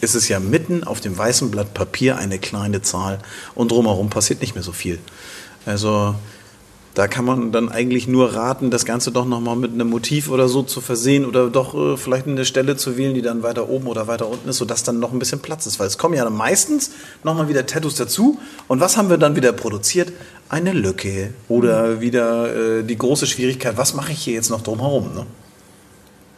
ist 0.00 0.14
es 0.14 0.28
ja 0.28 0.40
mitten 0.40 0.84
auf 0.84 1.00
dem 1.00 1.16
weißen 1.16 1.50
Blatt 1.50 1.74
Papier 1.74 2.18
eine 2.18 2.38
kleine 2.38 2.82
Zahl 2.82 3.20
und 3.54 3.70
drumherum 3.70 4.10
passiert 4.10 4.40
nicht 4.40 4.54
mehr 4.54 4.64
so 4.64 4.72
viel. 4.72 4.98
Also 5.66 6.14
da 6.94 7.08
kann 7.08 7.24
man 7.24 7.50
dann 7.50 7.68
eigentlich 7.68 8.06
nur 8.06 8.34
raten, 8.34 8.70
das 8.70 8.84
Ganze 8.84 9.10
doch 9.10 9.26
nochmal 9.26 9.56
mit 9.56 9.72
einem 9.72 9.90
Motiv 9.90 10.30
oder 10.30 10.48
so 10.48 10.62
zu 10.62 10.80
versehen 10.80 11.26
oder 11.26 11.50
doch 11.50 11.74
äh, 11.74 11.96
vielleicht 11.96 12.28
eine 12.28 12.44
Stelle 12.44 12.76
zu 12.76 12.96
wählen, 12.96 13.14
die 13.14 13.22
dann 13.22 13.42
weiter 13.42 13.68
oben 13.68 13.88
oder 13.88 14.06
weiter 14.06 14.28
unten 14.28 14.48
ist, 14.48 14.58
sodass 14.58 14.84
dann 14.84 15.00
noch 15.00 15.12
ein 15.12 15.18
bisschen 15.18 15.40
Platz 15.40 15.66
ist. 15.66 15.80
Weil 15.80 15.88
es 15.88 15.98
kommen 15.98 16.14
ja 16.14 16.22
dann 16.22 16.36
meistens 16.36 16.92
nochmal 17.24 17.48
wieder 17.48 17.66
Tattoos 17.66 17.96
dazu. 17.96 18.38
Und 18.68 18.78
was 18.78 18.96
haben 18.96 19.10
wir 19.10 19.18
dann 19.18 19.34
wieder 19.34 19.52
produziert? 19.52 20.12
Eine 20.48 20.72
Lücke 20.72 21.30
oder 21.48 22.00
wieder 22.00 22.78
äh, 22.78 22.84
die 22.84 22.96
große 22.96 23.26
Schwierigkeit, 23.26 23.76
was 23.76 23.94
mache 23.94 24.12
ich 24.12 24.20
hier 24.20 24.34
jetzt 24.34 24.50
noch 24.50 24.62
drumherum? 24.62 25.14
Ne? 25.14 25.26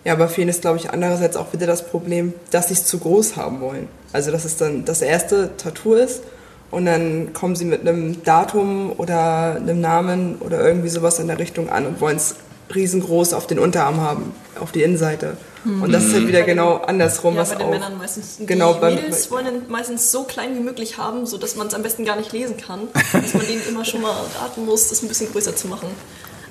Ja, 0.05 0.15
aber 0.15 0.29
vielen 0.29 0.49
ist, 0.49 0.63
glaube 0.63 0.79
ich, 0.79 0.89
andererseits 0.89 1.37
auch 1.37 1.53
wieder 1.53 1.67
das 1.67 1.87
Problem, 1.87 2.33
dass 2.51 2.69
sie 2.69 2.75
es 2.75 2.87
zu 2.87 2.99
groß 2.99 3.37
haben 3.37 3.61
wollen. 3.61 3.89
Also, 4.13 4.31
dass 4.31 4.47
es 4.47 4.57
dann 4.57 4.87
das 4.87 5.03
erste 5.03 5.51
Tattoo 5.59 5.95
ist 5.95 6.23
und 6.71 6.87
dann 6.87 7.33
kommen 7.33 7.57
sie 7.57 7.65
mit 7.65 7.81
einem 7.83 8.23
Datum 8.25 8.93
oder 8.97 9.57
einem 9.57 9.81
Namen 9.81 10.37
oder 10.41 10.67
irgendwie 10.67 10.89
sowas 10.89 11.19
in 11.19 11.29
der 11.29 11.39
Richtung 11.39 11.69
an 11.71 11.87
und 11.87 12.01
wollen 12.01 12.17
es 12.17 12.37
riesengroß 12.75 13.33
auf 13.33 13.47
den 13.47 13.59
Unterarm 13.61 14.01
haben, 14.01 14.35
auf 14.61 14.73
die 14.73 14.83
Innenseite. 14.83 15.37
Und 15.65 15.91
das 15.93 16.05
ist 16.05 16.15
halt 16.15 16.29
wieder 16.29 16.43
genau 16.43 16.77
andersrum. 16.77 17.35
Ja, 17.35 17.41
was 17.41 17.51
bei 17.51 17.57
den 17.57 17.67
auch, 17.67 17.71
Männern 17.71 17.99
meistens. 17.99 18.37
Die 18.39 18.47
Genau, 18.47 18.75
beim- 18.75 18.95
Mädels 18.95 19.29
wollen 19.33 19.47
dann 19.47 19.63
meistens 19.69 20.13
so 20.13 20.23
klein 20.23 20.55
wie 20.57 20.61
möglich 20.61 20.97
haben, 20.97 21.27
sodass 21.27 21.57
man 21.57 21.67
es 21.67 21.75
am 21.75 21.83
besten 21.83 22.05
gar 22.05 22.15
nicht 22.17 22.33
lesen 22.33 22.57
kann. 22.57 22.83
dass 23.13 23.35
man 23.35 23.45
denen 23.47 23.63
immer 23.69 23.85
schon 23.85 24.01
mal 24.03 24.15
raten 24.41 24.65
muss, 24.65 24.89
das 24.91 25.03
ein 25.03 25.09
bisschen 25.09 25.31
größer 25.33 25.57
zu 25.57 25.67
machen. 25.67 25.89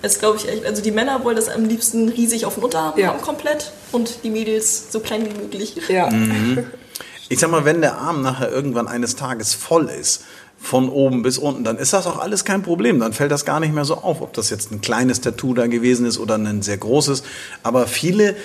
Das 0.02 0.20
glaube 0.20 0.38
ich 0.38 0.50
echt. 0.50 0.66
Also 0.66 0.82
die 0.82 0.92
Männer 0.92 1.24
wollen 1.24 1.38
das 1.38 1.48
am 1.48 1.64
liebsten 1.66 2.10
riesig 2.10 2.46
auf 2.46 2.56
den 2.56 2.64
Unterarm 2.66 2.98
Ja. 3.00 3.08
haben 3.08 3.22
komplett 3.22 3.72
und 3.94 4.24
die 4.24 4.30
Mädels 4.30 4.92
so 4.92 5.00
klein 5.00 5.26
wie 5.26 5.34
möglich. 5.42 5.76
Ja. 5.88 6.10
Ich 7.30 7.40
sag 7.40 7.50
mal, 7.50 7.66
wenn 7.66 7.82
der 7.82 7.98
Arm 7.98 8.22
nachher 8.22 8.52
irgendwann 8.52 8.88
eines 8.88 9.16
Tages 9.16 9.54
voll 9.54 9.90
ist, 9.90 10.24
von 10.58 10.90
oben 10.90 11.22
bis 11.22 11.38
unten, 11.38 11.64
dann 11.64 11.78
ist 11.78 11.94
das 11.94 12.08
auch 12.08 12.18
alles 12.18 12.46
kein 12.46 12.64
Problem. 12.64 13.00
Dann 13.00 13.14
fällt 13.14 13.32
das 13.32 13.46
gar 13.46 13.60
nicht 13.60 13.74
mehr 13.74 13.86
so 13.86 13.96
auf, 13.96 14.22
ob 14.22 14.34
das 14.34 14.50
jetzt 14.50 14.72
ein 14.72 14.82
kleines 14.82 15.22
Tattoo 15.22 15.54
da 15.54 15.68
gewesen 15.68 16.06
ist 16.06 16.18
oder 16.18 16.36
ein 16.36 16.62
sehr 16.62 16.78
großes. 16.78 17.24
Aber 17.64 17.88
viele 17.88 18.36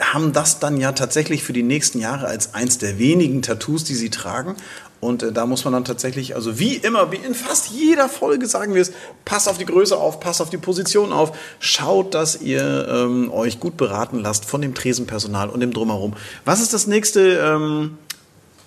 haben 0.00 0.32
das 0.32 0.58
dann 0.58 0.80
ja 0.80 0.92
tatsächlich 0.92 1.44
für 1.44 1.52
die 1.52 1.62
nächsten 1.62 1.98
Jahre 1.98 2.26
als 2.26 2.54
eins 2.54 2.78
der 2.78 2.98
wenigen 2.98 3.42
Tattoos, 3.42 3.84
die 3.84 3.94
sie 3.94 4.10
tragen. 4.10 4.56
Und 5.02 5.24
äh, 5.24 5.32
da 5.32 5.46
muss 5.46 5.64
man 5.64 5.72
dann 5.72 5.84
tatsächlich, 5.84 6.36
also 6.36 6.60
wie 6.60 6.76
immer, 6.76 7.10
wie 7.10 7.16
in 7.16 7.34
fast 7.34 7.70
jeder 7.70 8.08
Folge 8.08 8.46
sagen 8.46 8.72
wir 8.72 8.82
es, 8.82 8.92
passt 9.24 9.48
auf 9.48 9.58
die 9.58 9.64
Größe 9.66 9.96
auf, 9.96 10.20
passt 10.20 10.40
auf 10.40 10.48
die 10.48 10.58
Position 10.58 11.12
auf, 11.12 11.36
schaut, 11.58 12.14
dass 12.14 12.40
ihr 12.40 12.86
ähm, 12.88 13.32
euch 13.32 13.58
gut 13.58 13.76
beraten 13.76 14.20
lasst 14.20 14.44
von 14.44 14.62
dem 14.62 14.74
Tresenpersonal 14.74 15.48
und 15.50 15.58
dem 15.58 15.72
Drumherum. 15.72 16.14
Was 16.44 16.60
ist 16.62 16.72
das 16.72 16.86
nächste 16.86 17.20
ähm, 17.38 17.98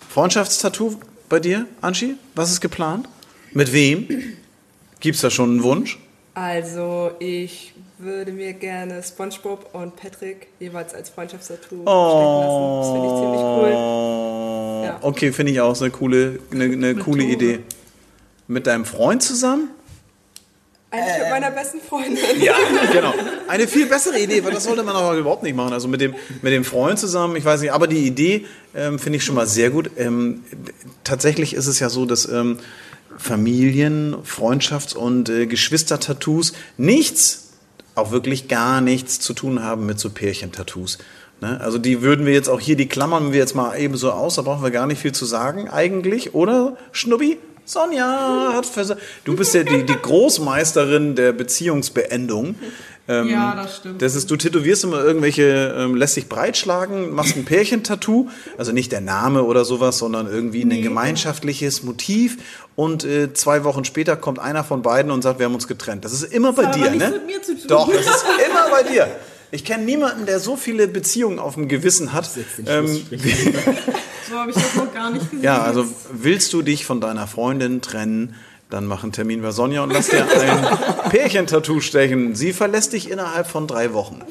Freundschaftstattoo 0.10 0.96
bei 1.30 1.40
dir, 1.40 1.68
Anschi? 1.80 2.16
Was 2.36 2.52
ist 2.52 2.60
geplant? 2.60 3.08
Mit 3.54 3.72
wem? 3.72 4.06
Gibt's 5.00 5.22
da 5.22 5.30
schon 5.30 5.52
einen 5.52 5.64
Wunsch? 5.64 6.00
Also, 6.34 7.12
ich 7.20 7.74
würde 7.98 8.34
mir 8.34 8.52
gerne 8.52 9.02
SpongeBob 9.02 9.70
und 9.74 9.96
Patrick 9.96 10.48
jeweils 10.60 10.94
als 10.94 11.10
Freundschaftstattoo 11.12 11.84
Oh. 11.86 12.12
stechen 12.12 12.42
lassen. 12.42 12.82
Das 12.82 12.92
finde 12.92 13.08
ich 13.08 13.22
ziemlich 13.22 13.42
cool. 13.42 14.35
Ja. 15.02 15.08
Okay, 15.08 15.32
finde 15.32 15.52
ich 15.52 15.62
auch 15.62 15.80
eine 15.80 15.92
coole, 15.92 16.40
eine, 16.52 16.66
eine 16.66 16.96
coole 16.96 17.24
Idee. 17.24 17.60
Mit 18.48 18.68
deinem 18.68 18.86
Freund 18.86 19.24
zusammen? 19.24 19.70
Eigentlich 20.92 21.20
mit 21.20 21.30
meiner 21.30 21.52
besten 21.52 21.80
Freundin. 21.82 22.18
Ja, 22.40 22.56
genau. 22.94 23.14
Eine 23.48 23.68
viel 23.68 23.88
bessere 23.88 24.20
Idee, 24.20 24.44
weil 24.44 24.54
das 24.54 24.64
sollte 24.64 24.84
man 24.84 24.96
aber 24.96 25.18
überhaupt 25.18 25.44
nicht 25.44 25.56
machen. 25.56 25.74
Also 25.74 25.88
mit 25.88 26.00
dem, 26.00 26.16
mit 26.42 26.54
dem 26.54 26.64
Freund 26.64 27.00
zusammen, 27.00 27.36
ich 27.36 27.44
weiß 27.44 27.62
nicht, 27.62 27.74
aber 27.74 27.88
die 27.88 28.06
Idee 28.06 28.46
ähm, 28.74 29.00
finde 29.00 29.18
ich 29.18 29.26
schon 29.26 29.36
mal 29.36 29.48
sehr 29.48 29.72
gut. 29.72 29.92
Ähm, 29.98 30.44
tatsächlich 31.04 31.54
ist 31.54 31.68
es 31.68 31.80
ja 31.80 31.90
so, 31.90 32.06
dass 32.06 32.30
ähm, 32.30 32.60
Familien, 33.18 34.16
Freundschafts- 34.24 34.96
und 34.96 35.30
äh, 35.30 35.48
Geschwister-Tattoos 35.48 36.54
nichts, 36.78 37.50
auch 37.96 38.12
wirklich 38.12 38.48
gar 38.48 38.82
nichts 38.82 39.20
zu 39.20 39.34
tun 39.34 39.64
haben 39.64 39.86
mit 39.86 40.00
so 40.00 40.10
Pärchentattoos. 40.10 41.00
Ne? 41.42 41.60
Also 41.62 41.78
die 41.78 42.02
würden 42.02 42.26
wir 42.26 42.34
jetzt 42.34 42.50
auch 42.50 42.60
hier, 42.60 42.76
die 42.76 42.88
klammern 42.88 43.32
wir 43.32 43.40
jetzt 43.40 43.56
mal 43.56 43.78
eben 43.78 43.98
so 43.98 44.12
aus, 44.12 44.36
da 44.36 44.42
brauchen 44.42 44.64
wir 44.64 44.72
gar 44.72 44.88
nicht 44.88 45.02
viel 45.02 45.12
zu 45.12 45.26
sagen 45.26 45.70
eigentlich, 45.70 46.34
oder 46.34 46.78
Schnubbi? 46.92 47.38
Sonja 47.66 48.52
hat 48.54 48.68
versa 48.68 48.96
Du 49.24 49.36
bist 49.36 49.56
ja 49.56 49.64
die, 49.64 49.84
die 49.86 49.96
Großmeisterin 49.96 51.16
der 51.16 51.34
Beziehungsbeendung. 51.34 52.56
Ähm, 53.08 53.30
Ja, 53.30 53.54
das 53.56 53.78
stimmt. 53.78 54.02
Das 54.02 54.16
ist, 54.16 54.32
du 54.32 54.36
tätowierst 54.36 54.84
immer 54.84 55.04
irgendwelche, 55.04 55.76
ähm, 55.78 55.96
lässt 55.96 56.16
dich 56.16 56.28
breitschlagen, 56.28 57.14
machst 57.14 57.36
ein 57.36 57.46
Pärchentattoo, 57.46 58.30
also 58.58 58.72
nicht 58.72 58.92
der 58.92 59.02
Name 59.02 59.44
oder 59.44 59.64
sowas, 59.64 60.00
sondern 60.00 60.26
irgendwie 60.26 60.64
ein 60.64 60.82
gemeinschaftliches 60.82 61.84
Motiv 61.84 62.38
und 62.76 63.04
äh, 63.04 63.32
zwei 63.34 63.64
Wochen 63.64 63.86
später 63.86 64.16
kommt 64.16 64.40
einer 64.40 64.64
von 64.64 64.82
beiden 64.82 65.12
und 65.12 65.22
sagt, 65.22 65.38
wir 65.38 65.46
haben 65.46 65.54
uns 65.54 65.68
getrennt. 65.68 66.04
Das 66.04 66.14
ist 66.14 66.24
immer 66.24 66.54
bei 66.54 66.66
hat 66.66 66.76
dir, 66.76 66.90
ne? 66.90 67.12
mit 67.12 67.28
mir 67.28 67.42
zu 67.44 67.56
tun. 67.56 67.68
Doch, 67.68 67.94
das 67.94 68.08
ist 68.08 68.26
immer 68.48 68.72
bei 68.72 68.82
dir. 68.82 69.08
Ich 69.56 69.64
kenne 69.64 69.86
niemanden, 69.86 70.26
der 70.26 70.40
so 70.42 70.58
viele 70.58 70.88
Beziehungen 70.88 71.40
auf 71.40 71.54
dem 71.56 71.68
Gewissen 71.70 72.12
hat. 72.14 72.30
Ähm, 72.68 73.02
So 74.28 74.36
habe 74.40 74.50
ich 74.50 74.56
das 74.56 74.76
noch 74.76 74.92
gar 74.92 75.12
nicht 75.12 75.30
gesehen. 75.30 75.44
ja, 75.44 75.62
also 75.62 75.86
willst 76.12 76.52
du 76.52 76.64
dich 76.64 76.84
von 76.84 77.00
deiner 77.00 77.28
Freundin 77.28 77.82
trennen, 77.82 78.34
dann 78.72 78.88
mach 78.88 79.04
einen 79.04 79.12
Termin 79.12 79.44
bei 79.44 79.52
Sonja 79.52 79.84
und 79.84 79.94
lass 79.94 80.08
dir 80.08 80.26
ein 80.28 80.68
Pärchentattoo 81.12 81.80
stechen. 81.80 82.34
Sie 82.34 82.52
verlässt 82.52 82.94
dich 82.94 83.12
innerhalb 83.12 83.46
von 83.48 83.68
drei 83.68 83.94
Wochen. 83.94 84.22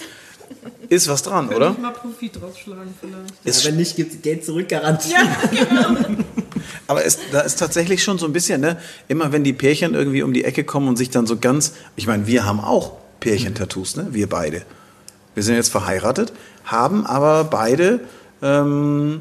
Ist 0.89 1.07
was 1.09 1.23
dran, 1.23 1.47
Könnte 1.49 1.57
oder? 1.57 1.71
ich 1.71 1.79
mal 1.79 1.93
Profit 1.93 2.41
draus 2.41 2.59
schlagen 2.59 2.93
vielleicht. 3.01 3.35
Ist, 3.45 3.65
Wenn 3.65 3.77
nicht, 3.77 3.95
gibt 3.95 4.21
Geld 4.25 4.45
zurück 4.45 4.69
Garantie. 4.69 5.15
aber 6.89 7.05
es, 7.05 7.19
da 7.31 7.43
ist 7.43 7.61
tatsächlich 7.61 8.03
schon 8.03 8.19
so 8.19 8.27
ein 8.27 8.33
bisschen, 8.33 8.61
ne? 8.61 8.79
Immer 9.07 9.31
wenn 9.31 9.45
die 9.45 9.53
Pärchen 9.53 9.95
irgendwie 9.95 10.25
um 10.25 10.33
die 10.33 10.43
Ecke 10.45 10.65
kommen 10.65 10.89
und 10.89 10.97
sich 10.97 11.11
dann 11.11 11.29
so 11.29 11.37
ganz, 11.39 11.75
ich 11.95 12.09
meine, 12.09 12.27
wir 12.27 12.45
haben 12.45 12.59
auch 12.59 12.95
Pärchentattoos, 13.21 13.95
ne? 13.95 14.09
Wir 14.11 14.29
beide. 14.29 14.63
Wir 15.35 15.43
sind 15.43 15.57
jetzt 15.57 15.71
verheiratet, 15.71 16.33
haben 16.65 17.05
aber 17.07 17.45
beide, 17.45 18.01
ähm, 18.41 19.21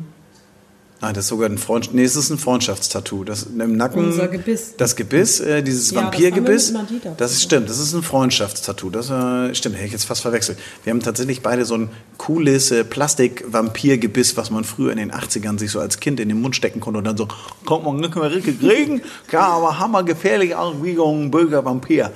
nein, 1.01 1.13
das 1.13 1.25
ist 1.25 1.29
sogar 1.29 1.49
ein 1.49 1.57
Freund, 1.57 1.93
nee, 1.93 2.03
es 2.03 2.15
ist 2.15 2.29
ein 2.29 2.37
Freundschaftstattoo. 2.37 3.23
Das 3.23 3.43
im 3.43 3.75
Nacken. 3.75 4.05
Unser 4.05 4.27
Gebiss. 4.27 4.75
Das 4.77 4.95
Gebiss, 4.95 5.39
äh, 5.39 5.63
dieses 5.63 5.89
Ja, 5.89 6.01
das 6.01 6.03
Vampirgebiss. 6.05 6.71
Madita 6.71 7.15
Das 7.17 7.31
ist 7.31 7.41
stimmt, 7.41 7.67
das 7.67 7.79
ist 7.79 7.93
ein 7.93 8.03
Freundschaftstattoo. 8.03 8.91
Das 8.91 9.09
äh, 9.09 9.55
stimmt, 9.55 9.75
hätte 9.75 9.87
ich 9.87 9.91
jetzt 9.93 10.05
fast 10.05 10.21
verwechselt. 10.21 10.59
Wir 10.83 10.91
haben 10.91 11.01
tatsächlich 11.01 11.41
beide 11.41 11.65
so 11.65 11.75
ein 11.75 11.89
cooles 12.17 12.69
äh, 12.69 12.83
Plastik-Vampirgebiss, 12.83 14.37
was 14.37 14.51
man 14.51 14.63
früher 14.63 14.91
in 14.91 14.99
den 14.99 15.11
80ern 15.11 15.57
sich 15.57 15.71
so 15.71 15.79
als 15.79 15.99
Kind 15.99 16.19
in 16.19 16.29
den 16.29 16.39
Mund 16.39 16.55
stecken 16.55 16.79
konnte 16.79 16.99
und 16.99 17.05
dann 17.05 17.17
so, 17.17 17.27
kommt 17.65 17.85
man 17.85 17.97
nicht 17.97 18.15
mehr 18.15 18.31
richtig 18.31 18.59
kriegen, 18.59 19.01
klar, 19.27 19.53
aber 19.53 19.79
hammergefährlich, 19.79 20.55
auch 20.55 20.75
wie 20.83 20.97
ein 20.99 21.31
böser 21.31 21.65
Vampir. 21.65 22.11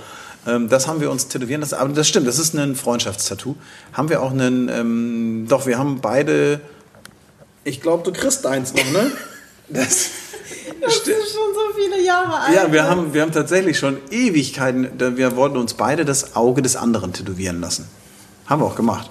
Ähm, 0.47 0.69
das 0.69 0.87
haben 0.87 1.01
wir 1.01 1.11
uns 1.11 1.27
tätowieren 1.27 1.61
lassen, 1.61 1.75
aber 1.75 1.93
das 1.93 2.07
stimmt, 2.07 2.27
das 2.27 2.39
ist 2.39 2.55
ein 2.55 2.75
Freundschaftstattoo. 2.75 3.55
Haben 3.93 4.09
wir 4.09 4.21
auch 4.21 4.31
einen, 4.31 4.69
ähm, 4.69 5.45
doch, 5.49 5.65
wir 5.67 5.77
haben 5.77 5.99
beide, 6.01 6.61
ich 7.63 7.81
glaube, 7.81 8.03
du 8.03 8.17
kriegst 8.17 8.45
eins 8.45 8.73
noch, 8.73 8.91
ne? 8.91 9.11
Das, 9.69 10.11
Das 10.81 10.95
ist 10.95 11.03
schon 11.05 11.53
so 11.53 11.75
viele 11.75 12.01
Jahre 12.05 12.39
alt. 12.39 12.55
ja, 12.55 12.71
wir 12.71 12.85
haben, 12.85 13.13
wir 13.13 13.21
haben 13.21 13.33
tatsächlich 13.33 13.77
schon 13.77 13.97
Ewigkeiten, 14.11 14.87
wir 15.17 15.35
wollten 15.35 15.57
uns 15.57 15.73
beide 15.73 16.05
das 16.05 16.37
Auge 16.37 16.61
des 16.61 16.77
anderen 16.77 17.11
tätowieren 17.11 17.59
lassen. 17.59 17.85
Haben 18.45 18.61
wir 18.61 18.65
auch 18.65 18.75
gemacht. 18.75 19.09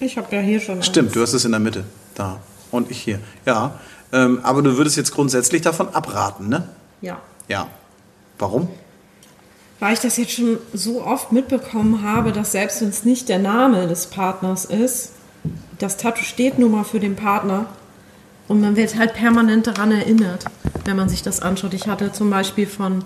Ich 0.00 0.16
habe 0.16 0.34
ja 0.34 0.40
hier 0.40 0.60
schon. 0.60 0.82
Stimmt, 0.82 1.14
du 1.14 1.20
hast 1.20 1.34
es 1.34 1.44
in 1.44 1.50
der 1.50 1.60
Mitte. 1.60 1.84
Da. 2.14 2.40
Und 2.70 2.90
ich 2.90 3.02
hier. 3.02 3.20
Ja. 3.44 3.78
Ähm, 4.12 4.40
aber 4.42 4.62
du 4.62 4.78
würdest 4.78 4.96
jetzt 4.96 5.12
grundsätzlich 5.12 5.60
davon 5.60 5.88
abraten, 5.90 6.48
ne? 6.48 6.68
Ja. 7.02 7.20
Ja. 7.48 7.66
Warum? 8.38 8.68
Weil 9.80 9.94
ich 9.94 10.00
das 10.00 10.16
jetzt 10.16 10.32
schon 10.32 10.58
so 10.72 11.04
oft 11.04 11.32
mitbekommen 11.32 12.02
habe, 12.02 12.32
dass 12.32 12.52
selbst 12.52 12.80
wenn 12.80 12.88
es 12.88 13.04
nicht 13.04 13.28
der 13.28 13.38
Name 13.38 13.86
des 13.86 14.06
Partners 14.06 14.64
ist, 14.64 15.12
das 15.78 15.96
Tattoo 15.96 16.24
steht 16.24 16.58
nun 16.58 16.72
mal 16.72 16.84
für 16.84 16.98
den 16.98 17.14
Partner 17.14 17.66
und 18.48 18.60
man 18.60 18.76
wird 18.76 18.98
halt 18.98 19.14
permanent 19.14 19.66
daran 19.66 19.92
erinnert. 19.92 20.44
wenn 20.84 20.96
man 20.96 21.10
sich 21.10 21.22
das 21.22 21.40
anschaut. 21.40 21.74
Ich 21.74 21.86
hatte 21.86 22.12
zum 22.12 22.30
Beispiel 22.30 22.66
von 22.66 23.04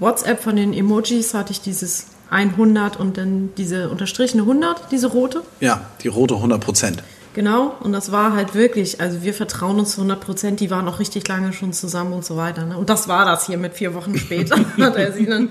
WhatsApp, 0.00 0.42
von 0.42 0.54
den 0.54 0.74
Emojis, 0.74 1.32
hatte 1.32 1.52
ich 1.52 1.62
dieses 1.62 2.08
100 2.30 2.98
und 2.98 3.16
dann 3.16 3.50
diese 3.56 3.88
unterstrichene 3.88 4.42
100, 4.42 4.90
diese 4.90 5.06
rote. 5.06 5.42
Ja, 5.60 5.86
die 6.02 6.08
rote 6.08 6.34
100 6.34 6.60
Prozent. 6.60 7.02
Genau, 7.34 7.74
und 7.80 7.92
das 7.92 8.12
war 8.12 8.34
halt 8.34 8.54
wirklich, 8.54 9.00
also 9.00 9.22
wir 9.22 9.34
vertrauen 9.34 9.78
uns 9.78 9.92
zu 9.92 10.00
100 10.00 10.20
Prozent, 10.20 10.60
die 10.60 10.70
waren 10.70 10.88
auch 10.88 10.98
richtig 10.98 11.28
lange 11.28 11.52
schon 11.52 11.72
zusammen 11.72 12.12
und 12.12 12.24
so 12.24 12.36
weiter. 12.36 12.64
Ne? 12.64 12.76
Und 12.76 12.88
das 12.88 13.08
war 13.08 13.24
das 13.24 13.46
hier 13.46 13.58
mit 13.58 13.74
vier 13.74 13.94
Wochen 13.94 14.18
später. 14.18 14.56
hat 14.80 14.96
er 14.96 15.12
sie 15.12 15.26
dann, 15.26 15.50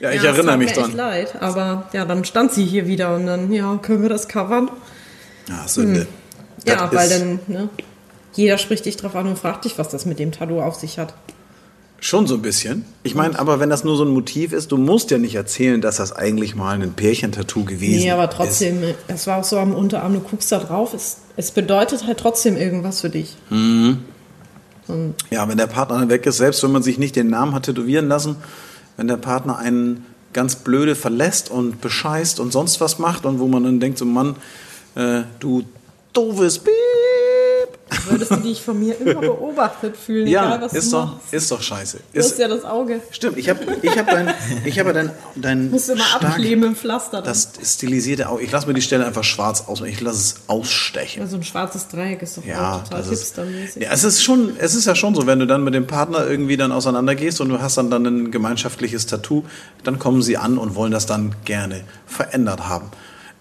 Ja, 0.00 0.10
ich 0.10 0.18
es 0.18 0.24
erinnere 0.24 0.56
mich 0.56 0.70
mir 0.70 0.74
dran. 0.74 0.90
Echt 0.90 0.96
leid, 0.96 1.42
aber 1.42 1.88
ja, 1.92 2.04
dann 2.04 2.24
stand 2.24 2.52
sie 2.52 2.64
hier 2.64 2.86
wieder 2.86 3.14
und 3.14 3.26
dann, 3.26 3.52
ja, 3.52 3.78
können 3.80 4.02
wir 4.02 4.08
das 4.08 4.28
covern? 4.28 4.70
Ja, 5.48 5.66
Sünde. 5.68 6.06
Ja, 6.66 6.86
Das 6.86 6.94
weil 6.94 7.10
ist 7.10 7.20
dann, 7.20 7.38
ne, 7.46 7.68
jeder 8.34 8.58
spricht 8.58 8.84
dich 8.86 8.96
drauf 8.96 9.14
an 9.14 9.28
und 9.28 9.38
fragt 9.38 9.64
dich, 9.64 9.78
was 9.78 9.88
das 9.88 10.06
mit 10.06 10.18
dem 10.18 10.32
Tattoo 10.32 10.60
auf 10.60 10.74
sich 10.74 10.98
hat. 10.98 11.14
Schon 12.00 12.26
so 12.26 12.34
ein 12.34 12.42
bisschen. 12.42 12.84
Ich 13.02 13.14
meine, 13.14 13.38
aber 13.38 13.60
wenn 13.60 13.70
das 13.70 13.82
nur 13.82 13.96
so 13.96 14.04
ein 14.04 14.10
Motiv 14.10 14.52
ist, 14.52 14.72
du 14.72 14.76
musst 14.76 15.10
ja 15.10 15.16
nicht 15.16 15.36
erzählen, 15.36 15.80
dass 15.80 15.96
das 15.96 16.12
eigentlich 16.12 16.54
mal 16.54 16.74
ein 16.74 16.92
Pärchentattoo 16.92 17.64
gewesen 17.64 17.94
ist. 17.94 18.02
Nee, 18.04 18.10
aber 18.10 18.28
trotzdem, 18.28 18.82
es 19.08 19.26
war 19.26 19.38
auch 19.38 19.44
so 19.44 19.58
am 19.58 19.72
Unterarm, 19.74 20.12
du 20.12 20.20
guckst 20.20 20.52
da 20.52 20.58
drauf, 20.58 20.92
es, 20.92 21.18
es 21.36 21.50
bedeutet 21.50 22.06
halt 22.06 22.18
trotzdem 22.18 22.58
irgendwas 22.58 23.00
für 23.00 23.08
dich. 23.08 23.36
Ja, 25.30 25.48
wenn 25.48 25.56
der 25.56 25.66
Partner 25.66 26.06
weg 26.10 26.26
ist, 26.26 26.36
selbst 26.36 26.62
wenn 26.62 26.72
man 26.72 26.82
sich 26.82 26.98
nicht 26.98 27.16
den 27.16 27.30
Namen 27.30 27.54
hat 27.54 27.62
tätowieren 27.64 28.08
lassen, 28.08 28.36
wenn 28.96 29.08
der 29.08 29.16
Partner 29.16 29.58
einen 29.58 30.06
ganz 30.32 30.56
blöde 30.56 30.94
verlässt 30.94 31.50
und 31.50 31.80
bescheißt 31.80 32.40
und 32.40 32.52
sonst 32.52 32.80
was 32.80 32.98
macht 32.98 33.24
und 33.24 33.38
wo 33.38 33.46
man 33.46 33.64
dann 33.64 33.80
denkt, 33.80 33.98
so 33.98 34.04
Mann, 34.04 34.36
äh, 34.94 35.22
du 35.40 35.64
doofes 36.12 36.58
Piep. 36.58 36.72
Würdest 38.08 38.30
du 38.30 38.36
dich 38.36 38.62
von 38.62 38.78
mir 38.78 39.00
immer 39.00 39.20
beobachtet 39.20 39.96
fühlen, 39.96 40.26
Ja, 40.26 40.46
egal 40.56 40.62
was 40.62 40.72
ist 40.72 40.92
du 40.92 40.96
doch, 40.96 41.06
machst. 41.14 41.32
ist 41.32 41.50
doch 41.50 41.62
scheiße. 41.62 41.98
Du 42.12 42.18
hast 42.18 42.26
Ist, 42.32 42.38
ja 42.38 42.48
das 42.48 42.64
Auge. 42.64 43.00
stimmt, 43.10 43.38
ich 43.38 43.48
habe 43.48 43.60
ich 43.82 43.98
hab 43.98 44.10
dein, 44.10 44.32
ich 44.64 44.78
hab 44.78 44.92
dein, 44.92 45.10
dein 45.36 45.70
Musst 45.70 45.88
du 45.88 45.92
immer 45.94 46.04
stark- 46.04 46.24
abkleben 46.24 46.64
im 46.64 46.76
Pflaster. 46.76 47.22
Dann. 47.22 47.24
das 47.24 47.48
stilisierte 47.64 48.28
Auge. 48.28 48.42
Ich 48.42 48.50
lasse 48.52 48.66
mir 48.66 48.74
die 48.74 48.82
Stelle 48.82 49.06
einfach 49.06 49.24
schwarz 49.24 49.64
aus, 49.66 49.80
ich 49.82 50.00
lasse 50.00 50.18
es 50.18 50.34
ausstechen. 50.46 51.22
Also 51.22 51.36
ein 51.36 51.42
schwarzes 51.44 51.88
Dreieck 51.88 52.22
ist 52.22 52.36
doch 52.36 52.44
Ja, 52.44 52.78
total 52.78 52.98
das 53.02 53.08
ist, 53.10 53.36
ja, 53.76 53.90
es 53.90 54.04
ist 54.04 54.22
schon, 54.22 54.54
es 54.58 54.74
ist 54.74 54.86
ja 54.86 54.94
schon 54.94 55.14
so, 55.14 55.26
wenn 55.26 55.38
du 55.38 55.46
dann 55.46 55.64
mit 55.64 55.74
dem 55.74 55.86
Partner 55.86 56.26
irgendwie 56.26 56.56
dann 56.56 56.72
auseinandergehst 56.72 57.40
und 57.40 57.48
du 57.48 57.60
hast 57.60 57.76
dann 57.78 57.90
dann 57.90 58.04
ein 58.06 58.30
gemeinschaftliches 58.30 59.06
Tattoo, 59.06 59.44
dann 59.82 59.98
kommen 59.98 60.22
sie 60.22 60.36
an 60.36 60.58
und 60.58 60.74
wollen 60.74 60.92
das 60.92 61.06
dann 61.06 61.34
gerne 61.44 61.82
verändert 62.06 62.68
haben. 62.68 62.86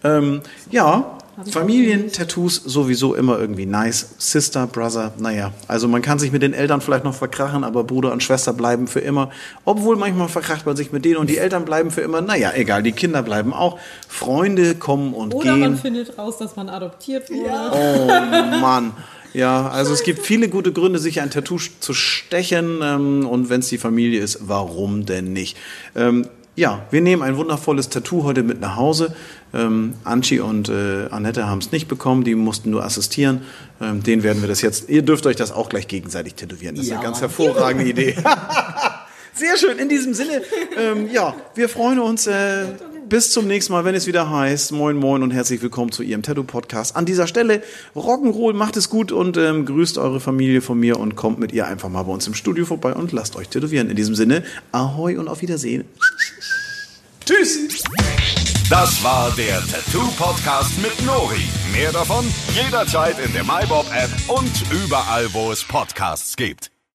Ähm, 0.03 0.41
ja, 0.69 1.17
Familientattoos 1.49 2.55
sowieso 2.55 3.15
immer 3.15 3.39
irgendwie 3.39 3.65
nice. 3.65 4.15
Sister, 4.17 4.67
Brother, 4.67 5.13
naja, 5.17 5.51
also 5.67 5.87
man 5.87 6.01
kann 6.01 6.19
sich 6.19 6.31
mit 6.31 6.43
den 6.43 6.53
Eltern 6.53 6.81
vielleicht 6.81 7.03
noch 7.03 7.15
verkrachen, 7.15 7.63
aber 7.63 7.83
Bruder 7.83 8.11
und 8.11 8.21
Schwester 8.21 8.53
bleiben 8.53 8.87
für 8.87 8.99
immer. 8.99 9.31
Obwohl 9.65 9.95
manchmal 9.95 10.29
verkracht 10.29 10.65
man 10.65 10.75
sich 10.75 10.91
mit 10.91 11.05
denen 11.05 11.17
und 11.17 11.29
die 11.29 11.37
Eltern 11.37 11.65
bleiben 11.65 11.91
für 11.91 12.01
immer. 12.01 12.21
Naja, 12.21 12.51
egal, 12.55 12.83
die 12.83 12.91
Kinder 12.91 13.23
bleiben 13.23 13.53
auch. 13.53 13.79
Freunde 14.07 14.75
kommen 14.75 15.13
und 15.13 15.33
Oder 15.33 15.53
gehen. 15.53 15.59
man 15.61 15.77
findet 15.77 16.17
raus, 16.17 16.37
dass 16.37 16.55
man 16.55 16.69
adoptiert 16.69 17.29
wurde. 17.29 17.71
Oh 17.73 18.57
Mann. 18.59 18.91
Ja, 19.33 19.67
also 19.69 19.93
es 19.93 20.03
gibt 20.03 20.19
viele 20.19 20.47
gute 20.47 20.71
Gründe, 20.71 20.99
sich 20.99 21.19
ein 21.19 21.31
Tattoo 21.31 21.57
zu 21.57 21.93
stechen. 21.93 22.81
Ähm, 22.83 23.25
und 23.25 23.49
wenn 23.49 23.61
es 23.61 23.69
die 23.69 23.79
Familie 23.79 24.21
ist, 24.21 24.47
warum 24.47 25.05
denn 25.07 25.33
nicht? 25.33 25.57
Ähm, 25.95 26.27
ja, 26.55 26.85
wir 26.91 27.01
nehmen 27.01 27.21
ein 27.23 27.37
wundervolles 27.37 27.89
Tattoo 27.89 28.23
heute 28.23 28.43
mit 28.43 28.59
nach 28.61 28.75
Hause. 28.75 29.15
Ähm, 29.53 29.95
Anchi 30.03 30.39
und 30.39 30.69
äh, 30.69 31.07
Annette 31.09 31.47
haben 31.47 31.59
es 31.59 31.71
nicht 31.71 31.87
bekommen, 31.87 32.23
die 32.23 32.35
mussten 32.35 32.69
nur 32.69 32.83
assistieren. 32.83 33.41
Ähm, 33.81 34.03
den 34.03 34.23
werden 34.23 34.41
wir 34.41 34.49
das 34.49 34.61
jetzt. 34.61 34.89
Ihr 34.89 35.01
dürft 35.01 35.25
euch 35.25 35.35
das 35.35 35.51
auch 35.51 35.69
gleich 35.69 35.87
gegenseitig 35.87 36.35
tätowieren. 36.35 36.75
Das 36.75 36.85
ist 36.85 36.91
Ja, 36.91 36.97
eine 36.97 37.05
ganz 37.05 37.21
hervorragende 37.21 37.89
Idee. 37.89 38.15
Sehr 39.33 39.57
schön. 39.57 39.79
In 39.79 39.89
diesem 39.89 40.13
Sinne, 40.13 40.41
ähm, 40.77 41.09
ja, 41.11 41.35
wir 41.55 41.69
freuen 41.69 41.99
uns. 41.99 42.27
Äh, 42.27 42.65
bis 43.09 43.31
zum 43.31 43.47
nächsten 43.47 43.73
Mal, 43.73 43.85
wenn 43.85 43.95
es 43.95 44.07
wieder 44.07 44.29
heißt. 44.29 44.71
Moin, 44.71 44.97
moin 44.97 45.23
und 45.23 45.31
herzlich 45.31 45.61
willkommen 45.61 45.91
zu 45.91 46.03
Ihrem 46.03 46.23
Tattoo-Podcast. 46.23 46.95
An 46.95 47.05
dieser 47.05 47.27
Stelle, 47.27 47.61
Rock'n'Roll, 47.95 48.53
macht 48.53 48.77
es 48.77 48.89
gut 48.89 49.11
und 49.11 49.37
ähm, 49.37 49.65
grüßt 49.65 49.97
eure 49.97 50.19
Familie 50.19 50.61
von 50.61 50.79
mir 50.79 50.99
und 50.99 51.15
kommt 51.15 51.39
mit 51.39 51.51
ihr 51.51 51.67
einfach 51.67 51.89
mal 51.89 52.03
bei 52.03 52.11
uns 52.11 52.27
im 52.27 52.33
Studio 52.33 52.65
vorbei 52.65 52.93
und 52.93 53.11
lasst 53.11 53.35
euch 53.35 53.49
tätowieren. 53.49 53.89
In 53.89 53.95
diesem 53.95 54.15
Sinne, 54.15 54.43
Ahoi 54.71 55.17
und 55.17 55.27
auf 55.27 55.41
Wiedersehen. 55.41 55.85
Tschüss. 57.25 57.83
Das 58.69 59.03
war 59.03 59.31
der 59.35 59.61
Tattoo 59.61 60.07
Podcast 60.17 60.81
mit 60.81 61.05
Nori. 61.05 61.43
Mehr 61.71 61.91
davon 61.91 62.25
jederzeit 62.53 63.17
in 63.25 63.33
der 63.33 63.43
MyBob 63.43 63.85
App 63.93 64.09
und 64.27 64.51
überall, 64.85 65.31
wo 65.33 65.51
es 65.51 65.63
Podcasts 65.63 66.35
gibt. 66.35 66.72